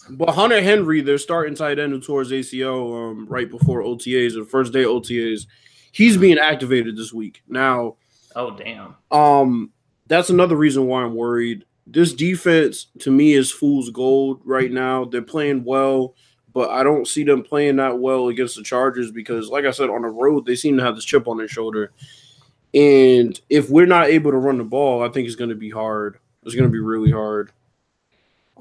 [0.10, 4.34] But Hunter Henry, their starting tight end who tore his ACL um, right before OTAs,
[4.34, 5.46] the first day OTAs,
[5.92, 7.44] he's being activated this week.
[7.48, 7.96] Now,
[8.36, 8.96] Oh damn.
[9.12, 9.72] um,
[10.08, 11.66] that's another reason why I'm worried.
[11.88, 15.06] This defense to me is fool's gold right now.
[15.06, 16.16] They're playing well,
[16.54, 19.90] but I don't see them playing that well against the Chargers because, like I said,
[19.90, 21.92] on the road they seem to have this chip on their shoulder.
[22.74, 25.70] And if we're not able to run the ball, I think it's going to be
[25.70, 26.18] hard.
[26.44, 27.52] It's going to be really hard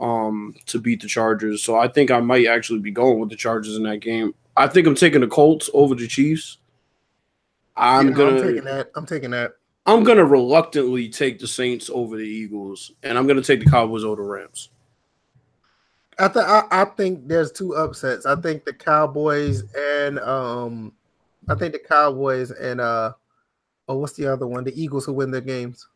[0.00, 1.62] um to beat the Chargers.
[1.62, 4.34] So I think I might actually be going with the Chargers in that game.
[4.56, 6.58] I think I'm taking the Colts over the Chiefs.
[7.76, 8.90] I'm Yeah, gonna I'm taking that.
[8.94, 9.52] I'm taking that.
[9.86, 14.04] I'm gonna reluctantly take the Saints over the Eagles, and I'm gonna take the Cowboys
[14.04, 14.70] over the Rams.
[16.18, 18.26] I think I, I think there's two upsets.
[18.26, 20.92] I think the Cowboys and um,
[21.48, 23.12] I think the Cowboys and uh,
[23.88, 24.64] oh, what's the other one?
[24.64, 25.88] The Eagles who win their games.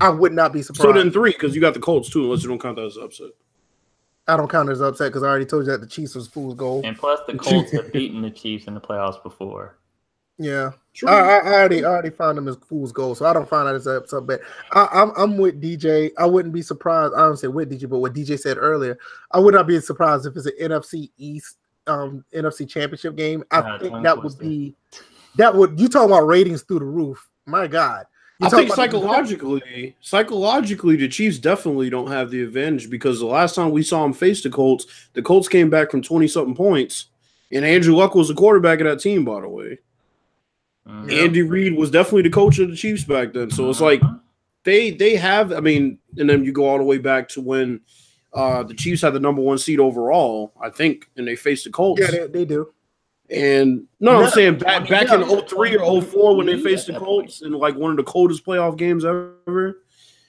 [0.00, 0.78] I would not be surprised.
[0.78, 1.06] So surprised.
[1.06, 3.28] then three, because you got the Colts too, unless you don't count that as upset.
[4.28, 6.28] I don't count it as upset because I already told you that the Chiefs was
[6.28, 6.82] fool's goal.
[6.84, 9.78] And plus, the Colts have beaten the Chiefs in the playoffs before.
[10.38, 11.08] Yeah, True.
[11.08, 13.68] I, I, I already I already found them as fool's goal, so I don't find
[13.68, 14.26] that as upset.
[14.26, 14.40] But
[14.72, 16.10] I, I'm I'm with DJ.
[16.18, 17.14] I wouldn't be surprised.
[17.14, 18.98] I don't say with DJ, but what DJ said earlier,
[19.30, 23.44] I would not be surprised if it's an NFC East um NFC Championship game.
[23.50, 24.74] I Ah, think that would be
[25.36, 27.28] that would you talking about ratings through the roof.
[27.46, 28.06] My God.
[28.42, 33.26] You I think about- psychologically, psychologically, the Chiefs definitely don't have the advantage because the
[33.26, 36.54] last time we saw them face the Colts, the Colts came back from twenty something
[36.54, 37.06] points,
[37.50, 39.78] and Andrew Luck was the quarterback of that team, by the way.
[40.86, 41.22] Yeah.
[41.22, 44.20] Andy Reid was definitely the coach of the Chiefs back then, so it's like Mhm.
[44.64, 45.52] they they have.
[45.52, 47.80] I mean, and then you go all the way back to when
[48.32, 51.70] uh the Chiefs had the number one seed overall, I think, and they faced the
[51.70, 52.00] Colts.
[52.02, 52.72] Yeah, they, they do.
[53.32, 55.40] And no, I'm saying back back in yeah.
[55.46, 58.02] 03 or 04 when they faced the at that Colts in like one of the
[58.04, 59.78] coldest playoff games ever,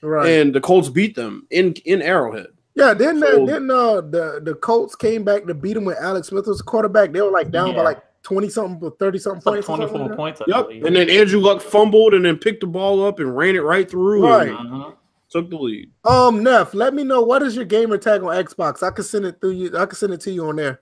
[0.02, 0.28] Right.
[0.30, 2.46] and the Colts beat them in in Arrowhead.
[2.74, 6.28] yeah, then so- then uh, the the Colts came back to beat them with Alex
[6.28, 7.12] Smith was quarterback.
[7.12, 9.84] They were like down by like twenty something, or thirty something It's like points.
[9.84, 10.42] or something 24 like points.
[10.46, 10.66] Yep.
[10.68, 10.84] believe.
[10.84, 13.90] And then Andrew Luck fumbled and then picked the ball up and ran it right
[13.90, 14.48] through Right.
[14.48, 14.94] and Mhm.
[15.28, 15.90] took the lead.
[16.06, 18.82] Um, Neff, let me know what is your gamer tag on Xbox.
[18.82, 19.76] I can send it through you.
[19.76, 20.80] I can send it to you on there.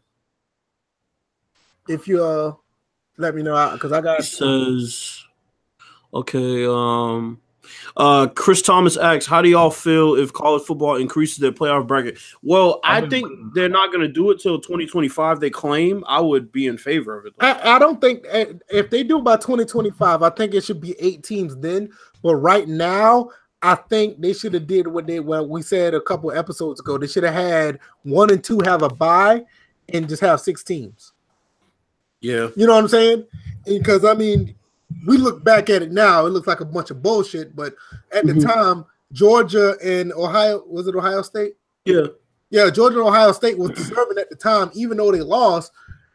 [1.88, 2.54] If you uh,
[3.18, 5.24] let me know because I It got says,
[6.14, 7.40] okay, um,
[7.96, 12.18] uh, Chris Thomas asks, how do y'all feel if college football increases their playoff bracket?
[12.42, 15.40] Well, I I've think waiting they're not going to do it till 2025.
[15.40, 17.34] They claim I would be in favor of it.
[17.40, 20.96] I, I don't think eh, if they do by 2025, I think it should be
[20.98, 21.90] eight teams then.
[22.22, 23.30] But right now,
[23.62, 26.98] I think they should have did what they what we said a couple episodes ago.
[26.98, 29.42] They should have had one and two have a bye
[29.92, 31.11] and just have six teams.
[32.22, 32.48] Yeah.
[32.56, 33.26] You know what I'm saying?
[33.66, 34.54] Because I mean,
[35.06, 37.54] we look back at it now, it looks like a bunch of bullshit.
[37.54, 37.74] But
[38.12, 38.44] at the Mhm.
[38.46, 41.54] time, Georgia and Ohio was it Ohio State?
[41.84, 42.06] Yeah.
[42.50, 45.72] Yeah, Georgia and Ohio State was deserving at the time, even though they lost.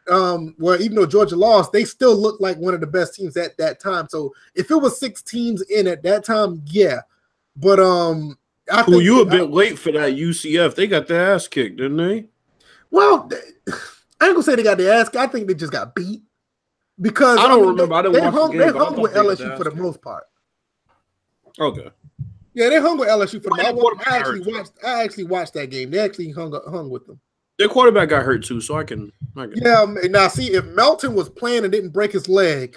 [0.08, 3.36] Um, well, even though Georgia lost, they still looked like one of the best teams
[3.36, 4.06] at that time.
[4.08, 7.00] So if it was six teams in at that time, yeah.
[7.56, 8.38] But um,
[8.70, 10.74] I you a I- bit late for that UCF?
[10.74, 12.26] They got their ass kicked, didn't they?
[12.90, 13.72] Well, they-
[14.20, 15.14] I ain't gonna say they got their ass.
[15.14, 16.22] I think they just got beat
[17.00, 17.94] because I don't mean, remember.
[17.94, 20.02] I didn't They, watch the hung, game, they hung with they LSU for the most
[20.02, 20.24] part.
[21.60, 21.90] Okay.
[22.54, 24.08] Yeah, they hung with LSU for the most part.
[24.12, 24.72] I actually watched.
[24.84, 25.90] I actually watched that game.
[25.90, 27.20] They actually hung hung with them.
[27.58, 29.12] Their quarterback got hurt too, so I can.
[29.36, 29.80] I can Yeah.
[29.82, 32.76] um, Now, see, if Milton was playing and didn't break his leg,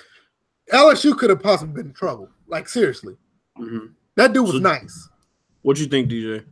[0.71, 2.29] LSU could have possibly been in trouble.
[2.47, 3.15] Like seriously,
[3.59, 3.91] Mhm.
[4.15, 5.09] that dude was So- nice.
[5.61, 6.43] What do you think, DJ?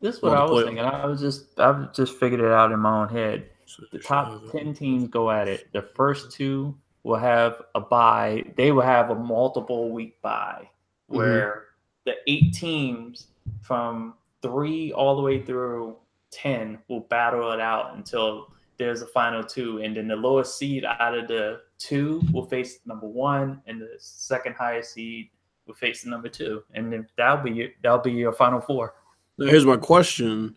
[0.00, 0.66] This is what I was playoff.
[0.66, 0.84] thinking.
[0.84, 3.50] I was just I've just figured it out in my own head.
[3.92, 5.72] The top ten teams go at it.
[5.72, 8.44] The first two will have a bye.
[8.56, 10.68] They will have a multiple week bye,
[11.10, 11.16] mm-hmm.
[11.16, 11.64] where
[12.04, 13.28] the eight teams
[13.62, 15.96] from three all the way through
[16.30, 20.84] ten will battle it out until there's a final two, and then the lowest seed
[20.84, 25.30] out of the two will face number one, and the second highest seed
[25.66, 28.94] will face the number two, and then that'll be your, that'll be your final four.
[29.36, 30.54] Now, here's my question: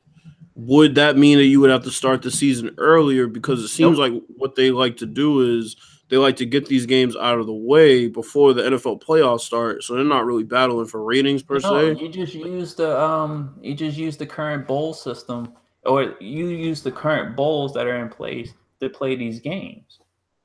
[0.55, 3.27] Would that mean that you would have to start the season earlier?
[3.27, 5.75] Because it seems like what they like to do is
[6.09, 9.81] they like to get these games out of the way before the NFL playoffs start,
[9.81, 12.01] so they're not really battling for ratings per No, se.
[12.01, 15.53] you just use the um you just use the current bowl system
[15.85, 19.99] or you use the current bowls that are in place to play these games.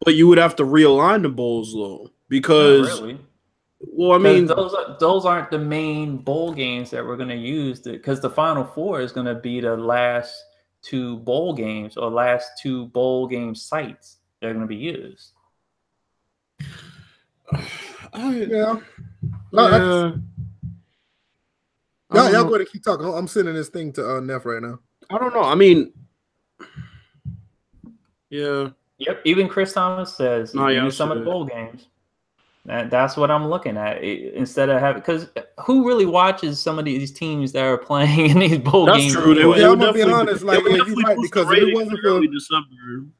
[0.04, 3.18] But you would have to realign the bowls though, because really.
[3.80, 7.28] Well, I 'Cause mean, those are, those aren't the main bowl games that we're going
[7.28, 10.34] to use because the final four is going to be the last
[10.82, 15.32] two bowl games or last two bowl game sites that are going to be used.
[18.12, 18.80] I, Yeah.
[19.52, 20.12] No, I- yeah.
[22.12, 22.48] Y'all, I don't y'all know.
[22.50, 23.06] go ahead and keep talking.
[23.12, 24.78] I'm sending this thing to uh, Neff right now.
[25.10, 25.42] I don't know.
[25.42, 25.92] I mean,
[28.30, 28.68] yeah.
[28.98, 29.22] Yep.
[29.24, 31.88] Even Chris Thomas says No, yeah, some of the bowl games.
[32.66, 33.98] That, that's what I'm looking at.
[33.98, 35.28] I- Instead of having, because
[35.64, 39.12] who really watches some of these teams that are playing in these bowl That's games?
[39.14, 39.34] true.
[39.34, 39.60] They, anyway?
[39.60, 42.66] Yeah, I'm gonna be honest, like, yeah, you're right, because if it wasn't for- December,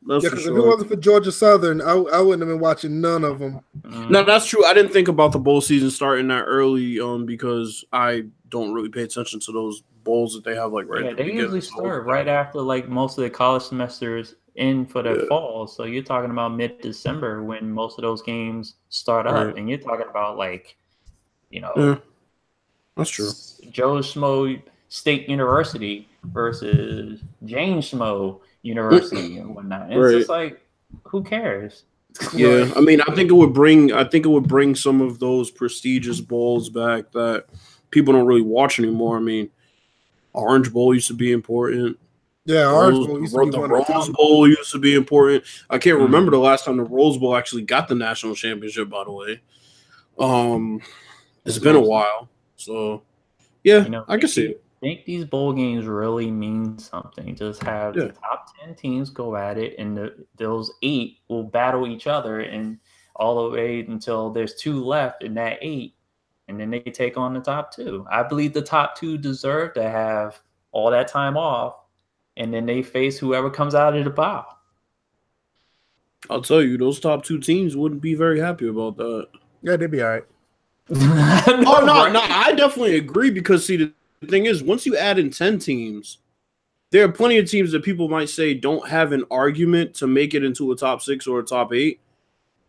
[0.09, 0.39] Yeah, for sure.
[0.39, 3.61] if it wasn't for Georgia Southern, I, I wouldn't have been watching none of them.
[3.83, 4.11] Mm.
[4.11, 4.65] No, that's true.
[4.65, 8.89] I didn't think about the bowl season starting that early, um, because I don't really
[8.89, 11.05] pay attention to those bowls that they have like right.
[11.05, 15.03] yeah, the they usually start right after like most of the college semesters in for
[15.03, 15.29] the Yeah.
[15.29, 15.67] fall.
[15.67, 19.79] So you're talking about mid December when most of those games start up, and you're
[19.79, 20.77] talking about like,
[21.51, 21.99] you know, Yeah,
[22.97, 23.31] that's true.
[23.71, 29.91] Joe Schmo State University versus James Schmo University and whatnot.
[29.91, 30.15] And Right.
[30.15, 30.61] It's just like,
[31.05, 31.85] who cares?
[32.35, 33.93] Yeah, I mean, I think it would bring.
[33.93, 37.45] I think it would bring some of those prestigious bowls back that
[37.91, 39.19] people don't really watch anymore.
[39.19, 39.51] I mean,
[40.37, 41.99] Orange Bowl used to be important.
[42.45, 44.09] Yeah, Orange Bowl used to be the the Rose.
[44.11, 45.43] Bowl used to be important.
[45.69, 46.03] I can't Mhm.
[46.05, 48.89] remember the last time the Rose Bowl actually got the national championship.
[48.89, 49.41] By the way,
[50.19, 50.81] um,
[51.45, 52.29] it's been a while.
[52.57, 53.03] So,
[53.65, 54.63] yeah, You know, I can see it.
[54.81, 57.35] think these bowl games really mean something.
[57.35, 58.05] Just have Yeah.
[58.05, 62.41] the top ten teams go at it, and the, those eight will battle each other,
[62.41, 62.79] and
[63.17, 65.95] all the way until there's two left in that eight,
[66.49, 68.07] and then they take on the top two.
[68.11, 70.41] I believe the top two deserve to have
[70.73, 71.77] all that time off,
[72.37, 74.47] and then they face whoever comes out of the bow.
[76.31, 79.29] I'll tell you, those top two teams wouldn't be very happy about that.
[79.63, 80.25] Yeah, they'd be all right.
[80.89, 83.93] Oh no, no, I definitely agree because see the
[84.29, 86.19] thing is once you add in 10 teams,
[86.91, 90.35] there are plenty of teams that people might say don't have an argument to make
[90.35, 92.01] it into a top 6 or a top 8.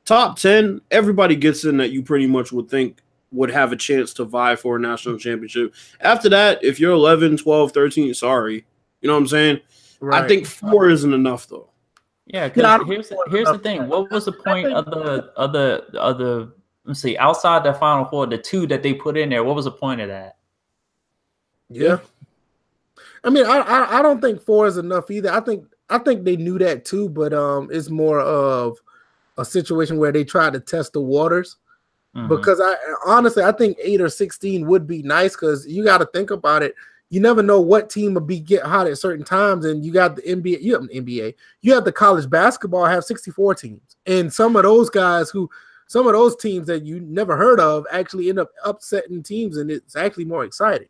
[0.06, 2.98] Top 10, everybody gets in that you pretty much would think
[3.32, 5.74] would have a chance to vie for a national championship.
[6.00, 8.66] After that, if you're 11, 12, 13, sorry.
[9.02, 9.60] You know what I'm saying?
[10.12, 11.70] I think 4 isn't enough though.
[12.28, 13.88] Yeah, because Yeah, here's the, here's the thing.
[13.88, 16.50] What was the point think- of the other other?
[16.84, 17.18] Let's see.
[17.18, 20.00] Outside the final four, the two that they put in there, what was the point
[20.02, 20.38] of that?
[21.70, 21.98] Yeah.
[23.24, 25.32] I mean, I, I I don't think four is enough either.
[25.32, 28.78] I think I think they knew that too, but um, it's more of
[29.38, 31.58] a situation where they tried to test the waters.
[32.18, 32.28] Mhm.
[32.28, 32.76] Because I
[33.06, 36.64] honestly, I think eight or sixteen would be nice because you got to think about
[36.64, 36.74] it.
[37.10, 40.16] You never know what team will be get hot at certain times, and you got
[40.16, 40.62] the NBA.
[40.62, 41.36] You have an NBA.
[41.62, 45.50] You have the college basketball have sixty four teams, and some of those guys who,
[45.88, 49.70] some of those teams that you never heard of actually end up upsetting teams, and
[49.72, 50.90] it's actually more exciting.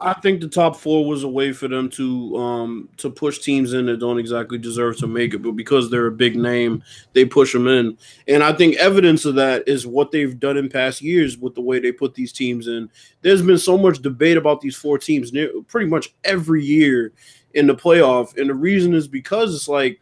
[0.00, 3.72] I think the top four was a way for them to um to push teams
[3.72, 6.84] in that don't exactly deserve to make it, but because they're a big name,
[7.14, 7.98] they push them in.
[8.28, 11.62] And I think evidence of that is what they've done in past years with the
[11.62, 12.88] way they put these teams in.
[13.22, 15.32] There's been so much debate about these four teams
[15.66, 17.12] pretty much every year
[17.54, 20.00] in the playoff, and the reason is because it's like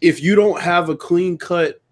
[0.00, 1.82] if you don't have a clean cut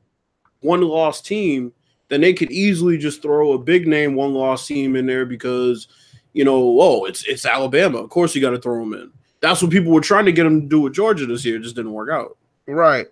[0.61, 1.75] one loss team,
[2.09, 5.89] then they could easily just throw a big name one loss team in there because
[6.35, 7.99] you know, oh, it's it's Alabama.
[7.99, 9.11] Of course, you got to throw them in.
[9.41, 11.57] That's what people were trying to get them to do with Georgia this year.
[11.57, 12.37] It just didn't work out.
[12.67, 13.07] Right.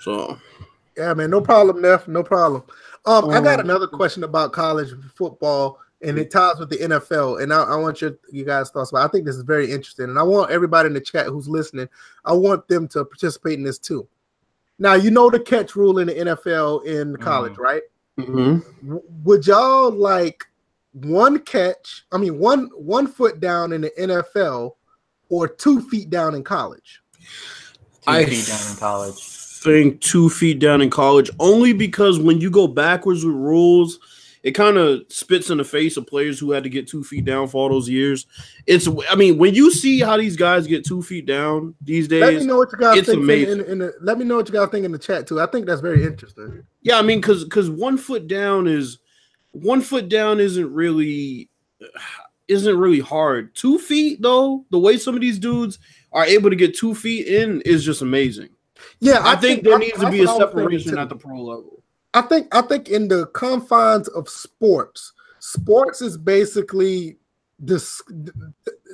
[0.00, 0.38] So
[0.96, 2.08] Yeah, man, no problem, Neff.
[2.08, 2.64] No problem.
[3.06, 7.42] Um, I got Um, another question about college football and it ties with the NFL.
[7.42, 9.02] And I, I want your you guys' thoughts about.
[9.02, 9.04] It.
[9.04, 11.88] I think this is very interesting, and I want everybody in the chat who's listening.
[12.24, 14.06] I want them to participate in this too.
[14.78, 17.58] Now you know the catch rule in the NFL in college, mm.
[17.58, 17.82] right?
[18.18, 18.96] Mm-hmm.
[19.24, 20.44] Would y'all like
[20.92, 22.04] one catch?
[22.12, 24.72] I mean, one one foot down in the NFL,
[25.28, 27.00] or two feet down in college?
[28.02, 29.14] Two I feet down in college.
[29.14, 33.98] Think two feet down in college, only because when you go backwards with rules
[34.42, 37.24] it kind of spits in the face of players who had to get two feet
[37.24, 38.26] down for all those years.
[38.66, 42.22] It's, I mean, when you see how these guys get two feet down these days,
[42.22, 43.28] let me know what you guys think.
[43.28, 45.40] In, in, in the, let me know what you guys think in the chat too.
[45.40, 46.64] I think that's very interesting.
[46.80, 48.98] Yeah, I mean, because because one foot down is
[49.52, 51.48] one foot down isn't really
[52.48, 53.54] isn't really hard.
[53.54, 55.78] Two feet though, the way some of these dudes
[56.12, 58.50] are able to get two feet in is just amazing.
[59.00, 61.40] Yeah, I, I think, think, there I, needs to be a separation at the pro
[61.40, 61.82] level.
[62.14, 67.16] I think I think in the confines of sports, sports is basically
[67.58, 68.02] this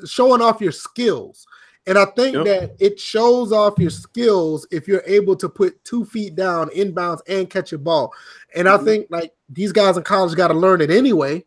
[0.06, 1.46] showing off your skills.
[1.86, 2.44] And I think yep.
[2.44, 7.20] that it shows off your skills if you're able to put two feet down inbounds
[7.26, 8.12] and catch a ball.
[8.54, 8.82] And mm-hmm.
[8.82, 11.44] I think like these guys in college got to learn it anyway.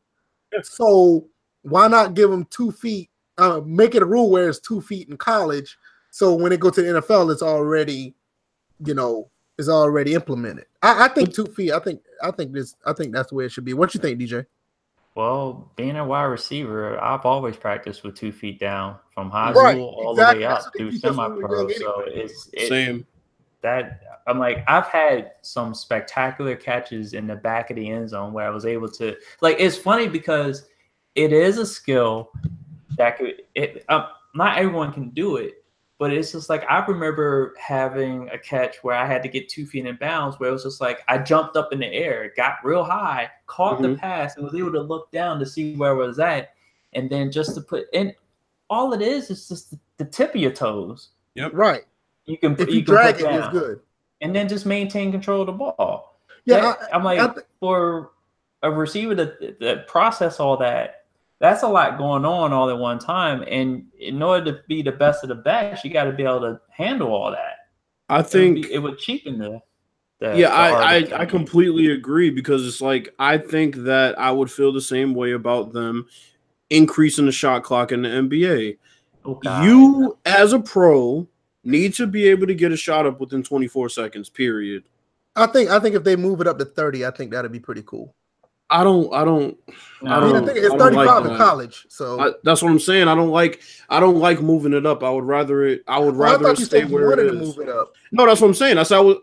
[0.64, 1.28] So
[1.61, 3.10] why not give them two feet?
[3.38, 5.78] Uh, make it a rule where it's two feet in college.
[6.11, 8.14] So when they go to the NFL, it's already,
[8.86, 10.65] you know, is already implemented.
[10.82, 11.72] I, I, think two feet.
[11.72, 12.76] I think I think this.
[12.86, 13.73] I think that's the way it should be.
[13.73, 14.45] What you think, DJ?
[15.15, 19.76] Well, being a wide receiver, I've always practiced with two feet down from high right,
[19.76, 20.44] school all exactly.
[20.44, 21.69] the way up through semi-pro.
[21.69, 23.06] So it's it, same.
[23.61, 28.33] That I'm like I've had some spectacular catches in the back of the end zone
[28.33, 29.57] where I was able to like.
[29.59, 30.67] It's funny because
[31.15, 32.31] it is a skill
[32.97, 33.43] that could.
[33.55, 35.63] It um, not everyone can do it,
[35.99, 39.65] but it's just like I remember having a catch where I had to get two
[39.65, 42.55] feet in bounds, where it was just like I jumped up in the air, got
[42.63, 43.93] real high, caught mm-hmm.
[43.93, 46.53] the pass, and was able to look down to see where I was at,
[46.93, 48.15] and then just to put in
[48.71, 51.09] all it is is just the, the tip of your toes.
[51.35, 51.51] Yep.
[51.53, 51.83] Right.
[52.31, 53.81] You can if you, you drag it, it's good.
[54.21, 56.19] And then just maintain control of the ball.
[56.45, 58.11] Yeah, that, I, am like I th- for
[58.63, 61.01] a receiver to, to process all that
[61.41, 63.43] that's a lot going on all at one time.
[63.47, 66.41] And in order to be the best of the best, you got to be able
[66.41, 67.67] to handle all that.
[68.07, 69.61] I think it would, be, it would cheapen the.
[70.19, 74.29] the yeah, the I I, I, completely agree because it's like I think that I
[74.29, 76.07] would feel the same way about them
[76.69, 78.77] increasing the shot clock in the NBA.
[79.25, 81.27] Oh, you as a pro
[81.63, 84.29] need to be able to get a shot up within 24 seconds.
[84.29, 84.83] Period.
[85.35, 87.59] I think I think if they move it up to 30, I think that'd be
[87.59, 88.13] pretty cool.
[88.71, 89.57] I don't, I don't,
[90.05, 90.29] I don't.
[90.29, 92.79] I, mean, I think it's thirty five like in college, so I, that's what I'm
[92.79, 93.09] saying.
[93.09, 95.03] I don't like, I don't like moving it up.
[95.03, 95.83] I would rather it.
[95.89, 97.33] I would oh, rather well, I stay where it is.
[97.33, 97.91] move it up.
[98.13, 98.77] No, that's what I'm saying.
[98.77, 99.17] That's I would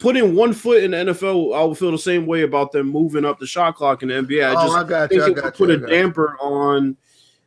[0.00, 1.56] put in one foot in the NFL.
[1.56, 4.14] I would feel the same way about them moving up the shot clock in the
[4.14, 4.44] NBA.
[4.44, 5.24] I oh, I got you.
[5.24, 6.96] I got put you, a damper on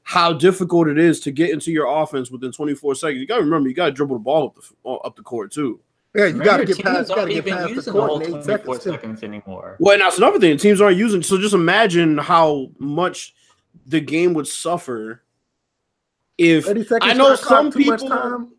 [0.03, 3.19] how difficult it is to get into your offense within 24 seconds.
[3.19, 5.23] You got to remember, you got to dribble the ball up the uh, up the
[5.23, 5.79] court too.
[6.15, 7.09] Yeah, you got to get past.
[7.09, 9.77] Got to get past the court in eight seconds, seconds anymore.
[9.79, 10.57] Well, and that's another thing.
[10.57, 11.23] Teams aren't using.
[11.23, 13.33] So just imagine how much
[13.87, 15.23] the game would suffer
[16.37, 16.67] if
[17.01, 18.49] I know some people.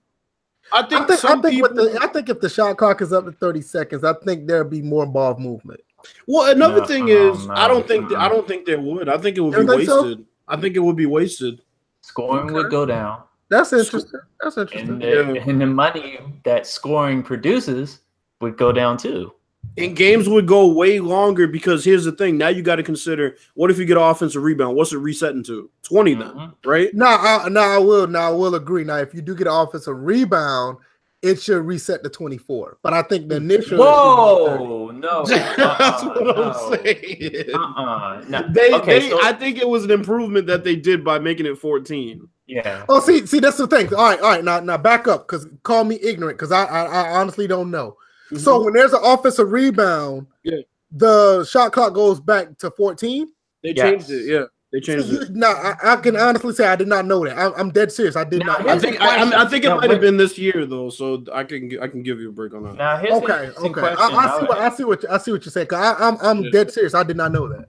[0.72, 3.12] I think, I think, I think people, the, I think if the shot clock is
[3.12, 5.80] up to 30 seconds, I think there'd be more ball movement.
[6.26, 9.08] Well, another no, thing is, no, I don't think I don't think there would.
[9.08, 9.86] I think it would be wasted.
[9.86, 10.24] So?
[10.48, 11.62] I think it would be wasted.
[12.02, 12.54] Scoring okay.
[12.54, 13.22] would go down.
[13.48, 14.20] That's interesting.
[14.40, 15.02] That's interesting.
[15.02, 18.00] And the, and the money that scoring produces
[18.40, 19.32] would go down too.
[19.76, 22.38] And games would go way longer because here's the thing.
[22.38, 24.76] Now you got to consider what if you get an offensive rebound?
[24.76, 25.70] What's it resetting to?
[25.82, 26.38] 20 mm-hmm.
[26.38, 26.94] then, right?
[26.94, 28.06] No, I, now I will.
[28.06, 28.84] No, I will agree.
[28.84, 30.78] Now, if you do get an offensive rebound,
[31.24, 32.78] it should reset to 24.
[32.82, 33.78] But I think the initial.
[33.78, 35.24] Whoa, no.
[35.26, 36.52] That's uh-uh, what no.
[36.52, 37.44] I'm saying.
[37.54, 38.48] Uh-uh, no.
[38.52, 41.46] They, okay, they, so- I think it was an improvement that they did by making
[41.46, 42.28] it 14.
[42.46, 42.84] Yeah.
[42.88, 43.92] Oh, see, see, that's the thing.
[43.94, 44.44] All right, all right.
[44.44, 47.96] Now, now back up because call me ignorant because I, I, I, honestly don't know.
[48.26, 48.36] Mm-hmm.
[48.36, 50.58] So when there's an offensive rebound, yeah,
[50.92, 53.28] the shot clock goes back to 14.
[53.62, 53.78] They yes.
[53.78, 54.26] changed it.
[54.30, 54.44] Yeah.
[54.74, 55.30] They changed so it.
[55.30, 57.38] No, I, I, can honestly say I did not know that.
[57.38, 58.16] I, am dead serious.
[58.16, 58.68] I did now, not.
[58.68, 61.70] I think I, I, think it might have been this year though, so I can
[61.80, 62.74] I can give you a break on that.
[62.74, 63.80] Now, here's okay, okay.
[63.80, 65.68] I, see what I see what I see what you're saying.
[65.72, 66.50] I, am I'm, I'm yeah.
[66.50, 66.92] dead serious.
[66.92, 67.66] I did not know that.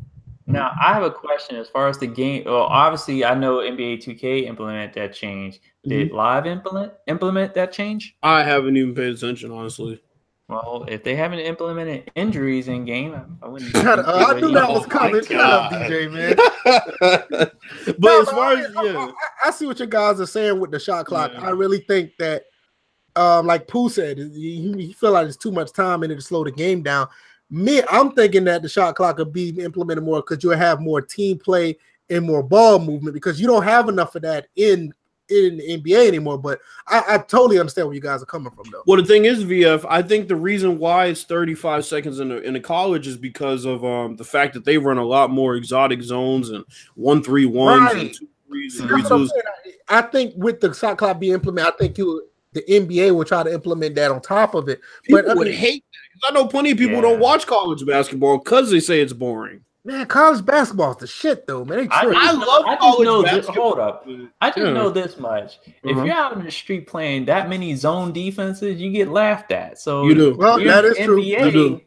[0.48, 2.42] Now I have a question as far as the game.
[2.48, 5.62] Well, obviously I know NBA 2K implement that change.
[5.84, 6.18] Did mm-hmm.
[6.18, 8.16] Live implement implement that change?
[8.24, 10.02] I haven't even paid attention, honestly.
[10.48, 13.72] Well, if they haven't implemented injuries in game, I wouldn't.
[13.72, 14.30] Shut up.
[14.30, 15.24] I knew that was coming.
[15.26, 16.36] Shut up, DJ, man.
[17.86, 19.08] but no, as far as yeah,
[19.44, 21.32] I, I, see what you guys are saying with the shot clock.
[21.34, 21.48] Yeah.
[21.48, 22.44] I really think that,
[23.16, 26.44] um, like Pooh said, he feel like it's too much time in it to slow
[26.44, 27.08] the game down.
[27.50, 31.02] Me, I'm thinking that the shot clock will be implemented more because you'll have more
[31.02, 31.76] team play
[32.12, 34.94] and more ball movement because you don't have enough of that in
[35.30, 36.38] in the NBA anymore.
[36.38, 38.84] But I, I totally understand where you guys are coming from, though.
[38.86, 42.42] Well, the thing is, VF, I think the reason why it's 35 seconds in the
[42.42, 45.56] in the college is because of um the fact that they run a lot more
[45.56, 46.64] exotic zones and
[46.96, 47.98] one three ones Right.
[47.98, 49.30] and two threes and three that's I'm twos.
[49.32, 49.42] saying.
[49.90, 53.26] I I think with the shot clock being implemented, I think you the NBA will
[53.26, 54.80] try to implement that on top of it.
[55.04, 57.02] People But I would mean, hate that 'cause I know plenty of people Yeah.
[57.02, 59.65] don't watch college basketball because they say it's boring.
[59.86, 61.78] Man, college basketball is the shit, though, man.
[61.78, 62.20] They I- tripping.
[62.22, 63.64] I love I just college know this- basketball.
[63.64, 64.08] hold up.
[64.42, 64.74] I just Yeah.
[64.74, 65.60] know this much.
[65.84, 66.04] If Uh-huh.
[66.06, 69.80] you're out in the street playing that many zone defenses, you get laughed at.
[69.80, 70.36] So You do.
[70.36, 71.22] Well, you're that in is true.
[71.22, 71.82] You do.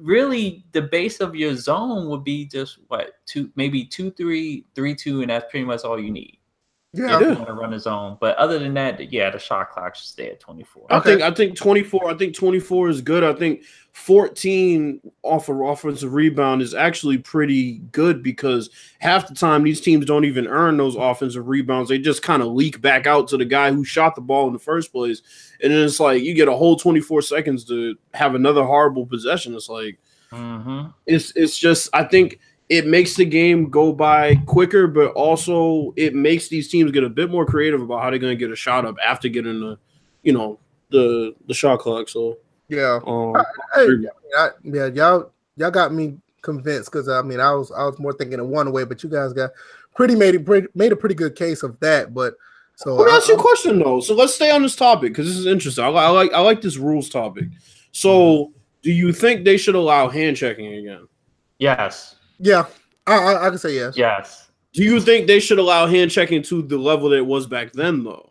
[0.00, 4.94] Really, the base of your zone would be just what two, maybe two, three, three,
[4.94, 6.38] two, and that's pretty much all you need.
[6.94, 9.70] yeah, If you want to run a zone, but other than that, yeah, the shot
[9.70, 10.86] clock should stay at 24.
[10.88, 11.10] I Okay.
[11.16, 12.08] think I think 24.
[12.08, 13.24] I think 24 is good.
[13.24, 13.62] I think
[13.98, 18.70] 14 off of offensive rebound is actually pretty good because
[19.00, 21.90] half the time these teams don't even earn those offensive rebounds.
[21.90, 24.52] They just kind of leak back out to the guy who shot the ball in
[24.52, 25.20] the first place.
[25.62, 29.54] And then it's like you get a whole 24 seconds to have another horrible possession.
[29.54, 29.98] It's like
[30.30, 32.38] hmm it's it's just I think
[32.68, 37.10] it makes the game go by quicker, but also it makes these teams get a
[37.10, 39.78] bit more creative about how they're going to get a shot up after getting the,
[40.22, 40.58] you know,
[40.90, 42.08] the the shot clock.
[42.08, 42.38] So,
[42.68, 42.98] yeah.
[43.06, 43.34] um,
[43.74, 43.88] Hey,
[44.36, 48.12] I, yeah, y'all, y'all got me convinced because I mean, I was, I was more
[48.12, 49.50] thinking of one way, but you guys got
[49.94, 52.14] pretty made it pretty, made a pretty good case of that.
[52.14, 52.34] But
[52.76, 54.00] so let me I- ask you a I'm- question though.
[54.00, 55.84] So let's stay on this topic because this is interesting.
[55.84, 57.48] I, I like I like this rules topic.
[57.92, 61.08] So, do you think they should allow hand checking again?
[61.58, 62.66] Yes, yeah,
[63.06, 63.96] I, I, I can say yes.
[63.96, 64.50] yes.
[64.74, 67.72] Do you think they should allow hand checking to the level that it was back
[67.72, 68.30] then though?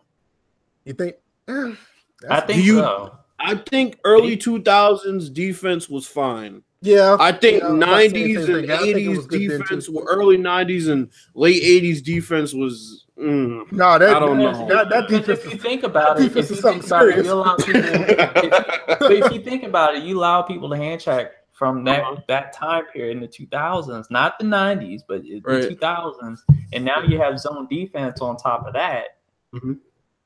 [0.85, 1.15] You think?
[1.49, 1.75] Eh, I
[2.21, 3.16] that's- think you- so.
[3.39, 6.63] I think early 2000s defense was fine.
[6.81, 8.71] yeah, I think Yeah, I was about to say the nineties same and thing.
[8.71, 9.93] I think it eighties was good then, defense, too.
[9.93, 13.05] well, early nineties and late eighties defense was.
[13.17, 13.71] mm.
[13.71, 14.67] no, that, I don't that, know.
[14.67, 15.45] that, that Because defense.
[15.45, 17.81] if you think about it, if you think about it, you allow people.
[17.83, 22.01] if, but if you think about it, you allow people to hand check from that
[22.03, 22.21] Uh-huh.
[22.27, 25.61] that time period in the 2000s, not the 90s, but Right.
[25.61, 26.39] the 2000s,
[26.73, 29.17] and now you have zone defense on top of that.
[29.55, 29.77] Mhm.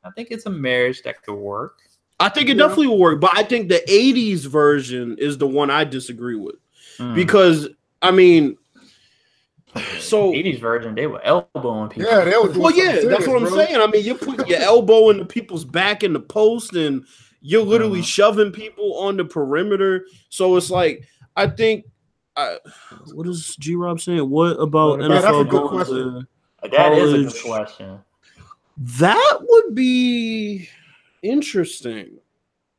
[0.03, 1.79] I think it's a marriage that could work.
[2.21, 2.63] I think it Yeah.
[2.67, 6.55] definitely will work, but I think the eighties version is the one I disagree with
[6.99, 7.15] Mm.
[7.15, 7.67] because
[8.01, 8.57] I mean,
[9.99, 12.11] so 80s version, they were elbowing people.
[12.11, 13.55] Yeah, they was well, yeah, something that's what I'm bro.
[13.57, 13.75] saying.
[13.77, 17.03] I mean, you're putting your elbow in the people's back in the post, and
[17.41, 18.05] you're literally Uh-huh.
[18.07, 20.05] shoving people on the perimeter.
[20.29, 21.07] So it's like,
[21.37, 21.85] I think,
[22.35, 22.57] I,
[23.13, 24.29] what is G Rob saying?
[24.29, 25.95] What about Yeah, that's a NFL good going question.
[26.63, 27.99] to- that is a good question.
[28.77, 30.67] That would be
[31.21, 32.17] interesting.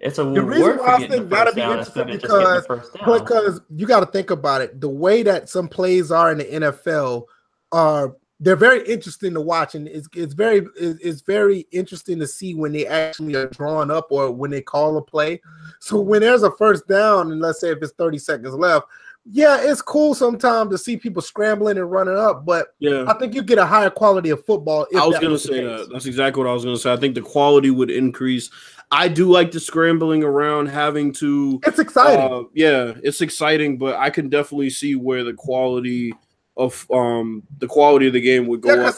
[0.01, 2.21] It's a The reward reason for why I think that'd first be interesting instead of
[2.21, 4.81] just getting the because- because you got to think about it.
[4.81, 7.27] The way that some plays are in the NFL
[7.71, 12.27] are they're very interesting to watch, and it's it's very it's, it's very interesting to
[12.27, 15.41] see when they actually are drawn up or when they call a play.
[15.79, 18.87] So when there's a first down, and let's say if it's 30 seconds left,
[19.25, 23.05] yeah, it's cool sometimes to see people scrambling and running up, but Yeah.
[23.07, 24.87] I think you get a higher quality of football.
[24.91, 25.89] If I was gonna say that.
[25.93, 26.93] That's exactly what I was gonna say.
[26.93, 28.51] I think the quality would increase.
[28.91, 31.61] I do like the scrambling around, having to.
[31.67, 32.31] It's exciting.
[32.31, 36.13] Uh, yeah, it's exciting, but I can definitely see where the quality
[36.63, 38.97] of um the quality of the game would go Yeah, up.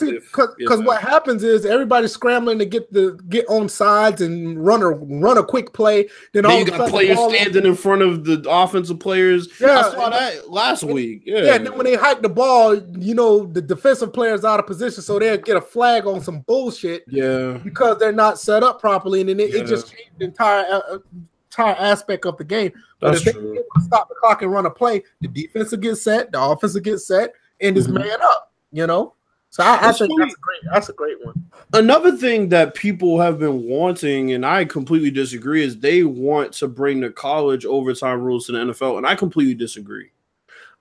[0.59, 4.91] because what happens is everybody's scrambling to get the get on sides and run a
[4.91, 6.09] run a quick play.
[6.33, 9.49] Then, all you got players standing in front of the offensive players.
[9.61, 11.23] Yeah, I saw that last week.
[11.25, 14.61] Yeah, Yeah, and then when they hike the ball, you know the defensive player's out
[14.61, 17.59] of position, so they'll get a flag on some bullshit yeah.
[17.65, 19.61] because they're not set up properly, and then it, Yeah.
[19.63, 20.99] it just changed the entire uh,
[21.51, 22.73] entire aspect of the game.
[23.01, 23.65] But That's if they true.
[23.81, 26.81] stop the clock and run a play, the defense will get set, the offense will
[26.81, 27.95] get set, and it's Mhm.
[27.95, 28.53] man up.
[28.73, 29.15] You know,
[29.51, 30.17] so I, I think funny.
[30.19, 31.35] that's a great that's a great one.
[31.73, 36.69] Another thing that people have been wanting, and I completely disagree, is they want to
[36.69, 40.11] bring the college overtime rules to the NFL, and I completely disagree.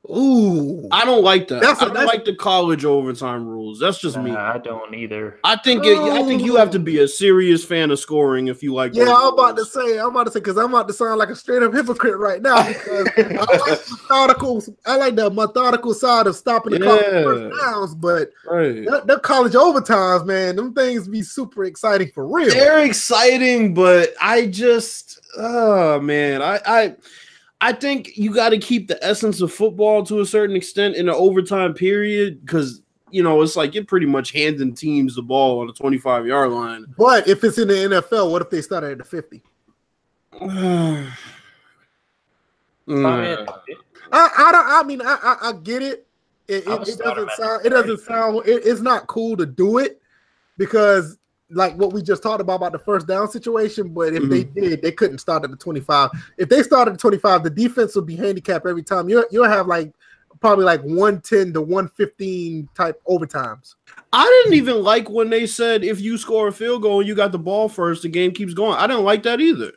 [0.09, 1.61] Ooh, I don't like that.
[1.61, 3.79] That's a- I don't that's- like the college overtime rules.
[3.79, 4.31] That's just me.
[4.31, 5.39] I don't either.
[5.45, 8.61] I think it, I think you have to be a serious fan of scoring if
[8.61, 8.93] you like.
[8.95, 11.29] Yeah, I'm about to say, I'm about to say, because I'm about to sound like
[11.29, 12.67] a straight up hypocrite right now.
[12.67, 17.23] Because I like methodical, I like the methodical side of stopping the clock for Yeah.
[17.23, 18.85] first downs, but Right.
[18.85, 22.49] that, that college overtimes, man, them things be super exciting for real.
[22.49, 26.95] They're exciting, but I just, oh man, I, I,
[27.63, 31.05] I think you got to keep the essence of football to a certain extent in
[31.05, 35.61] the overtime period because you know it's like you're pretty much handing teams the ball
[35.61, 36.85] on the 25 yard line.
[36.97, 39.41] But if it's in the NFL, what if they start at the 50?
[42.85, 43.47] Mm.
[44.11, 44.67] I, I don't.
[44.67, 46.05] I mean, I, I I get it,
[46.49, 47.65] It, it, it doesn't sound.
[47.65, 48.45] It doesn't sound.
[48.45, 50.01] It, it's not cool to do it
[50.57, 51.17] because
[51.53, 53.89] like what we just talked about about the first down situation.
[53.89, 54.29] But if mm-hmm.
[54.29, 56.11] they did, they couldn't start at the 25.
[56.37, 59.09] If they started at 25, the defense would be handicapped every time.
[59.09, 59.93] You'll you'll have like
[60.39, 63.75] probably like 110 to 115 type overtimes.
[64.11, 67.15] I didn't even like when they said if you score a field goal and you
[67.15, 68.77] got the ball first, the game keeps going.
[68.77, 69.71] I didn't like that either.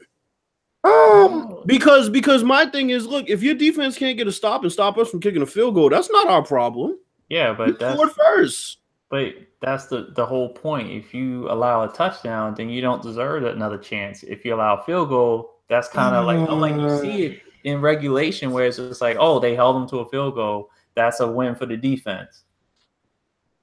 [0.85, 4.73] Um, because because my thing is, look, if your defense can't get a stop and
[4.73, 6.98] stop us from kicking a field goal, that's not our problem.
[7.28, 8.78] Yeah, but we that's first.
[9.09, 10.91] But that's the the whole point.
[10.91, 14.23] If you allow a touchdown, then you don't deserve another chance.
[14.23, 17.43] If you allow a field goal, that's kind of like I'm like you see it
[17.65, 20.70] in regulation where it's just like, oh, they held them to a field goal.
[20.95, 22.45] That's a win for the defense.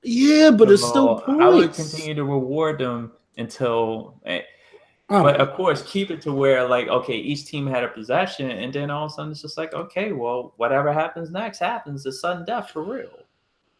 [0.03, 1.41] Yeah, but it's still points.
[1.41, 4.19] I would continue to reward them until.
[4.25, 4.41] Eh,
[5.09, 5.23] oh.
[5.23, 8.73] But of course, keep it to where like okay, each team had a possession, and
[8.73, 12.05] then all of a sudden it's just like okay, well, whatever happens next happens.
[12.05, 13.22] It's sudden death for real.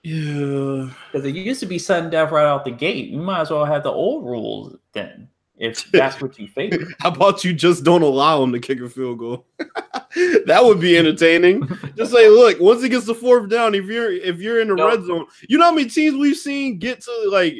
[0.03, 3.07] Yeah, because it used to be sudden death right out the gate.
[3.07, 6.85] You might as well have the old rules then, if that's what you favor.
[6.99, 9.45] How about you just don't allow them to kick a field goal?
[9.57, 11.65] that would be entertaining.
[11.97, 14.75] just say, look, once it gets the fourth down, if you're if you're in the
[14.75, 14.89] no.
[14.89, 17.55] red zone, you know how many teams we've seen get to like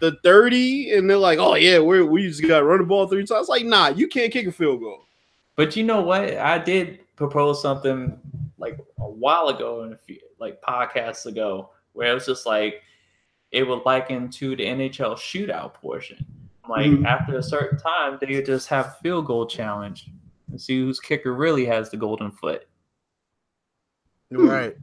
[0.00, 3.08] the 30 and they're like, oh yeah, we we just got to run the ball
[3.08, 3.48] three times.
[3.48, 5.06] Like, nah, you can't kick a field goal.
[5.56, 6.36] But you know what?
[6.36, 8.16] I did propose something
[8.58, 12.82] like a while ago in a few like podcasts ago where it was just like
[13.50, 16.24] it would liken to the NHL shootout portion.
[16.68, 17.06] Like mm-hmm.
[17.06, 20.06] after a certain time, they would just have field goal challenge
[20.50, 22.68] and see whose kicker really has the golden foot.
[24.30, 24.76] Right.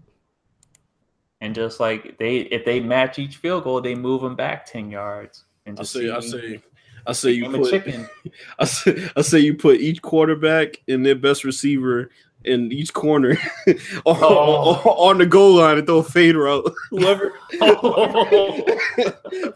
[1.40, 4.92] And just like they, if they match each field goal, they move them back ten
[4.92, 5.46] yards.
[5.66, 6.62] And I say, I say,
[7.06, 7.74] I say you put.
[8.60, 12.10] I say, I say you put each quarterback and their best receiver
[12.46, 13.32] in each corner
[13.68, 14.82] on, oh.
[14.86, 16.72] on, the goal line and throw a fade route.
[16.90, 17.34] Whoever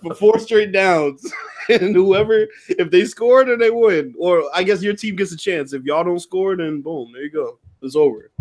[0.02, 1.32] for four straight downs.
[1.70, 4.14] And whoever if they score then they win.
[4.18, 5.74] Or I guess your team gets a chance.
[5.74, 7.60] If y'all don't score, then boom, there you go.
[7.82, 8.32] It's over.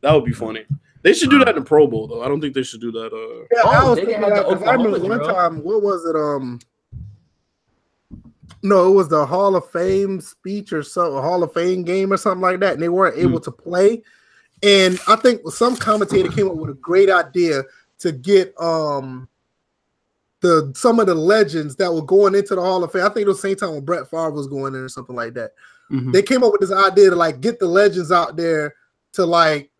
[0.00, 0.64] That would be funny.
[1.02, 2.22] They should do that in the Pro Bowl though.
[2.22, 3.12] I don't think they should do that.
[3.12, 5.62] Uh, yeah, oh, I was thinking that I remember one time.
[5.62, 6.16] What was it?
[6.16, 6.60] Um,
[8.62, 12.16] no, it was the Hall of Fame speech or something, Hall of Fame game or
[12.16, 13.44] something like that, and they weren't able mm.
[13.44, 14.02] to play.
[14.62, 17.62] And I think some commentator came up with a great idea
[17.98, 19.28] to get um
[20.40, 23.04] the some of the legends that were going into the Hall of Fame.
[23.04, 25.16] I think it was the same time when Brett Favre was going in or something
[25.16, 25.52] like that.
[25.90, 26.12] Mm-hmm.
[26.12, 28.74] They came up with this idea to like get the legends out there
[29.12, 29.70] to like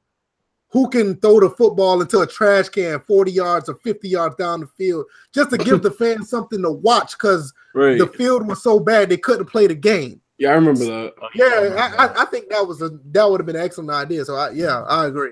[0.68, 4.60] who can throw the football into a trash can 40 yards or 50 yards down
[4.60, 7.98] the field just to give the fans something to watch because right.
[7.98, 10.20] the field was so bad they couldn't play the game.
[10.38, 11.14] Yeah, I remember that.
[11.22, 14.24] Oh, yeah, I, I, think that was a that would have been an excellent idea.
[14.24, 15.30] So I, yeah, I agree.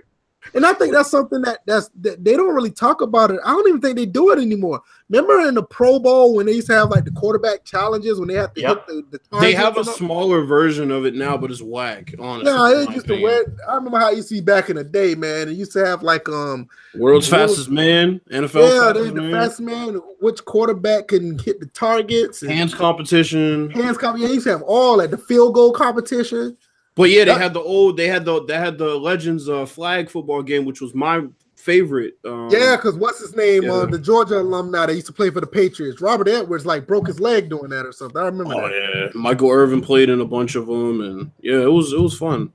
[0.52, 3.40] And I think that's something that that's that they don't really talk about it.
[3.44, 4.82] I don't even think they do it anymore.
[5.08, 8.28] Remember in the Pro Bowl when they used to have like the quarterback challenges when
[8.28, 8.88] they have to yep.
[8.88, 12.14] hit the, the They have a smaller version of it now, but it's whack.
[12.18, 13.40] Honestly, yeah, it's just the way.
[13.68, 15.48] I remember how you see back in the day, man.
[15.48, 18.68] It used to have like um world's world, fastest man, NFL.
[18.68, 19.32] Yeah, fastest the man.
[19.32, 19.94] fastest man.
[20.20, 22.40] Which quarterback can hit the targets?
[22.40, 23.70] Hands competition.
[23.70, 24.28] Hands competition.
[24.28, 26.56] Yeah, used to have all at the field goal competition.
[26.96, 30.08] But yeah, they had the old, they had the they had the Legends uh, flag
[30.08, 31.24] football game, which was my
[31.56, 32.18] favorite.
[32.24, 33.64] Um, yeah, because what's his name?
[33.64, 33.72] Yeah.
[33.72, 36.00] Uh, the Georgia alumni that used to play for the Patriots.
[36.00, 38.20] Robert Edwards like broke his leg doing that or something.
[38.20, 38.54] I remember.
[38.54, 39.10] Oh that.
[39.14, 42.16] yeah, Michael Irvin played in a bunch of them, and yeah, it was it was
[42.16, 42.52] fun.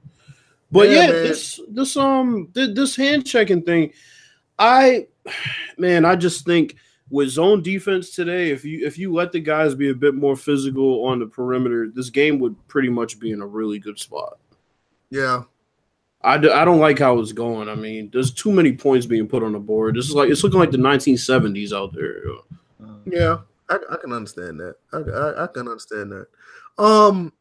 [0.71, 3.91] But yeah, yeah this this um this hand checking thing,
[4.57, 5.07] I
[5.77, 6.75] man, I just think
[7.09, 10.35] with zone defense today, if you if you let the guys be a bit more
[10.35, 14.37] physical on the perimeter, this game would pretty much be in a really good spot.
[15.09, 15.43] Yeah.
[16.21, 17.69] I, d- I don't like how it's going.
[17.69, 19.95] I mean, there's too many points being put on the board.
[19.95, 22.21] This is like it's looking like the 1970s out there.
[23.05, 23.37] Yeah,
[23.69, 24.75] I, I can understand that.
[24.91, 26.27] I, I, I can understand that.
[26.77, 27.31] Um,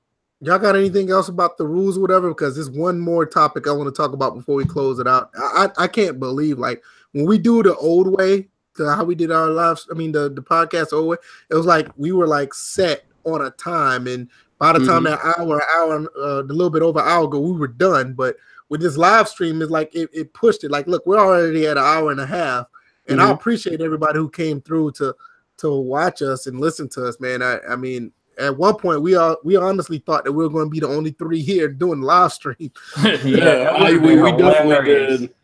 [0.41, 2.29] y'all got anything else about the rules or whatever?
[2.29, 5.31] Because there's one more topic I want to talk about before we close it out.
[5.37, 6.83] I, I, I can't believe like
[7.13, 9.87] when we do the old way, to how we did our lives.
[9.91, 11.19] I mean, the the podcast over.
[11.51, 14.29] It was like we were like set on a time, and
[14.59, 15.27] by the time mm-hmm.
[15.29, 18.15] that hour, hour, uh, a little bit over an hour ago, we were done.
[18.15, 18.37] But
[18.69, 20.71] with this live stream, it's like it, it pushed it.
[20.71, 22.67] Like, look, we're already at an hour and a half,
[23.07, 23.29] and mm-hmm.
[23.29, 25.15] I appreciate everybody who came through to
[25.59, 27.43] to watch us and listen to us, man.
[27.43, 30.67] I, I mean, at one point we all we honestly thought that we were going
[30.67, 32.73] to be the only three here doing live stream.
[33.25, 35.35] yeah, I, we, we definitely did.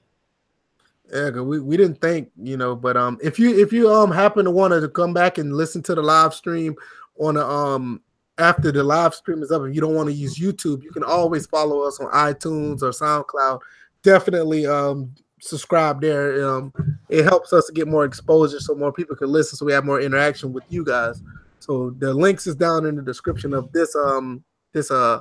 [1.13, 4.47] Yeah, we, we didn't think, you know, but um if you if you um happen
[4.47, 6.75] to want to come back and listen to the live stream
[7.19, 8.01] on a um
[8.39, 11.05] after the live stream is up, if you don't want to use YouTube, you can
[11.05, 13.61] always follow us on iTunes or SoundCloud.
[14.03, 16.49] Definitely um subscribe there.
[16.49, 16.73] Um,
[17.11, 19.85] it helps us to get more exposure, so more people can listen, so we have
[19.85, 21.23] more interaction with you guys.
[21.61, 25.21] So the links is down in the description of this um this uh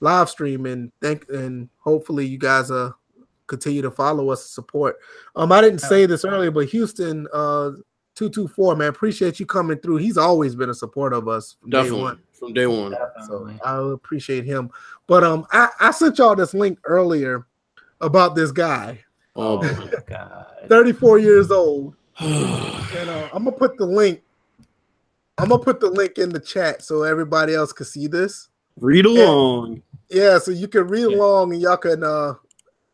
[0.00, 2.92] live stream, and thank and hopefully you guys uh
[3.46, 4.96] continue to follow us and support.
[5.36, 7.72] Um, I didn't say this earlier, but Houston uh
[8.16, 9.96] 224, man, appreciate you coming through.
[9.96, 12.18] He's always been a supporter of us from Definitely day one.
[12.32, 12.94] from day one.
[13.26, 14.70] So I appreciate him.
[15.08, 17.44] But um, I, I sent y'all this link earlier
[18.00, 19.02] about this guy,
[19.34, 20.46] Oh, Oh my god.
[20.68, 21.94] 34 years old.
[22.20, 24.22] And uh, I'm gonna put the link.
[25.38, 28.48] I'm gonna put the link in the chat so everybody else can see this.
[28.78, 29.82] read along.
[30.08, 31.16] Yeah, so you can read Yeah.
[31.16, 32.34] along and y'all can uh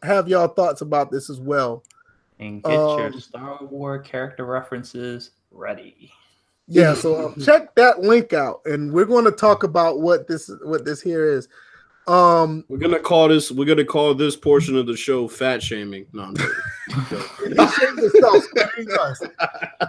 [0.03, 1.83] have y'all thoughts about this as well.
[2.39, 6.11] And get your Um, Star Wars character references ready.
[6.67, 10.51] Yeah, so um, check that link out, and we're going to talk about what this
[10.63, 11.49] what this here is.
[12.07, 13.53] Um, We're gonna call this.
[13.53, 17.57] We're gonna call this portion of the show "fat shaming." No, I'm joking.
[17.57, 19.23] he shamed himself sparing us.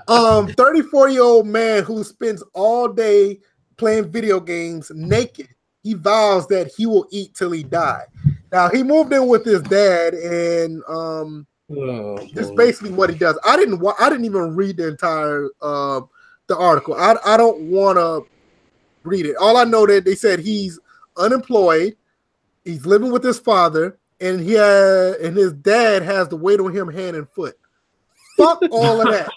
[0.08, 3.40] Um, 34 year old man who spends all day
[3.78, 5.48] playing video games naked.
[5.84, 8.04] He vows that he will eat till he die.
[8.52, 13.16] Now he moved in with his dad, and um, Oh, this is basically what he
[13.16, 13.40] does.
[13.46, 16.02] I didn't wa- I didn't even read the entire uh,
[16.48, 16.94] the article.
[16.96, 18.26] I I don't want to
[19.04, 19.38] read it.
[19.38, 20.80] All I know that they said he's
[21.18, 21.96] unemployed.
[22.66, 26.76] He's living with his father, and he had, and his dad has to wait on
[26.76, 27.58] him hand and foot.
[28.38, 29.32] Fuck all of that.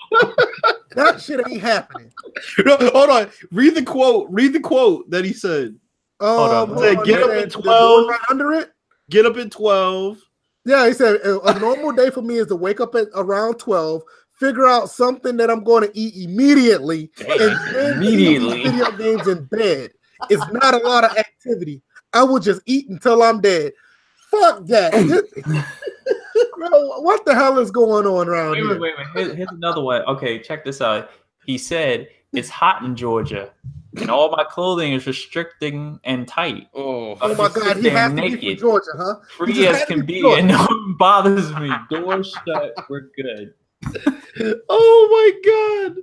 [0.95, 2.11] that shit ain't happening.
[2.67, 3.31] No, hold on.
[3.53, 4.27] Read the quote.
[4.29, 5.77] Read the quote that he said.
[6.21, 6.69] Um, on.
[6.69, 8.09] hold Said, on, get up the- at 12.
[8.09, 8.71] right under it.
[9.11, 10.19] Get up at twelve.
[10.65, 13.59] Yeah, he said a a normal day for me is to wake up at around
[13.59, 14.03] 12,
[14.41, 17.41] figure out something that I'm going to eat immediately, and
[17.75, 18.63] then Immediately.
[18.63, 19.91] play video games in bed.
[20.31, 21.83] It's not a lot of activity.
[22.15, 23.73] I will just eat until I'm dead.
[24.31, 24.93] Fuck that.
[26.57, 28.69] Bro, what the hell is going on around Wait, here?
[28.71, 29.27] wait, wait, wait.
[29.27, 30.03] Here- here's another one.
[30.03, 31.11] Okay, check this out.
[31.45, 33.51] He said it's hot in Georgia,
[34.01, 36.69] and all my clothing is restricting and tight.
[36.75, 39.15] Oh, Oh my god, sit he there has to be from Georgia, huh?
[39.37, 40.41] Free as can be be, Georgia.
[40.41, 41.71] and no one bothers me.
[41.91, 42.75] Door shut.
[42.89, 43.55] We're good.
[44.69, 46.03] oh my god.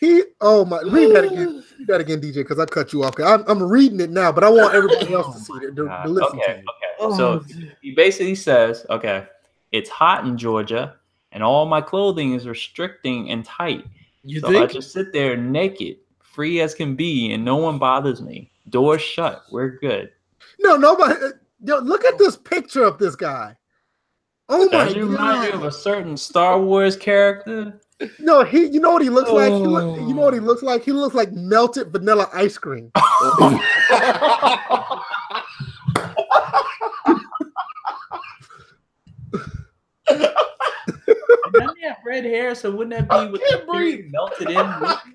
[0.00, 1.64] He oh my read that again.
[1.78, 3.14] Read that again, DJ, because I cut you off.
[3.20, 6.08] I'm, I'm reading it now, but I want everybody else to see it, to, to
[6.08, 6.58] listen okay, to it.
[6.58, 6.92] okay.
[6.98, 7.44] Oh, so
[7.80, 9.26] he basically says, okay,
[9.70, 10.96] it's hot in Georgia,
[11.30, 13.84] and all my clothing is restricting and tight.
[14.24, 15.98] you So I just sit there naked,
[16.32, 18.50] free as can be, and no one bothers me.
[18.70, 19.42] Doors shut.
[19.50, 20.10] We're good.
[20.60, 21.14] No, nobody.
[21.64, 23.56] Yo, look at this picture of this guy.
[24.48, 27.80] Oh my Does it remind you of a certain Star Wars character?
[28.18, 28.66] No, he.
[28.66, 29.52] You know what he looks like?
[29.52, 30.44] He look, you know what he Oh.
[30.44, 30.82] looks like?
[30.84, 32.90] He looks like melted vanilla ice cream.
[41.52, 42.54] Doesn't he have red hair?
[42.54, 44.56] So wouldn't that be with the beard melted in?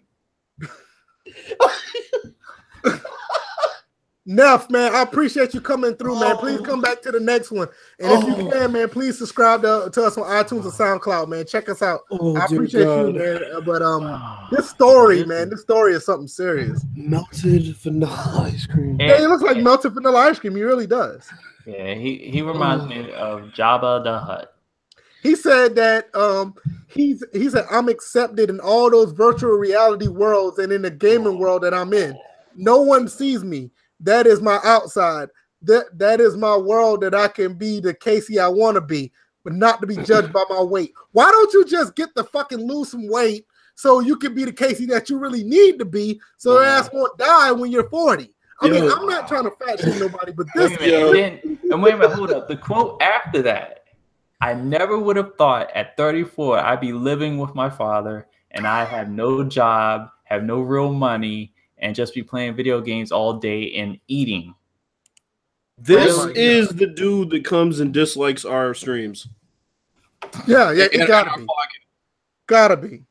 [4.38, 6.38] Neff, man, I appreciate you coming through, man.
[6.38, 7.68] Please come back to the next one.
[8.00, 8.52] And if you Oh.
[8.52, 11.48] can, man, please subscribe to, to us on iTunes and SoundCloud, man.
[11.48, 12.02] Check us out.
[12.12, 13.40] Oh, I dear appreciate you, man.
[13.56, 16.86] Uh, But um, Oh, this story, man, this story is something serious.
[16.96, 19.00] Melted vanilla ice cream.
[19.00, 20.56] Yeah, he looks like melted vanilla ice cream.
[20.56, 21.28] He really does.
[21.66, 24.54] Yeah, he, he reminds me of Jabba the Hutt.
[25.24, 26.54] He said that um
[26.86, 31.40] he's he said I'm accepted in all those virtual reality worlds and in the gaming
[31.40, 32.16] world that I'm in.
[32.56, 33.72] No one sees me.
[34.00, 35.30] That is my outside.
[35.64, 39.12] That that is my world that I can be the Casey I want to be,
[39.44, 40.94] but not to be judged by my weight.
[41.12, 43.46] Why don't you just get the fucking lose some weight
[43.76, 46.90] so you can be the Casey that you really need to be so your ass
[46.94, 48.32] won't die when you're 40?
[48.60, 48.92] I mean, Yo.
[48.92, 51.94] I'm not trying to fat shame nobody, but Wait this a minute, then, and wait
[51.94, 52.48] a minute, hold up.
[52.48, 53.84] The quote after that,
[54.42, 58.86] I never would have thought at 34 I'd be living with my father and I
[58.86, 63.76] have no job, have no real money, and just be playing video games all day
[63.76, 64.54] and eating.
[65.78, 66.38] This my God.
[66.38, 69.28] is the dude that comes and dislikes our streams.
[70.48, 71.46] yeah, yeah, it gotta be.
[72.48, 73.04] Gotta be.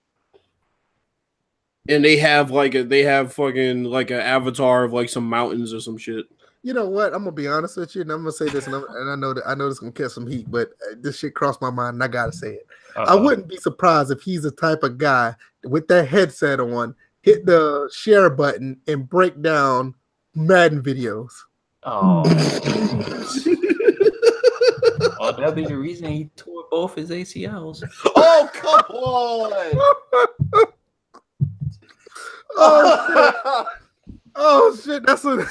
[1.88, 5.72] And they have like a they have fucking like an avatar of like some mountains
[5.72, 6.26] or some shit.
[6.64, 7.12] You know what?
[7.14, 9.14] I'm gonna be honest with you, and I'm gonna say this, and, I'm, and I
[9.14, 11.70] know that I know this gonna catch some heat, but uh, this shit crossed my
[11.70, 12.66] mind, and I gotta say it.
[12.97, 13.22] I Uh-oh.
[13.22, 16.97] wouldn't be surprised if he's the type of guy with that headset on,
[17.27, 19.94] hit the share button, and break down
[20.35, 21.32] Madden videos.
[21.82, 22.23] Oh.
[25.20, 27.85] well, that'd be the reason he tore both his ACLs.
[28.16, 29.53] oh come on!
[32.59, 33.35] Oh shit!
[34.35, 35.05] Oh shit!
[35.05, 35.36] That's a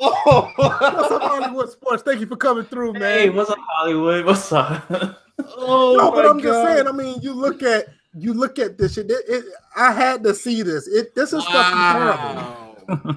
[0.00, 2.04] Oh, what's up, Hollywood Sports?
[2.04, 3.02] Thank you for coming through, man.
[3.02, 4.24] Hey, what's up, Hollywood?
[4.24, 4.84] What's up?
[5.56, 6.86] oh, no, but my I'm just saying.
[6.86, 9.10] I mean, you look at you look at this shit.
[9.10, 9.44] It, it,
[9.76, 10.86] I had to see this.
[10.88, 13.16] It this is fucking terrible.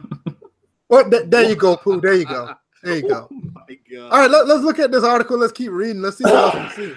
[0.89, 2.01] Well, oh, th- there you go, Pooh.
[2.01, 2.53] There you go.
[2.83, 3.27] There you go.
[3.63, 4.11] Oh my God.
[4.11, 5.37] All right, let, us look at this article.
[5.37, 6.01] Let's keep reading.
[6.01, 6.93] Let's see what else we see.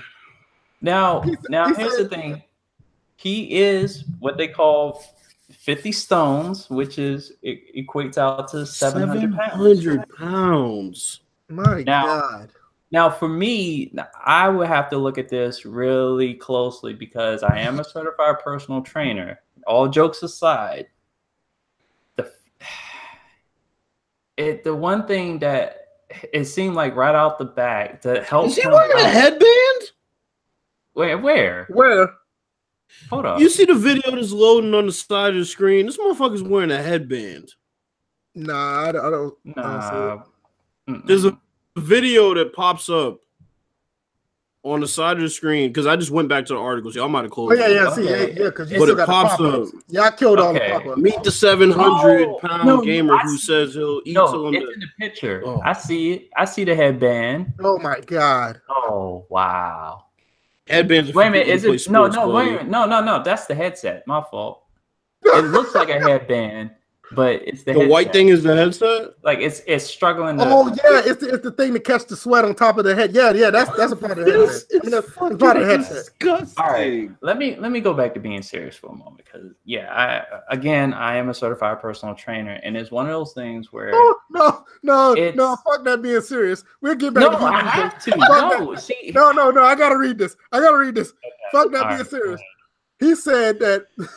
[0.80, 2.42] Now, He said- now he here's said- the thing.
[3.16, 5.02] He is what they call
[5.52, 10.06] 50 stones, which is it equates out to 700 pounds.
[10.18, 11.20] pounds.
[11.48, 12.50] My Now- God.
[12.94, 13.92] Now, for me,
[14.24, 18.82] I would have to look at this really closely because I am a certified personal
[18.82, 19.40] trainer.
[19.66, 20.86] All jokes aside,
[22.14, 22.30] the
[24.36, 25.88] it the one thing that
[26.32, 28.46] it seemed like right out the back to help.
[28.46, 29.90] Is he him wearing a headband?
[30.92, 31.18] Where?
[31.18, 31.66] Where?
[31.70, 32.14] Where?
[33.10, 33.40] Hold up.
[33.40, 35.86] You see the video that's loading on the side of the screen?
[35.86, 37.54] This motherfucker's wearing a headband.
[38.36, 39.04] Nah, I don't.
[39.04, 39.90] I don't I don't see it.
[39.90, 40.22] Nah.
[40.86, 41.06] Mm-mm.
[41.08, 41.36] There's a
[41.76, 43.20] video that pops up
[44.62, 46.90] on the side of the screen because I just went back to the article.
[46.90, 47.52] See, I might have closed.
[47.52, 47.84] Oh closed yeah, it.
[47.84, 47.94] yeah.
[47.94, 48.32] See, yeah, Okay.
[48.38, 48.44] yeah.
[48.48, 49.74] Because you But it pops pop-ups.
[49.74, 49.80] up.
[49.88, 50.68] Yeah, I killed all Okay.
[50.72, 51.01] the pop-ups.
[51.02, 54.55] Meet the 700 Oh, pound no, gamer I who see- says he'll eat No, I'm
[54.55, 54.72] it's dead.
[54.74, 55.42] in the picture.
[55.44, 55.60] Oh.
[55.64, 56.30] I see it.
[56.36, 57.52] I see the headband.
[57.62, 58.60] Oh my God.
[58.70, 60.05] Oh wow.
[60.66, 61.12] Headbands.
[61.12, 61.48] Wait a minute.
[61.48, 62.68] Is it no sports, no wait a minute.
[62.68, 63.22] No, no, no.
[63.22, 64.06] That's the headset.
[64.06, 64.62] My fault.
[65.26, 66.70] It looks like a headband,
[67.12, 69.14] but it's the, The white thing is the headset.
[69.22, 72.16] Like it's it's struggling to Oh yeah, it's the, it's the thing to catch the
[72.16, 73.14] sweat on top of the head.
[73.14, 73.51] Yeah, yeah.
[73.51, 74.64] That's that's a part of the headset.
[74.70, 75.93] I mean, that's, that's part of the headset.
[75.93, 76.64] disgusting.
[76.64, 79.52] All right, let me let me go back to being serious for a moment because
[79.64, 83.72] yeah, I again I am a certified personal trainer, and it's one of those things
[83.72, 85.56] where No, no, no, no.
[85.64, 86.64] Fuck that being serious.
[86.81, 88.16] We'll get back no, to I being have to.
[88.16, 89.62] No, see, No, no, no.
[89.62, 90.36] I gotta read this.
[90.52, 91.12] I gotta read this.
[91.52, 92.40] Fuck that All being right, serious.
[92.98, 93.86] He said that.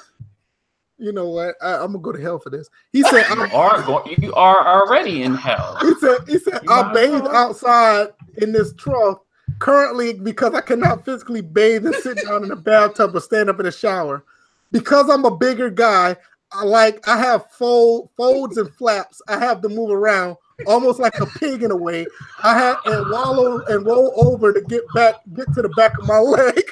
[0.99, 1.55] You know what?
[1.61, 2.69] I, I'm gonna go to hell for this.
[2.91, 3.25] He said.
[3.29, 5.77] you are go- you are already in hell.
[5.81, 6.17] he said.
[6.27, 6.61] He said.
[6.63, 8.07] You I bathe outside
[8.37, 9.19] in this trough
[9.59, 13.59] currently because I cannot physically bathe and sit down in a bathtub or stand up
[13.59, 14.23] in a shower.
[14.71, 16.15] Because I'm a bigger guy,
[16.51, 19.21] I like I have fold folds and flaps.
[19.27, 22.07] I have to move around almost like a pig in a way.
[22.43, 26.07] I have and wallow and roll over to get back, get to the back of
[26.07, 26.63] my leg.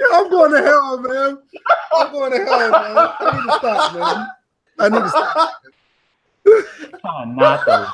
[0.00, 1.38] Yeah, I'm going to hell, man.
[1.96, 2.96] I'm going to hell, man.
[3.18, 4.28] I need to stop, man.
[4.78, 5.60] I need to stop.
[7.04, 7.64] Oh, not.
[7.64, 7.86] Trying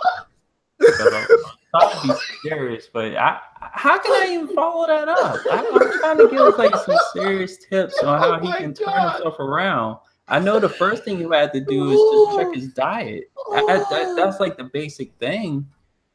[2.01, 2.15] to be
[2.49, 5.41] serious, but I, how can I even follow that up?
[5.51, 8.89] I, I'm trying to give like some serious tips on how Oh he can turn
[9.11, 9.97] himself around.
[10.29, 13.31] I know the first thing you had to do is just check his diet.
[13.53, 15.67] That- that- that's like the basic thing,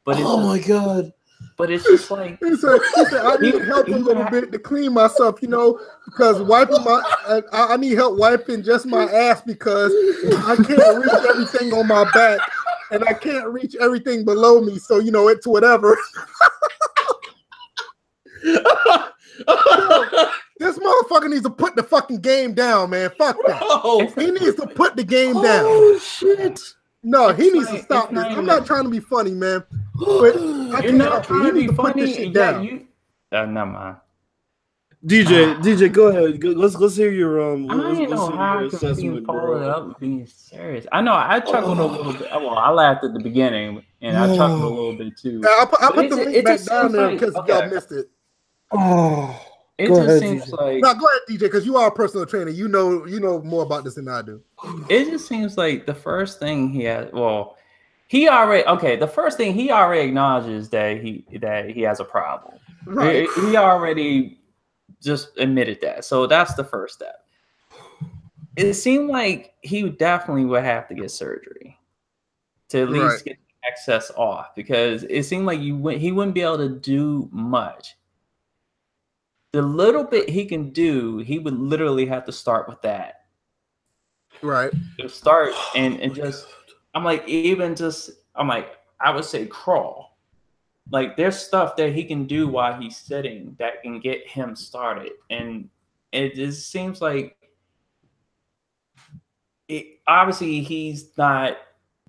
[0.04, 1.12] but Oh my god.
[1.56, 4.58] But it's just like He said, he said, I need help a little bit to
[4.58, 7.02] clean myself, you know, because wiping my,
[7.52, 9.92] I, I need help wiping just my ass because
[10.46, 12.40] I can't reach everything on my back
[12.90, 14.78] and I can't reach everything below me.
[14.78, 15.96] So, you know, it's whatever.
[20.60, 23.08] This motherfucker needs to put the fucking game down, man.
[23.16, 23.60] Fuck that.
[23.62, 25.64] oh, He needs to put the game oh, down.
[25.64, 26.60] oh shit.
[27.02, 28.16] No, he It's needs to stop this.
[28.16, 29.64] not I'm not trying to be funny, man.
[30.00, 32.14] But I you're can't not trying to be to put this funny.
[32.26, 32.64] shit Yeah, down.
[32.64, 32.86] you.
[33.32, 33.96] Uh, never mind.
[35.06, 36.38] DJ, DJ, go ahead.
[36.40, 37.70] Go- Let's let's hear your um.
[37.70, 39.70] I let's- don't let's know how your I can be assessment, bro.
[39.70, 40.86] up being serious.
[40.92, 42.30] I know I chuckled a little bit.
[42.30, 45.40] Well, I laughed at the beginning, and I chuckled a little bit too.
[45.42, 47.52] I put, I put the link back down seems there like- because okay.
[47.60, 48.10] y'all missed it.
[48.72, 49.46] Oh,
[49.78, 50.52] It Go just ahead, seems DJ.
[50.60, 52.50] like Now go ahead, DJ, because you are a personal trainer.
[52.50, 54.42] You know, you know more about this than I do.
[54.90, 57.10] it just seems like the first thing he has.
[57.12, 57.56] Well,
[58.10, 58.96] he already okay.
[58.96, 62.58] The first thing he already acknowledges that he that he has a problem.
[62.84, 63.28] Right.
[63.36, 64.40] He, he already
[65.00, 66.04] just admitted that.
[66.04, 67.24] So that's the first step.
[68.56, 71.78] It seemed like he definitely would have to get surgery
[72.70, 73.24] to at least Right.
[73.26, 76.68] get the excess off because it seemed like you went, he wouldn't be able to
[76.68, 77.94] do much.
[79.52, 83.26] The little bit he can do, he would literally have to start with that.
[84.42, 84.72] Right.
[84.98, 86.48] Just start and, and oh just
[86.94, 90.18] I'm like even just I'm like I would say crawl.
[90.90, 95.12] Like there's stuff that he can do while he's sitting that can get him started,
[95.30, 95.68] and
[96.12, 97.36] it just seems like
[99.68, 100.00] it.
[100.06, 101.58] Obviously, he's not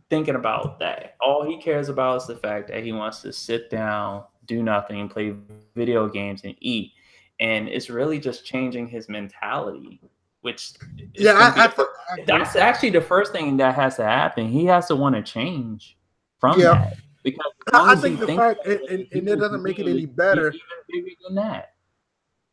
[0.09, 1.15] thinking about that.
[1.21, 5.07] All he cares about is the fact that he wants to sit down, do nothing,
[5.07, 5.35] play
[5.75, 6.93] video games, and eat.
[7.39, 10.01] And it's really just changing his mentality,
[10.41, 10.73] which
[11.13, 12.25] is Yeah, I, I, the fir- I agree.
[12.27, 14.47] that's actually the first thing that has to happen.
[14.49, 15.97] He has to want to change
[16.39, 16.73] from Yeah.
[16.73, 20.05] that because I- I think the fact- and- and- and it doesn't make it any
[20.05, 20.47] better.
[20.49, 21.73] Even bigger than that.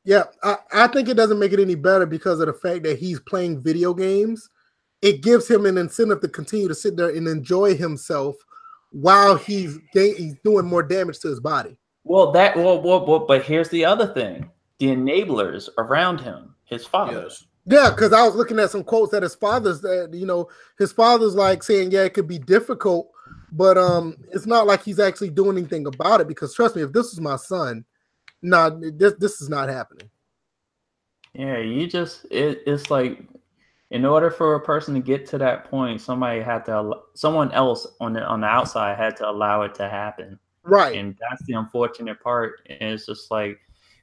[0.04, 2.98] Yeah, I, I think it doesn't make it any better because of the fact that
[2.98, 4.48] he's playing video games.
[5.02, 8.36] It gives him an incentive to continue to sit there and enjoy himself
[8.90, 11.76] while he's he's doing more damage to his body.
[12.04, 16.86] Well, that well, well, well but here's the other thing: the enablers around him, his
[16.86, 17.22] father.
[17.24, 17.44] Yes.
[17.70, 20.90] Yeah, because I was looking at some quotes that his father's that you know his
[20.90, 23.10] father's like saying, yeah, it could be difficult,
[23.52, 26.28] but um, it's not like he's actually doing anything about it.
[26.28, 27.84] Because trust me, if this was my son,
[28.40, 30.08] nah, this this is not happening.
[31.34, 33.20] Yeah, you just it, it's like
[33.90, 37.86] in order for a person to get to that point, somebody had to someone else
[38.00, 40.38] on the on the outside had to allow it to happen.
[40.62, 40.96] Right.
[40.96, 42.60] And that's the unfortunate part.
[42.68, 43.58] And it's just like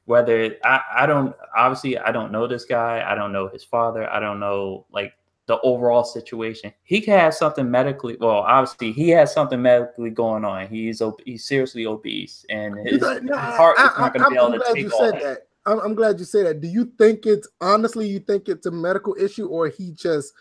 [0.06, 4.10] whether I, I don't obviously I don't know this guy, I don't know his father,
[4.10, 5.12] I don't know like
[5.46, 6.72] the overall situation.
[6.82, 8.16] He could have something medically.
[8.18, 10.66] Well, obviously, he has something medically going on.
[10.68, 14.74] He's he's seriously obese, and his, no, heart is not going to be able to
[14.74, 15.46] take all that.
[15.64, 16.60] I'm, I'm, glad you said that.
[16.60, 18.08] Do you think it's honestly?
[18.08, 20.32] You think it's a medical issue, or he just?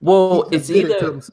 [0.00, 1.16] Well, he just it's either.
[1.16, 1.30] It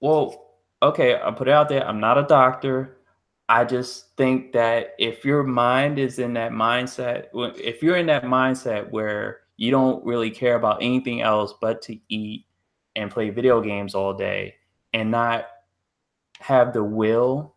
[0.00, 1.86] well, okay, I'll put it out there.
[1.86, 2.98] I'm not a doctor.
[3.48, 7.26] I just think that if your mind is in that mindset,
[7.58, 11.98] if you're in that mindset where you don't really care about anything else but to
[12.08, 12.46] eat
[12.96, 14.54] and play video games all day
[14.92, 15.46] and not
[16.40, 17.54] have the will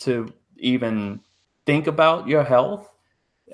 [0.00, 1.20] to even
[1.66, 2.90] think about your health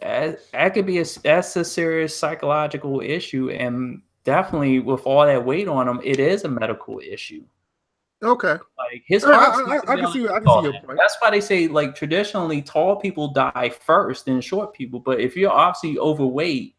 [0.01, 5.69] that, could be a that's a serious psychological issue and definitely with all that weight
[5.69, 7.45] on them, it is a medical issue
[8.23, 11.17] okay like his heart I, I, I can see i can see your point that's
[11.19, 15.51] why they say like traditionally tall people die first than short people but if you're
[15.51, 16.77] obviously overweight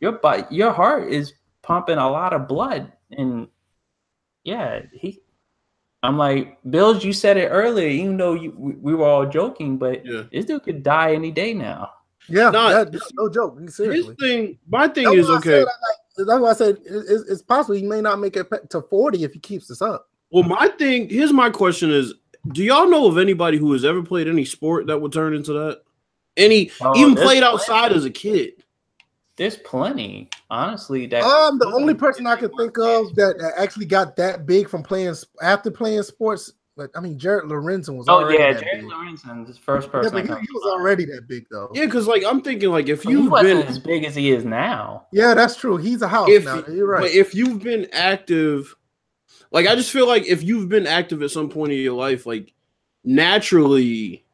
[0.00, 3.46] your body your heart is pumping a lot of blood and
[4.44, 5.22] yeah he
[6.02, 10.04] I'm like, Bills, you said it earlier, even though you, we were all joking, but
[10.04, 10.24] yeah.
[10.32, 11.90] this dude could die any day now.
[12.28, 13.58] Yeah, Not, that's no joke.
[13.70, 14.14] Seriously.
[14.18, 15.64] His thing, my thing that's is okay.
[16.16, 19.24] Said, that's why I said it's, it's, possible he may not make it to 40
[19.24, 20.08] if he keeps this up.
[20.32, 22.14] Well, my thing, here's my question is
[22.48, 25.52] do y'all know of anybody who has ever played any sport that would turn into
[25.52, 25.82] that?
[26.36, 27.96] Any oh, even played outside plenty.
[27.96, 28.52] as a kid?
[29.36, 31.06] There's plenty, honestly.
[31.06, 34.82] That um, the only person I can think of that actually got that big from
[34.82, 38.06] playing after playing sports but I mean, Jared Lorenzen was.
[38.08, 40.16] Oh yeah, Jared Lorenzen, the first person.
[40.16, 41.70] Yeah, but he, he, was already that big though.
[41.74, 45.06] Yeah, because like I'm thinking, like if you've been as big as he is now.
[45.12, 45.76] Yeah, that's true.
[45.76, 46.64] He's a house if, now.
[46.68, 47.02] You're right.
[47.02, 48.74] But if you've been active,
[49.52, 52.26] like I just feel like if you've been active at some point in your life,
[52.26, 52.52] like
[53.04, 54.24] naturally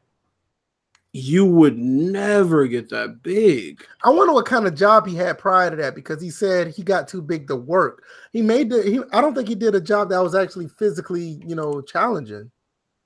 [1.11, 3.83] you would never get that big.
[4.03, 6.83] I wonder what kind of job he had prior to that because he said he
[6.83, 8.03] got too big to work.
[8.31, 8.83] He made the.
[8.83, 12.51] He, I don't think he did a job that was actually physically, you know, challenging.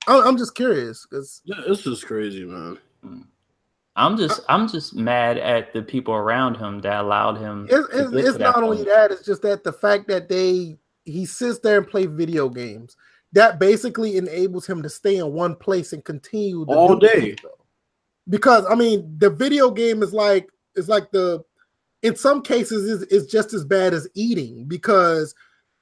[0.06, 2.78] I, I'm just curious because yeah, this is crazy, man.
[3.02, 3.20] Hmm.
[3.96, 7.68] I'm just I'm just mad at the people around him that allowed him.
[7.70, 8.66] It's, it's, it's not point.
[8.66, 12.48] only that; it's just that the fact that they he sits there and play video
[12.48, 12.96] games
[13.32, 17.36] that basically enables him to stay in one place and continue all day
[18.28, 21.44] because I mean the video game is like is like the
[22.02, 25.34] in some cases is is just as bad as eating because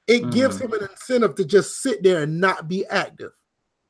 [0.07, 0.33] it mm.
[0.33, 3.31] gives him an incentive to just sit there and not be active.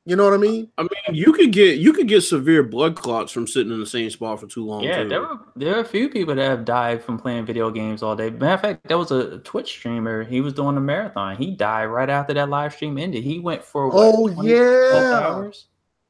[0.06, 0.70] You know what I mean?
[0.78, 3.86] I mean, you could get you could get severe blood clots from sitting in the
[3.86, 4.84] same spot for too long.
[4.84, 5.10] Yeah, too.
[5.10, 8.14] there were there are a few people that have died from playing video games all
[8.14, 8.30] day.
[8.30, 10.26] Matter of fact, there was a Twitch streamer.
[10.26, 11.38] He was doing a marathon.
[11.38, 13.24] He died right after that live stream ended.
[13.24, 15.68] He went for what, oh 20, yeah hours.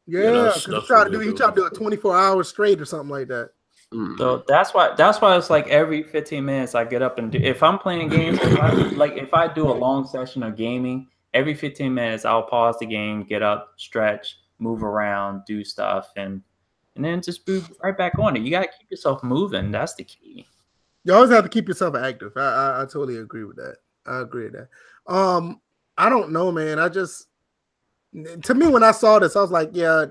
[0.07, 2.86] Yeah, because he tried to do he tried to do it 24 hours straight or
[2.86, 3.52] something like that.
[3.94, 4.18] Mm-hmm.
[4.18, 7.38] So that's why that's why it's like every 15 minutes I get up and do
[7.38, 11.07] if I'm playing games if I, like if I do a long session of gaming
[11.34, 16.41] every 15 minutes I'll pause the game get up stretch move around do stuff and
[16.95, 18.43] and then just move right back on it.
[18.43, 19.72] You got to keep yourself moving.
[19.72, 20.45] That's the key.
[21.03, 22.34] You always have to keep yourself active.
[22.38, 23.77] I, I, I totally agree with that.
[24.05, 25.14] I agree with that.
[25.14, 25.60] Um
[25.97, 26.80] I don't know man.
[26.80, 27.27] I just
[28.43, 30.05] to me when I saw this, I was like, yeah,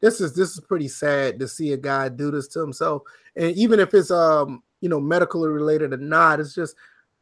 [0.00, 3.02] this is this is pretty sad to see a guy do this to himself.
[3.36, 6.76] And even if it's um, you know, medically related or not, it's just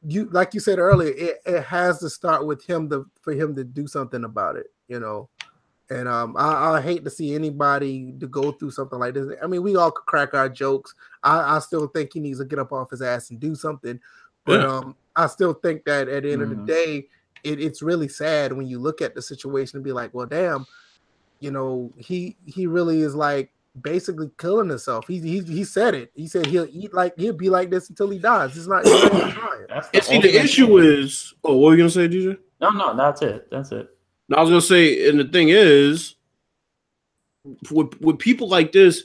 [0.06, 3.54] you like you said earlier, it, it has to start with him to for him
[3.56, 5.28] to do something about it, you know.
[5.90, 9.26] And um, I, I hate to see anybody to go through something like this.
[9.42, 10.94] I mean, we all could crack our jokes.
[11.24, 13.98] I, I still think he needs to get up off his ass and do something.
[14.44, 14.66] But yeah.
[14.68, 16.42] um, I still think that at the end mm-hmm.
[16.42, 16.66] of the mm-hmm.
[16.66, 17.08] day,
[17.42, 20.64] it, it's really sad when you look at the situation and be like, well, damn,
[21.40, 25.06] you know, he he really is like basically killing himself.
[25.06, 26.10] He he, he said it.
[26.14, 28.56] He said he'll eat like he'll be like this until he dies.
[28.56, 28.84] It's not.
[28.84, 30.02] He's not trying.
[30.02, 31.34] see, the issue is.
[31.44, 32.38] Oh, what were you gonna say, DJ?
[32.60, 33.48] No, no, that's it.
[33.50, 33.88] That's it.
[34.28, 36.16] No, I was gonna say, and the thing is,
[37.70, 39.04] with with people like this,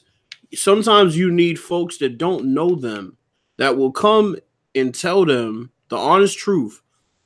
[0.53, 3.17] sometimes you need folks that don't know them
[3.57, 4.35] that will come
[4.73, 6.81] and tell them the honest truth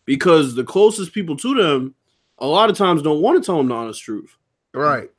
[0.06, 1.96] because the closest people to them
[2.40, 4.38] a lot of times don't want to tell them the honest truth.
[4.74, 5.10] Right.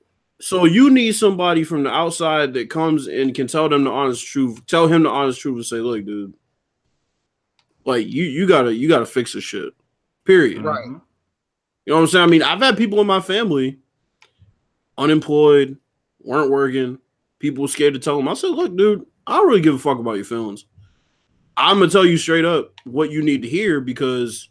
[0.41, 4.27] So you need somebody from the outside that comes and can tell them the honest
[4.27, 6.35] truth, tell him the honest truth and say, look, dude,
[7.85, 9.73] like you you gotta you gotta fix this shit.
[10.25, 10.65] Period.
[10.65, 10.87] Right.
[10.87, 11.01] Mhm.
[11.87, 12.25] You know what I'm saying?
[12.25, 13.79] I mean, I've had people in my family
[14.97, 15.77] unemployed,
[16.21, 16.99] weren't working,
[17.39, 18.29] people scared to tell them.
[18.29, 20.67] I said, look, dude, I don't really give a fuck about your feelings.
[21.57, 24.49] I'm gonna tell you straight up what you need to hear because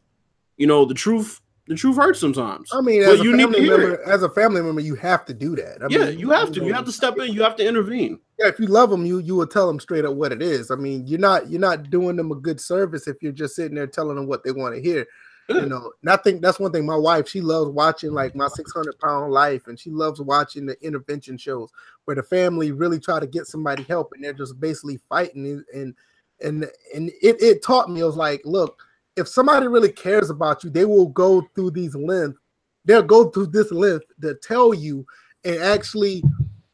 [0.58, 2.68] you know the truth the truth hurts sometimes.
[2.74, 5.36] I mean, as a need family to member, as a family member, you have to
[5.36, 5.84] do that.
[5.84, 6.62] I yeah, mean, you have to.
[6.62, 8.20] You know, have to step in, you have to intervene.
[8.40, 10.72] Yeah, if you love them, you you will tell them straight up what it is.
[10.72, 13.76] I mean, you're not you're not doing them a good service if you're just sitting
[13.76, 15.06] there telling them what they want to hear.
[15.48, 15.62] Yeah.
[15.62, 16.88] You know, and I think that's one thing.
[16.88, 18.56] My wife, she loves watching like my mm-hmm.
[18.56, 21.70] 600 pound life, and she loves watching the intervention shows
[22.06, 25.46] where the family really try to get somebody help, and they're just basically fighting.
[25.46, 25.96] And and
[26.44, 28.00] and, and it it taught me.
[28.00, 28.82] It was like, look,
[29.20, 32.40] if somebody really cares about you, they will go through these lengths.
[32.86, 35.06] They'll go through this length to tell you
[35.44, 36.24] and actually,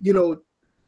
[0.01, 0.39] you know,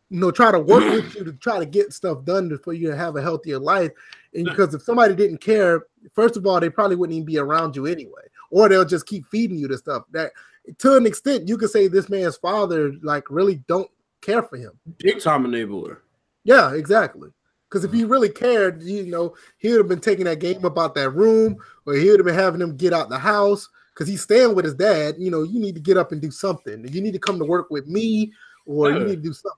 [0.09, 2.87] you know, try to work with you to try to get stuff done for you
[2.89, 3.91] to have a healthier life.
[4.33, 7.75] And because if somebody didn't care, first of all, they probably wouldn't even be around
[7.75, 10.31] you anyway, or they'll just keep feeding you the stuff that,
[10.77, 13.89] to an extent, you could say this man's father like really don't
[14.21, 14.71] care for him.
[14.99, 15.97] Big time enabler.
[16.43, 17.29] Yeah, exactly.
[17.69, 20.95] Because if he really cared, you know, he would have been taking that game about
[20.95, 23.67] that room, or he would have been having him get out the house.
[23.93, 25.15] Because he's staying with his dad.
[25.17, 26.87] You know, you need to get up and do something.
[26.87, 28.31] You need to come to work with me,
[28.65, 29.57] or you need to do something.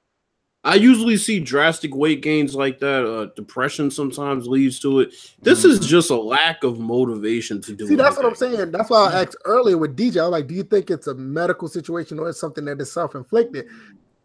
[0.64, 3.06] I usually see drastic weight gains like that.
[3.06, 5.14] Uh, depression sometimes leads to it.
[5.42, 7.88] This is just a lack of motivation to do.
[7.88, 8.72] See, that's what I'm saying.
[8.72, 10.20] That's why I asked earlier with DJ.
[10.20, 12.92] I was like, do you think it's a medical situation or it's something that is
[12.92, 13.68] self inflicted?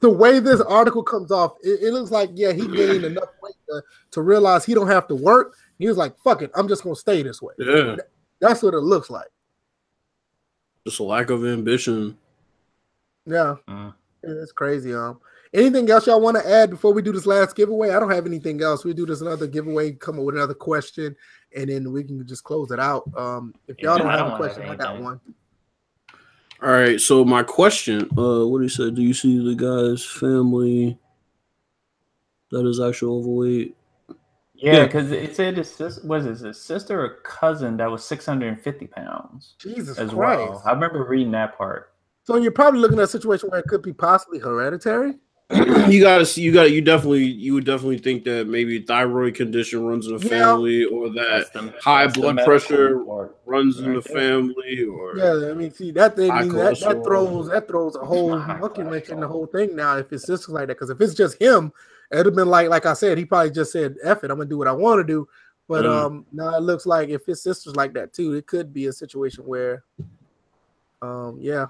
[0.04, 3.54] The way this article comes off, it, it looks like, yeah, he gained enough weight
[3.70, 5.56] to, to realize he don't have to work.
[5.78, 7.54] He was like, fuck it, I'm just going to stay this way.
[7.58, 7.96] Yeah,
[8.38, 9.28] That's what it looks like.
[10.86, 12.18] just a lack of ambition.
[13.24, 13.56] Yeah.
[13.66, 13.94] Mm.
[14.22, 14.92] It's crazy.
[14.94, 15.20] Um,
[15.54, 17.88] anything else y'all want to add before we do this last giveaway?
[17.90, 18.84] I don't have anything else.
[18.84, 21.16] We do this another giveaway, come up with another question,
[21.56, 23.04] and then we can just close it out.
[23.16, 25.04] Um, if y'all Yeah, don't have don't a question, I got anything.
[25.04, 25.20] one.
[26.64, 26.98] All right.
[27.00, 28.94] So my question, uh, what he said?
[28.94, 30.98] Do you see the guy's family
[32.50, 33.76] that is actually overweight?
[34.54, 34.86] Yeah, Yeah.
[34.86, 39.54] because it said his sis was it his sister or cousin that was 650 pounds
[39.58, 40.16] Jesus as Christ.
[40.50, 40.62] well.
[40.64, 41.92] I remember reading that part.
[42.22, 45.16] So you're probably looking at a situation where it could be possibly hereditary.
[45.90, 46.40] you gotta see.
[46.40, 46.64] You got.
[46.64, 47.24] to You definitely.
[47.24, 50.28] You would definitely think that maybe thyroid condition runs in the Yeah.
[50.30, 53.36] family, or that the- high blood pressure part.
[53.44, 57.48] runs in the family, or Yeah, I mean, see that thing High that, that throws
[57.48, 59.98] that throws a whole High monkey wrench in the whole thing now.
[59.98, 61.72] If it's just like that, because if it's just him,
[62.10, 64.48] it'd have been like like I said, he probably just said, "F it, I'm gonna
[64.48, 65.28] do what I want to do."
[65.68, 65.90] But Mhm.
[65.90, 68.92] um, now it looks like if his sister's like that too, it could be a
[68.94, 69.84] situation where,
[71.02, 71.66] um, yeah,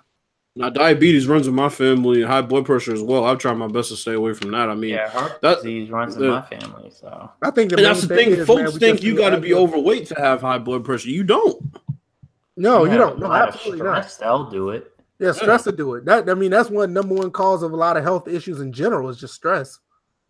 [0.56, 3.24] now diabetes runs in my family, high blood pressure as well.
[3.24, 4.68] I've tried my best to stay away from that.
[4.68, 6.90] I mean, Yeah, heart that- disease runs in my family.
[6.90, 8.30] So I think the and that's the thing.
[8.30, 10.84] is, Folks man, think you got to to be have- overweight to have high blood
[10.84, 11.08] pressure.
[11.10, 11.60] You don't.
[12.56, 13.18] No, you have don't.
[13.18, 14.04] No, lot of absolutely not.
[14.04, 14.92] stress, They'll do it.
[15.18, 16.04] Yeah, stress to do it.
[16.04, 18.72] That I mean, that's one number one cause of a lot of health issues in
[18.72, 19.78] general is just stress.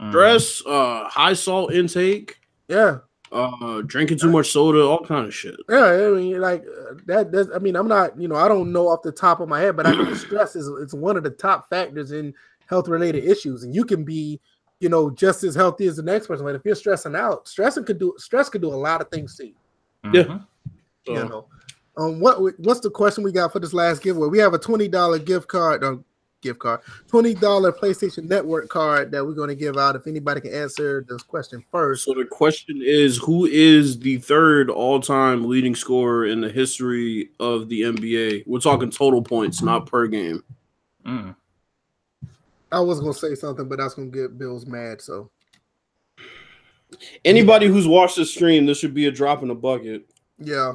[0.00, 0.10] Mhm.
[0.10, 2.36] Stress, uh, high salt intake,
[2.68, 2.98] Yeah,
[3.34, 5.56] uh, drinking too much soda, all kind of shit.
[5.68, 7.32] Yeah, I mean, like uh, that.
[7.32, 9.60] That's, I mean, I'm not, you know, I don't know off the top of my
[9.60, 12.32] head, but I know stress is it's one of the top factors in
[12.66, 14.40] health related issues, and you can be,
[14.80, 16.46] you know, just as healthy as the next person.
[16.46, 19.36] But if you're stressing out, stressing could do stress could do a lot of things
[19.36, 19.54] to you.
[20.12, 20.22] Yeah.
[20.22, 20.46] Mhm.
[21.06, 21.46] So, You know,
[21.96, 24.28] um, what what's the question we got for this last giveaway?
[24.28, 25.82] We have a twenty dollar gift card.
[25.82, 25.96] Uh,
[26.44, 29.96] gift card, twenty dollar PlayStation Network card that we're going to give out.
[29.96, 34.70] If anybody can answer this question first, So the question is, who is the third
[34.70, 38.44] all-time leading scorer in the history of the NBA?
[38.46, 40.44] We're talking total points, not per game.
[41.04, 41.34] Mm.
[42.70, 45.00] I was going to say something, but that's going to get Bills mad.
[45.00, 45.30] So
[47.24, 50.06] Anybody who's watched the stream, this should be a drop in the bucket.
[50.38, 50.74] yeah,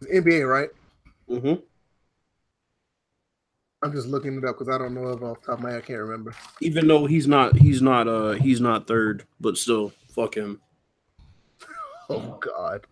[0.00, 0.70] It's NBA, right?
[1.28, 1.54] hmm
[3.82, 5.70] I'm just looking it up because I don't know if off the top of my
[5.70, 6.34] head I can't remember.
[6.60, 10.60] Even though he's not, he's not, uh, he's not third, but still, fuck him.
[12.10, 12.86] Oh God.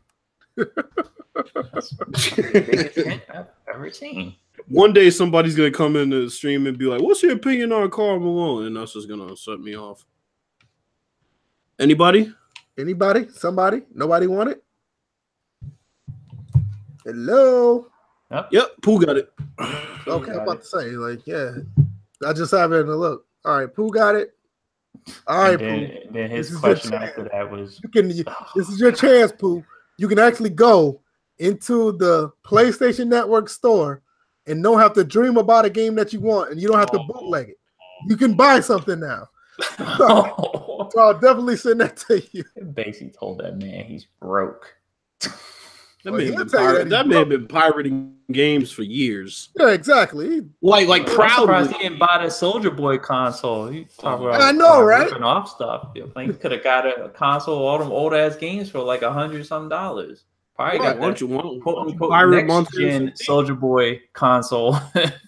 [0.56, 4.36] That's the biggest hint I've ever seen.
[4.68, 7.90] One day somebody's gonna come in the stream and be like, "What's your opinion on
[7.90, 10.04] Karl Malone?" And that's just gonna set me off.
[11.78, 12.30] Anybody?
[12.78, 13.28] Anybody?
[13.30, 13.82] Somebody?
[13.94, 14.64] Nobody want it?
[17.04, 17.86] Hello.
[18.30, 19.32] Yep, Pooh got it.
[20.06, 20.60] Okay, I'm about it.
[20.62, 21.52] to say, like, yeah.
[22.26, 23.24] I just have it in the look.
[23.44, 24.34] All right, Pooh got it.
[25.26, 25.66] All right, and Pooh.
[25.66, 28.08] then, then his This is question your after that was, You can.
[28.54, 29.64] This is your chance, Pooh.
[29.98, 31.00] You can actually go
[31.38, 34.02] into the PlayStation Network store
[34.46, 36.90] and don't have to dream about a game that you want, and you don't have
[36.92, 37.06] to Oh.
[37.06, 37.58] bootleg it.
[38.08, 39.28] You can buy something now.
[40.88, 42.44] So I'll definitely send that to you.
[42.74, 44.74] basically told that man he's broke.
[46.06, 48.14] That Well, may he'll have been, tell pir- that that he may have been pirating
[48.30, 49.48] games for years.
[49.58, 50.42] Yeah, exactly.
[50.62, 51.72] Like, like I'm surprised proudly.
[51.72, 53.66] he didn't buy the Soldier Boy console.
[53.66, 55.06] He talk about I know, uh, right?
[55.06, 55.88] ripping off stuff.
[55.96, 58.78] I think he could have got a, a console, all them old ass games for
[58.78, 60.26] like a hundred some dollars.
[60.54, 62.80] Probably Why got don't that you want quote why don't you unquote pirate next Monster
[62.80, 64.74] gen Soldier Boy console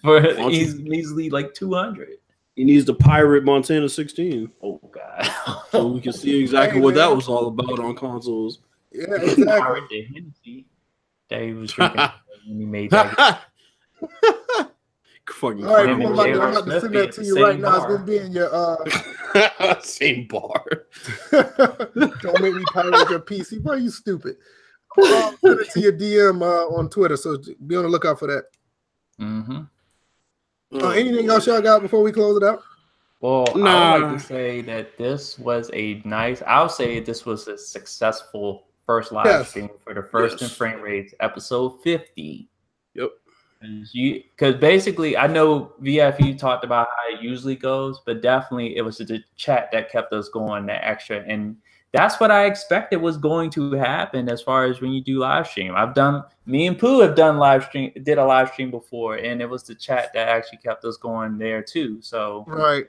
[0.01, 2.19] for don't easily like two hundred.
[2.55, 5.29] He needs the pirate Montana 16 Oh god.
[5.71, 8.59] so we can see exactly what that was all about on consoles.
[8.91, 10.09] Yeah, exactly.
[11.29, 12.09] Pirate the Hennessy that he was drinking
[12.47, 13.41] when he made that.
[15.29, 16.07] Fucking All right, Him cool.
[16.07, 16.41] and I'm about, J.R.
[16.47, 17.75] I'm about to send that to you right same now.
[17.75, 17.93] It's bar.
[17.97, 18.49] gonna be in your.
[18.53, 20.65] uh same bar.
[22.19, 23.75] Don't make me pirate your PC, bro.
[23.75, 24.37] You stupid.
[24.97, 27.37] Uh, send it to your DM uh, on Twitter, so
[27.67, 28.45] be on the lookout for that.
[29.17, 29.59] hmm
[30.73, 32.63] Uh, anything else y'all got before we close it out?
[33.21, 36.41] Well, I would like to say that this was a nice.
[36.47, 39.49] I'll say this was a successful first live Yes.
[39.49, 40.49] stream for the first Yes.
[40.49, 42.49] in frame rates episode fifty.
[42.95, 43.11] Yep.
[43.61, 48.77] Cause you, because basically, I know VFU talked about how it usually goes, but definitely
[48.77, 51.55] it was the chat that kept us going that extra, and
[51.91, 55.45] that's what I expected was going to happen as far as when you do live
[55.45, 55.73] stream.
[55.75, 59.39] I've done, me and Pooh have done live stream, did a live stream before, and
[59.39, 62.01] it was the chat that actually kept us going there too.
[62.01, 62.87] So Right.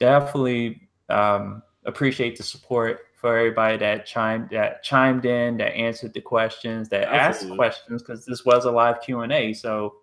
[0.00, 6.20] definitely um, appreciate the support for everybody that chimed that chimed in, that answered the
[6.20, 9.54] questions, that asked questions, because this was a live Q and A.
[9.54, 9.94] So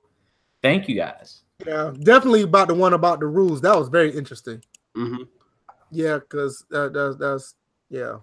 [0.64, 1.42] thank you guys.
[1.64, 3.62] Yeah, definitely about the one about the rules.
[3.62, 4.64] That was very interesting.
[4.98, 5.28] Mhm.
[5.92, 7.54] Yeah, because that, that's that's
[7.92, 8.16] yeah.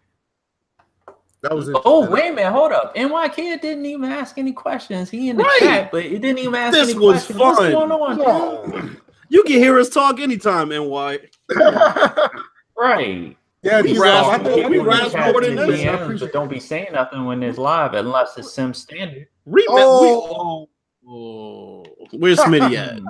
[1.42, 1.82] That was interesting.
[1.84, 2.96] Oh wait a minute, hold up.
[2.96, 5.10] NY Kid didn't even ask any questions.
[5.10, 5.58] He in the Right.
[5.60, 7.38] chat, but he didn't even ask This any was questions.
[7.38, 7.70] What's fun.
[7.70, 8.20] going on?
[8.20, 8.90] Oh.
[9.28, 11.20] You can hear us talk anytime, NY.
[12.76, 13.36] Right.
[13.62, 15.58] Yeah, We these rasp- are- I think- I we think rasp these more are- than
[15.58, 15.80] I this.
[15.80, 19.26] DMs, but don't be saying nothing when it's live unless it's Sim standard.
[19.48, 19.64] Remix.
[19.70, 20.68] Oh.
[21.02, 21.84] We, oh.
[22.12, 23.00] Where's Smitty at?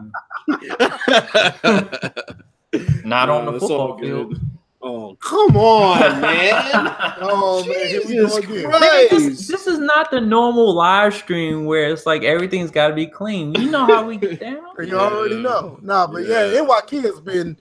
[3.05, 4.41] Not on No, the oh, it's football field.
[4.81, 6.95] Oh, come on, man.
[7.21, 8.71] Oh man, here we Jesus go again.
[8.71, 8.85] Christ.
[8.85, 12.95] Nigga, this, this is not the normal live stream where it's like everything's got to
[12.95, 13.55] be clean.
[13.57, 14.63] You know how we get down.
[14.87, 15.79] You already know.
[15.83, 16.61] Nah, but yeah, Yeah.
[16.61, 17.57] NYK has been,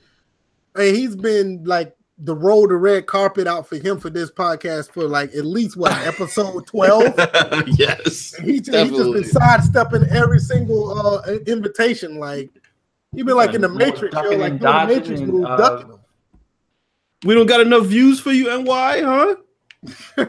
[0.76, 4.32] I mean, he's been like the roll the red carpet out for him for this
[4.32, 7.04] podcast for like at least what episode twelve.
[7.78, 8.34] yes.
[8.34, 12.18] And he just, he just been sidestepping every single uh invitation.
[12.18, 12.50] Like
[13.16, 15.46] he been like in the Matrix, yo, like and doing the dodging Matrix and, move,
[15.46, 16.00] uh, ducking them.
[17.26, 19.36] We don't got enough views for you, NY, huh?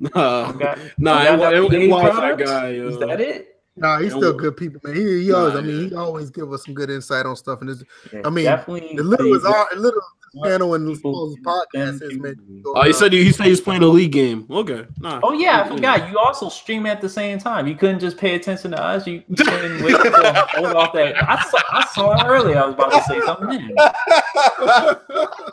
[0.00, 2.50] nah, Got- nah, got NY, enough that products?
[2.50, 2.68] guy.
[2.70, 3.46] Is that it?
[3.76, 4.94] Nah, he's still good people, man.
[4.96, 5.88] He, he always, Nah, I mean, yeah.
[5.90, 7.60] he always give us some good insight on stuff.
[7.60, 7.82] And this,
[8.12, 8.96] Yeah, I mean, definitely.
[8.96, 10.02] the little is the- our little
[10.44, 12.62] channel and people this podcast them is man.
[12.66, 14.46] Oh, he said he, he said he's playing a league game.
[14.50, 15.20] Okay, nah.
[15.22, 16.10] Oh yeah, I forgot.
[16.10, 17.66] You also stream at the same time.
[17.66, 19.06] You couldn't just pay attention to us.
[19.06, 21.16] You, you couldn't wait to hold off that.
[21.28, 21.58] I saw.
[21.70, 22.58] I saw it earlier.
[22.58, 23.76] I was about to say something.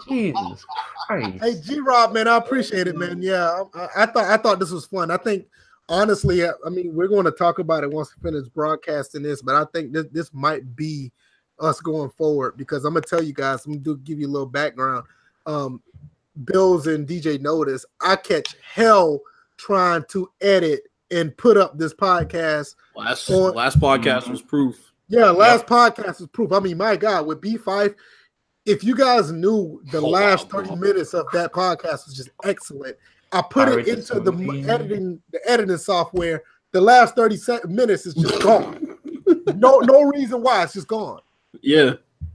[0.08, 0.66] Jesus
[1.08, 1.38] Christ.
[1.42, 3.22] Hey, G Rob, man, I appreciate it, man.
[3.22, 5.12] Yeah, I, I thought I thought this was fun.
[5.12, 5.46] I think
[5.90, 9.42] honestly, I, I mean, we're going to talk about it once we finish broadcasting this,
[9.42, 11.12] but I think this this might be
[11.60, 13.66] us going forward because I'm gonna tell you guys.
[13.66, 15.06] I'm gonna do, give you a little background.
[15.46, 15.82] Um,
[16.44, 19.22] Bills and DJ notice I catch hell
[19.58, 22.76] trying to edit and put up this podcast.
[22.96, 24.92] Last On- last podcast was proof.
[25.10, 26.52] Yeah, last podcast was proof.
[26.52, 27.96] I mean, my God, with B5,
[28.66, 30.62] if you guys knew the Oh, last wow.
[30.64, 32.98] 30 minutes of that podcast was just excellent.
[33.32, 34.70] I put it into the Association.
[34.70, 36.44] editing the editing software.
[36.74, 37.38] The last 30
[37.70, 38.98] minutes is just gone.
[39.56, 41.22] no, no reason why it's just gone.
[41.62, 41.94] Yeah.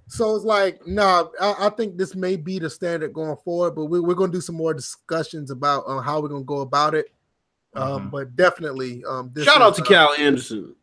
[0.09, 3.86] So it's like, nah, I, I think this may be the standard going forward, but
[3.86, 6.61] we, we're going to do some more discussions about uh, how we're going to go
[6.61, 7.07] about it.
[7.74, 8.11] Um, Mhm.
[8.11, 10.74] But definitely, um, this Shout out to uh, Cal Anderson.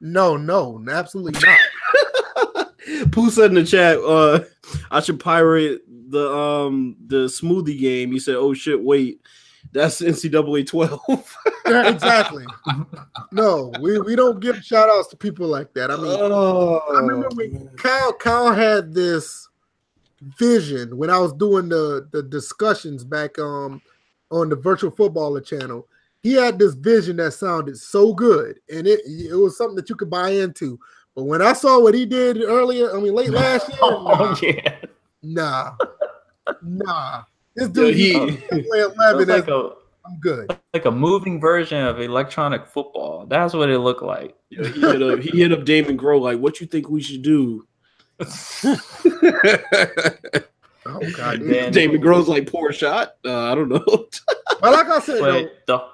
[0.00, 2.70] No, no, absolutely not.
[3.12, 4.44] Pooh said in the chat, uh,
[4.90, 8.12] I should pirate the um the smoothie game.
[8.12, 9.20] He said, "Oh shit, wait,
[9.72, 11.36] that's NCAA 12."
[11.66, 12.44] Yeah, exactly.
[13.30, 15.90] No, we, we don't give shout outs to people like that.
[15.90, 19.48] I mean, oh, I remember when Kyle Kyle had this
[20.38, 23.82] vision when I was doing the the discussions back um
[24.30, 25.86] on the virtual footballer channel.
[26.22, 29.96] He had this vision that sounded so good, and it it was something that you
[29.96, 30.78] could buy into.
[31.14, 34.36] But when I saw what he did earlier, I mean late last year, oh nah,
[34.40, 34.76] yeah,
[35.22, 35.76] nah,
[36.62, 37.24] nah.
[37.54, 38.12] This Yo, dude, he-
[38.52, 39.28] he play 11.
[39.28, 39.72] Like a,
[40.06, 40.58] I'm good.
[40.74, 43.26] like a moving version of electronic football.
[43.26, 44.34] That's what it looked like.
[44.50, 47.22] Yeah, he hit up he hit up Damon Grow like, what you think we should
[47.22, 47.66] do?
[50.84, 51.50] Oh god, And dude.
[51.54, 53.14] then- Damon Grow's like poor shot.
[53.24, 53.84] Uh, I don't know.
[54.60, 55.84] But like I said, though, the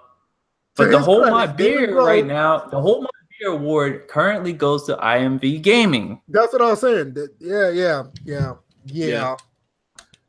[0.77, 3.09] but the whole credit, my David beer Grohl- right now, the whole my
[3.39, 6.21] beer award currently goes to IMV Gaming.
[6.29, 7.15] that's what I was saying.
[7.15, 8.55] That- yeah, yeah, yeah,
[8.85, 9.07] yeah.
[9.07, 9.37] Yeah.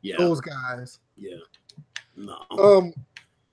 [0.00, 0.99] yeah, Those guys.
[1.20, 1.36] Yeah.
[2.16, 2.36] No.
[2.58, 2.92] Um,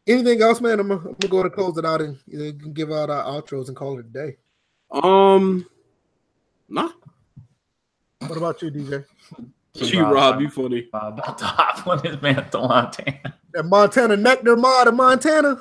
[0.07, 0.80] anything else, man?
[0.80, 3.23] I'm, gonna- I'm gonna go to close it out and you can give out our
[3.41, 4.38] outros and call it a day.
[4.91, 5.65] Um,
[6.69, 6.89] nah.
[8.19, 9.06] What about you, DJ?
[9.76, 10.88] G Rob, you funny.
[10.94, 13.35] uh, about to hop on his man to Montana.
[13.53, 15.60] That Montana Nectar mod of Montana.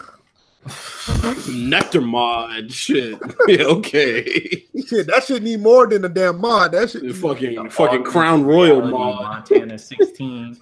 [1.52, 3.18] Nectar mod shit.
[3.46, 4.64] yeah, okay.
[4.86, 6.72] Shit, that should need more than a damn mod.
[6.72, 9.22] That should The fucking fucking Crown Royal mod.
[9.22, 10.58] Montana 16.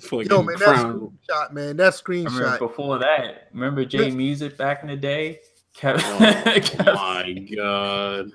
[0.00, 1.18] Fucking Yo, man, that Crown.
[1.30, 1.76] screenshot, man.
[1.78, 2.58] That I remember screenshot.
[2.58, 3.48] before that.
[3.52, 5.40] Remember J Music back in the day?
[5.74, 6.18] Kept, Oh
[6.62, 8.32] kept- my god.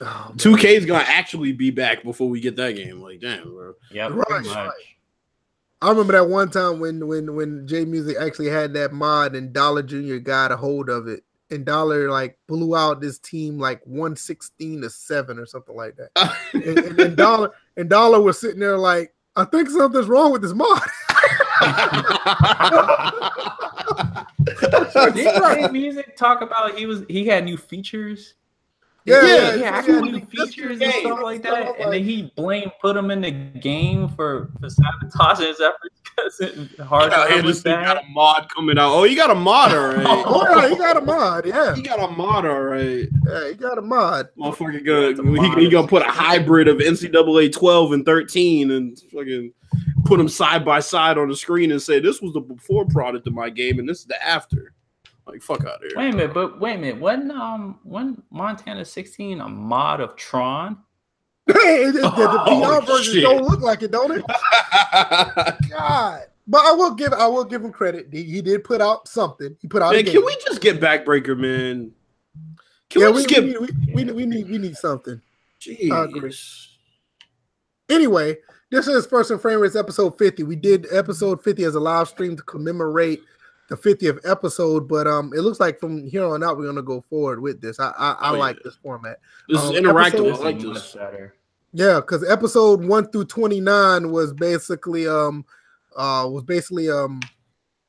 [0.00, 0.36] Oh, man.
[0.36, 3.00] 2K's gonna actually be back before we get that game.
[3.02, 3.74] Like, damn, bro.
[3.90, 4.56] Yep, Right, pretty much.
[4.56, 4.70] right.
[5.82, 9.52] I remember that one time when when when J Music actually had that mod and
[9.52, 10.16] Dollar Jr.
[10.16, 11.24] got a hold of it.
[11.50, 16.10] And Dollar like blew out this team like 116 to 7 or something like that.
[16.52, 20.42] And, and, and Dollar and Dollar was sitting there like, I think something's wrong with
[20.42, 20.82] this mod.
[25.14, 28.34] Didn't J Music talk about he was he had new features?
[29.08, 30.00] Yeah, Yeah, yeah, yeah, actually yeah.
[30.18, 31.52] new features and stuff like that.
[31.52, 36.00] like- And then he blamed put him in the game for, for sabotaging his efforts
[36.04, 38.92] because it hard Out to this thing got a mod coming out.
[38.92, 40.06] Oh, you got a mod, all right.
[40.26, 41.46] Oh yeah, he got a mod.
[41.46, 43.08] Yeah, He got a mod, all right.
[43.26, 44.28] yeah, he got a mod.
[44.38, 48.70] Motherfucker Yeah, it's gonna he, he gonna put a hybrid of NCAA 12 and 13
[48.70, 49.52] and fucking
[50.04, 53.26] put them side by side on the screen and say this was the before product
[53.26, 54.72] of my game and this is the after.
[55.28, 55.92] Like fuck out of here.
[55.96, 57.00] Wait a minute, but wait a minute.
[57.00, 60.78] Wasn't um when Montana 16 a mod of Tron?
[61.50, 63.22] Hey, the, the, the Oh, PR version shit.
[63.22, 64.22] don't look like it, don't it?
[65.70, 66.20] God.
[66.46, 68.08] But I will give I will give him credit.
[68.12, 69.56] He, he did put out something.
[69.60, 69.92] He put out.
[69.92, 70.14] a man, game.
[70.14, 71.92] can we just get backbreaker, man?
[72.90, 74.76] Can yeah, we we, just get we, need, we, we, need- we need we need
[74.76, 75.20] something.
[75.66, 75.68] I.
[75.68, 76.66] Jeez.
[77.90, 78.36] Anyway,
[78.70, 80.42] this is First and Frame Rates episode 50.
[80.42, 83.22] We did episode 50 as a live stream to commemorate
[83.68, 87.02] the 50th episode, but um, it looks like from here on out we're gonna go
[87.10, 87.78] forward with this.
[87.78, 88.62] I I, I Oh, like yeah.
[88.64, 89.20] this format.
[89.48, 90.26] This Um, is interactive.
[90.28, 90.94] episode- I like This is this.
[90.94, 91.34] much better.
[91.74, 95.44] Yeah, because episode one through 29 was basically um
[95.96, 97.20] uh was basically um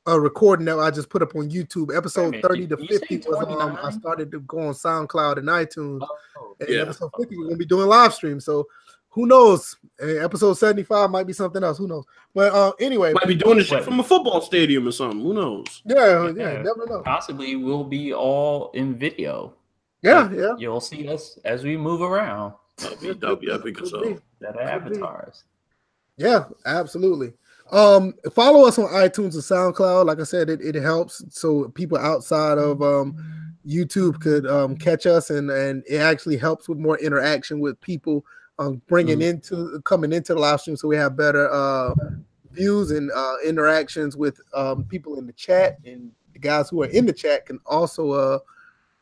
[0.06, 1.94] a recording that I just put up on YouTube.
[1.96, 4.58] Episode Wait a 30 minute, to you- you 50 was um I started to go
[4.58, 6.00] on SoundCloud and iTunes.
[6.02, 6.82] Oh, And Yeah.
[6.82, 8.38] episode 50 we're gonna be doing live stream.
[8.40, 8.66] So
[9.10, 9.76] who knows?
[10.00, 11.78] Eh, Episode 75 might be something else.
[11.78, 12.04] Who knows?
[12.34, 15.20] But uh anyway, Might be doing this shit from a football stadium or something.
[15.20, 15.82] Who knows?
[15.84, 16.62] yeah, yeah, Yeah.
[16.62, 17.02] never know.
[17.04, 19.54] possibly we'll be all in video.
[20.02, 20.54] Yeah, yeah.
[20.58, 24.08] You'll see us as we move around That'd be, that'd be epic as Could be.
[24.10, 24.18] hell.
[24.40, 24.94] that are be.
[24.96, 25.44] avatars.
[26.16, 27.32] Yeah, absolutely.
[27.72, 29.42] Um, follow us on iTunes and
[29.74, 30.06] SoundCloud.
[30.06, 33.16] Like I said, it, it helps so people outside of um
[33.66, 38.24] YouTube could um catch us and and it actually helps with more interaction with people
[38.60, 41.92] um bringing into coming into the live stream so we have better uh
[42.52, 46.86] views and uh interactions with um people in the chat and the guys who are
[46.86, 48.38] in the chat can also uh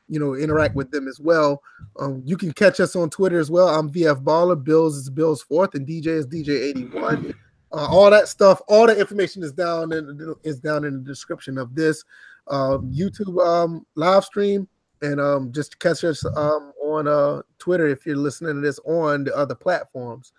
[0.09, 1.63] you know interact with them as well.
[1.99, 3.69] Um, you can catch us on Twitter as well.
[3.69, 4.63] I'm VF Baller.
[4.63, 7.35] Bills is Bills Fourth, and DJ is DJ81.
[7.71, 11.59] Uh, all that stuff, all the information is down in is down in the description
[11.59, 12.03] of this
[12.49, 14.67] um, YouTube um, live stream,
[15.03, 19.25] and um, just catch us um, on uh, Twitter if you're listening to this on
[19.25, 20.33] the other platforms.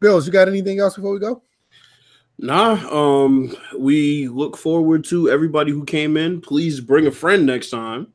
[0.00, 1.42] Bills, you got anything else before we go?
[2.38, 6.40] Nah, um, we look forward to everybody who came in.
[6.40, 8.12] Please bring a friend next time.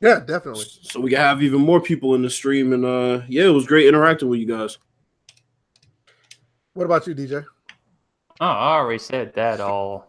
[0.00, 0.64] Yeah, definitely.
[0.82, 2.72] So we can have even more people in the stream.
[2.72, 4.78] And uh yeah, it was great interacting with you guys.
[6.72, 7.44] What about you, DJ?
[8.40, 10.06] Oh, I already said that all.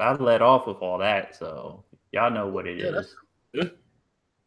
[0.00, 3.14] I let off with all that, so y'all know what it Yeah, is.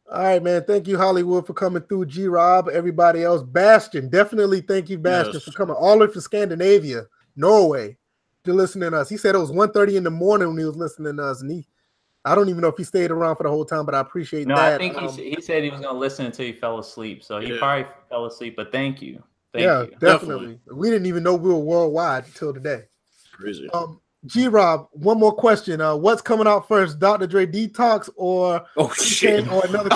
[0.07, 0.63] That's- All right, man.
[0.65, 2.05] Thank you, Hollywood, for coming through.
[2.07, 3.41] G Rob, everybody else.
[3.43, 5.43] Bastion, definitely thank you, Bastion, Yes.
[5.43, 7.05] for coming all the way from Scandinavia,
[7.35, 7.97] Norway,
[8.43, 9.09] to listening to us.
[9.09, 11.51] He said it was 1.30 in the morning when he was listening to us, and
[11.51, 11.67] he
[12.27, 14.47] I don't even know if he stayed around for the whole time, but I appreciate
[14.47, 14.73] No, that.
[14.73, 17.23] I think he, Um, s- he said he was gonna listen until he fell asleep.
[17.23, 17.59] So he Yeah.
[17.59, 18.55] probably fell asleep.
[18.55, 19.21] But thank you,
[19.53, 19.91] thank yeah, you.
[19.99, 20.59] definitely.
[20.71, 22.85] We didn't even know we were worldwide until today.
[23.31, 23.69] Crazy.
[23.69, 25.81] Um, G Rob, one more question.
[25.81, 27.27] Uh, what's coming out first, Dr.
[27.27, 29.47] Dre Detox or Oh shit.
[29.51, 29.89] or another?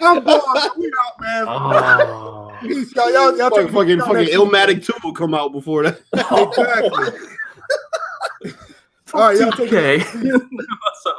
[0.00, 0.40] I'm going.
[0.78, 1.44] We out, man.
[1.48, 2.56] Oh.
[2.62, 3.12] Peace, y'all.
[3.12, 6.00] Y'all, y'all fucking take fucking, y'all fucking Illmatic 2 will come out before that.
[8.42, 8.52] Exactly.
[9.14, 9.98] All right, y'all take Okay.
[9.98, 11.16] What's up,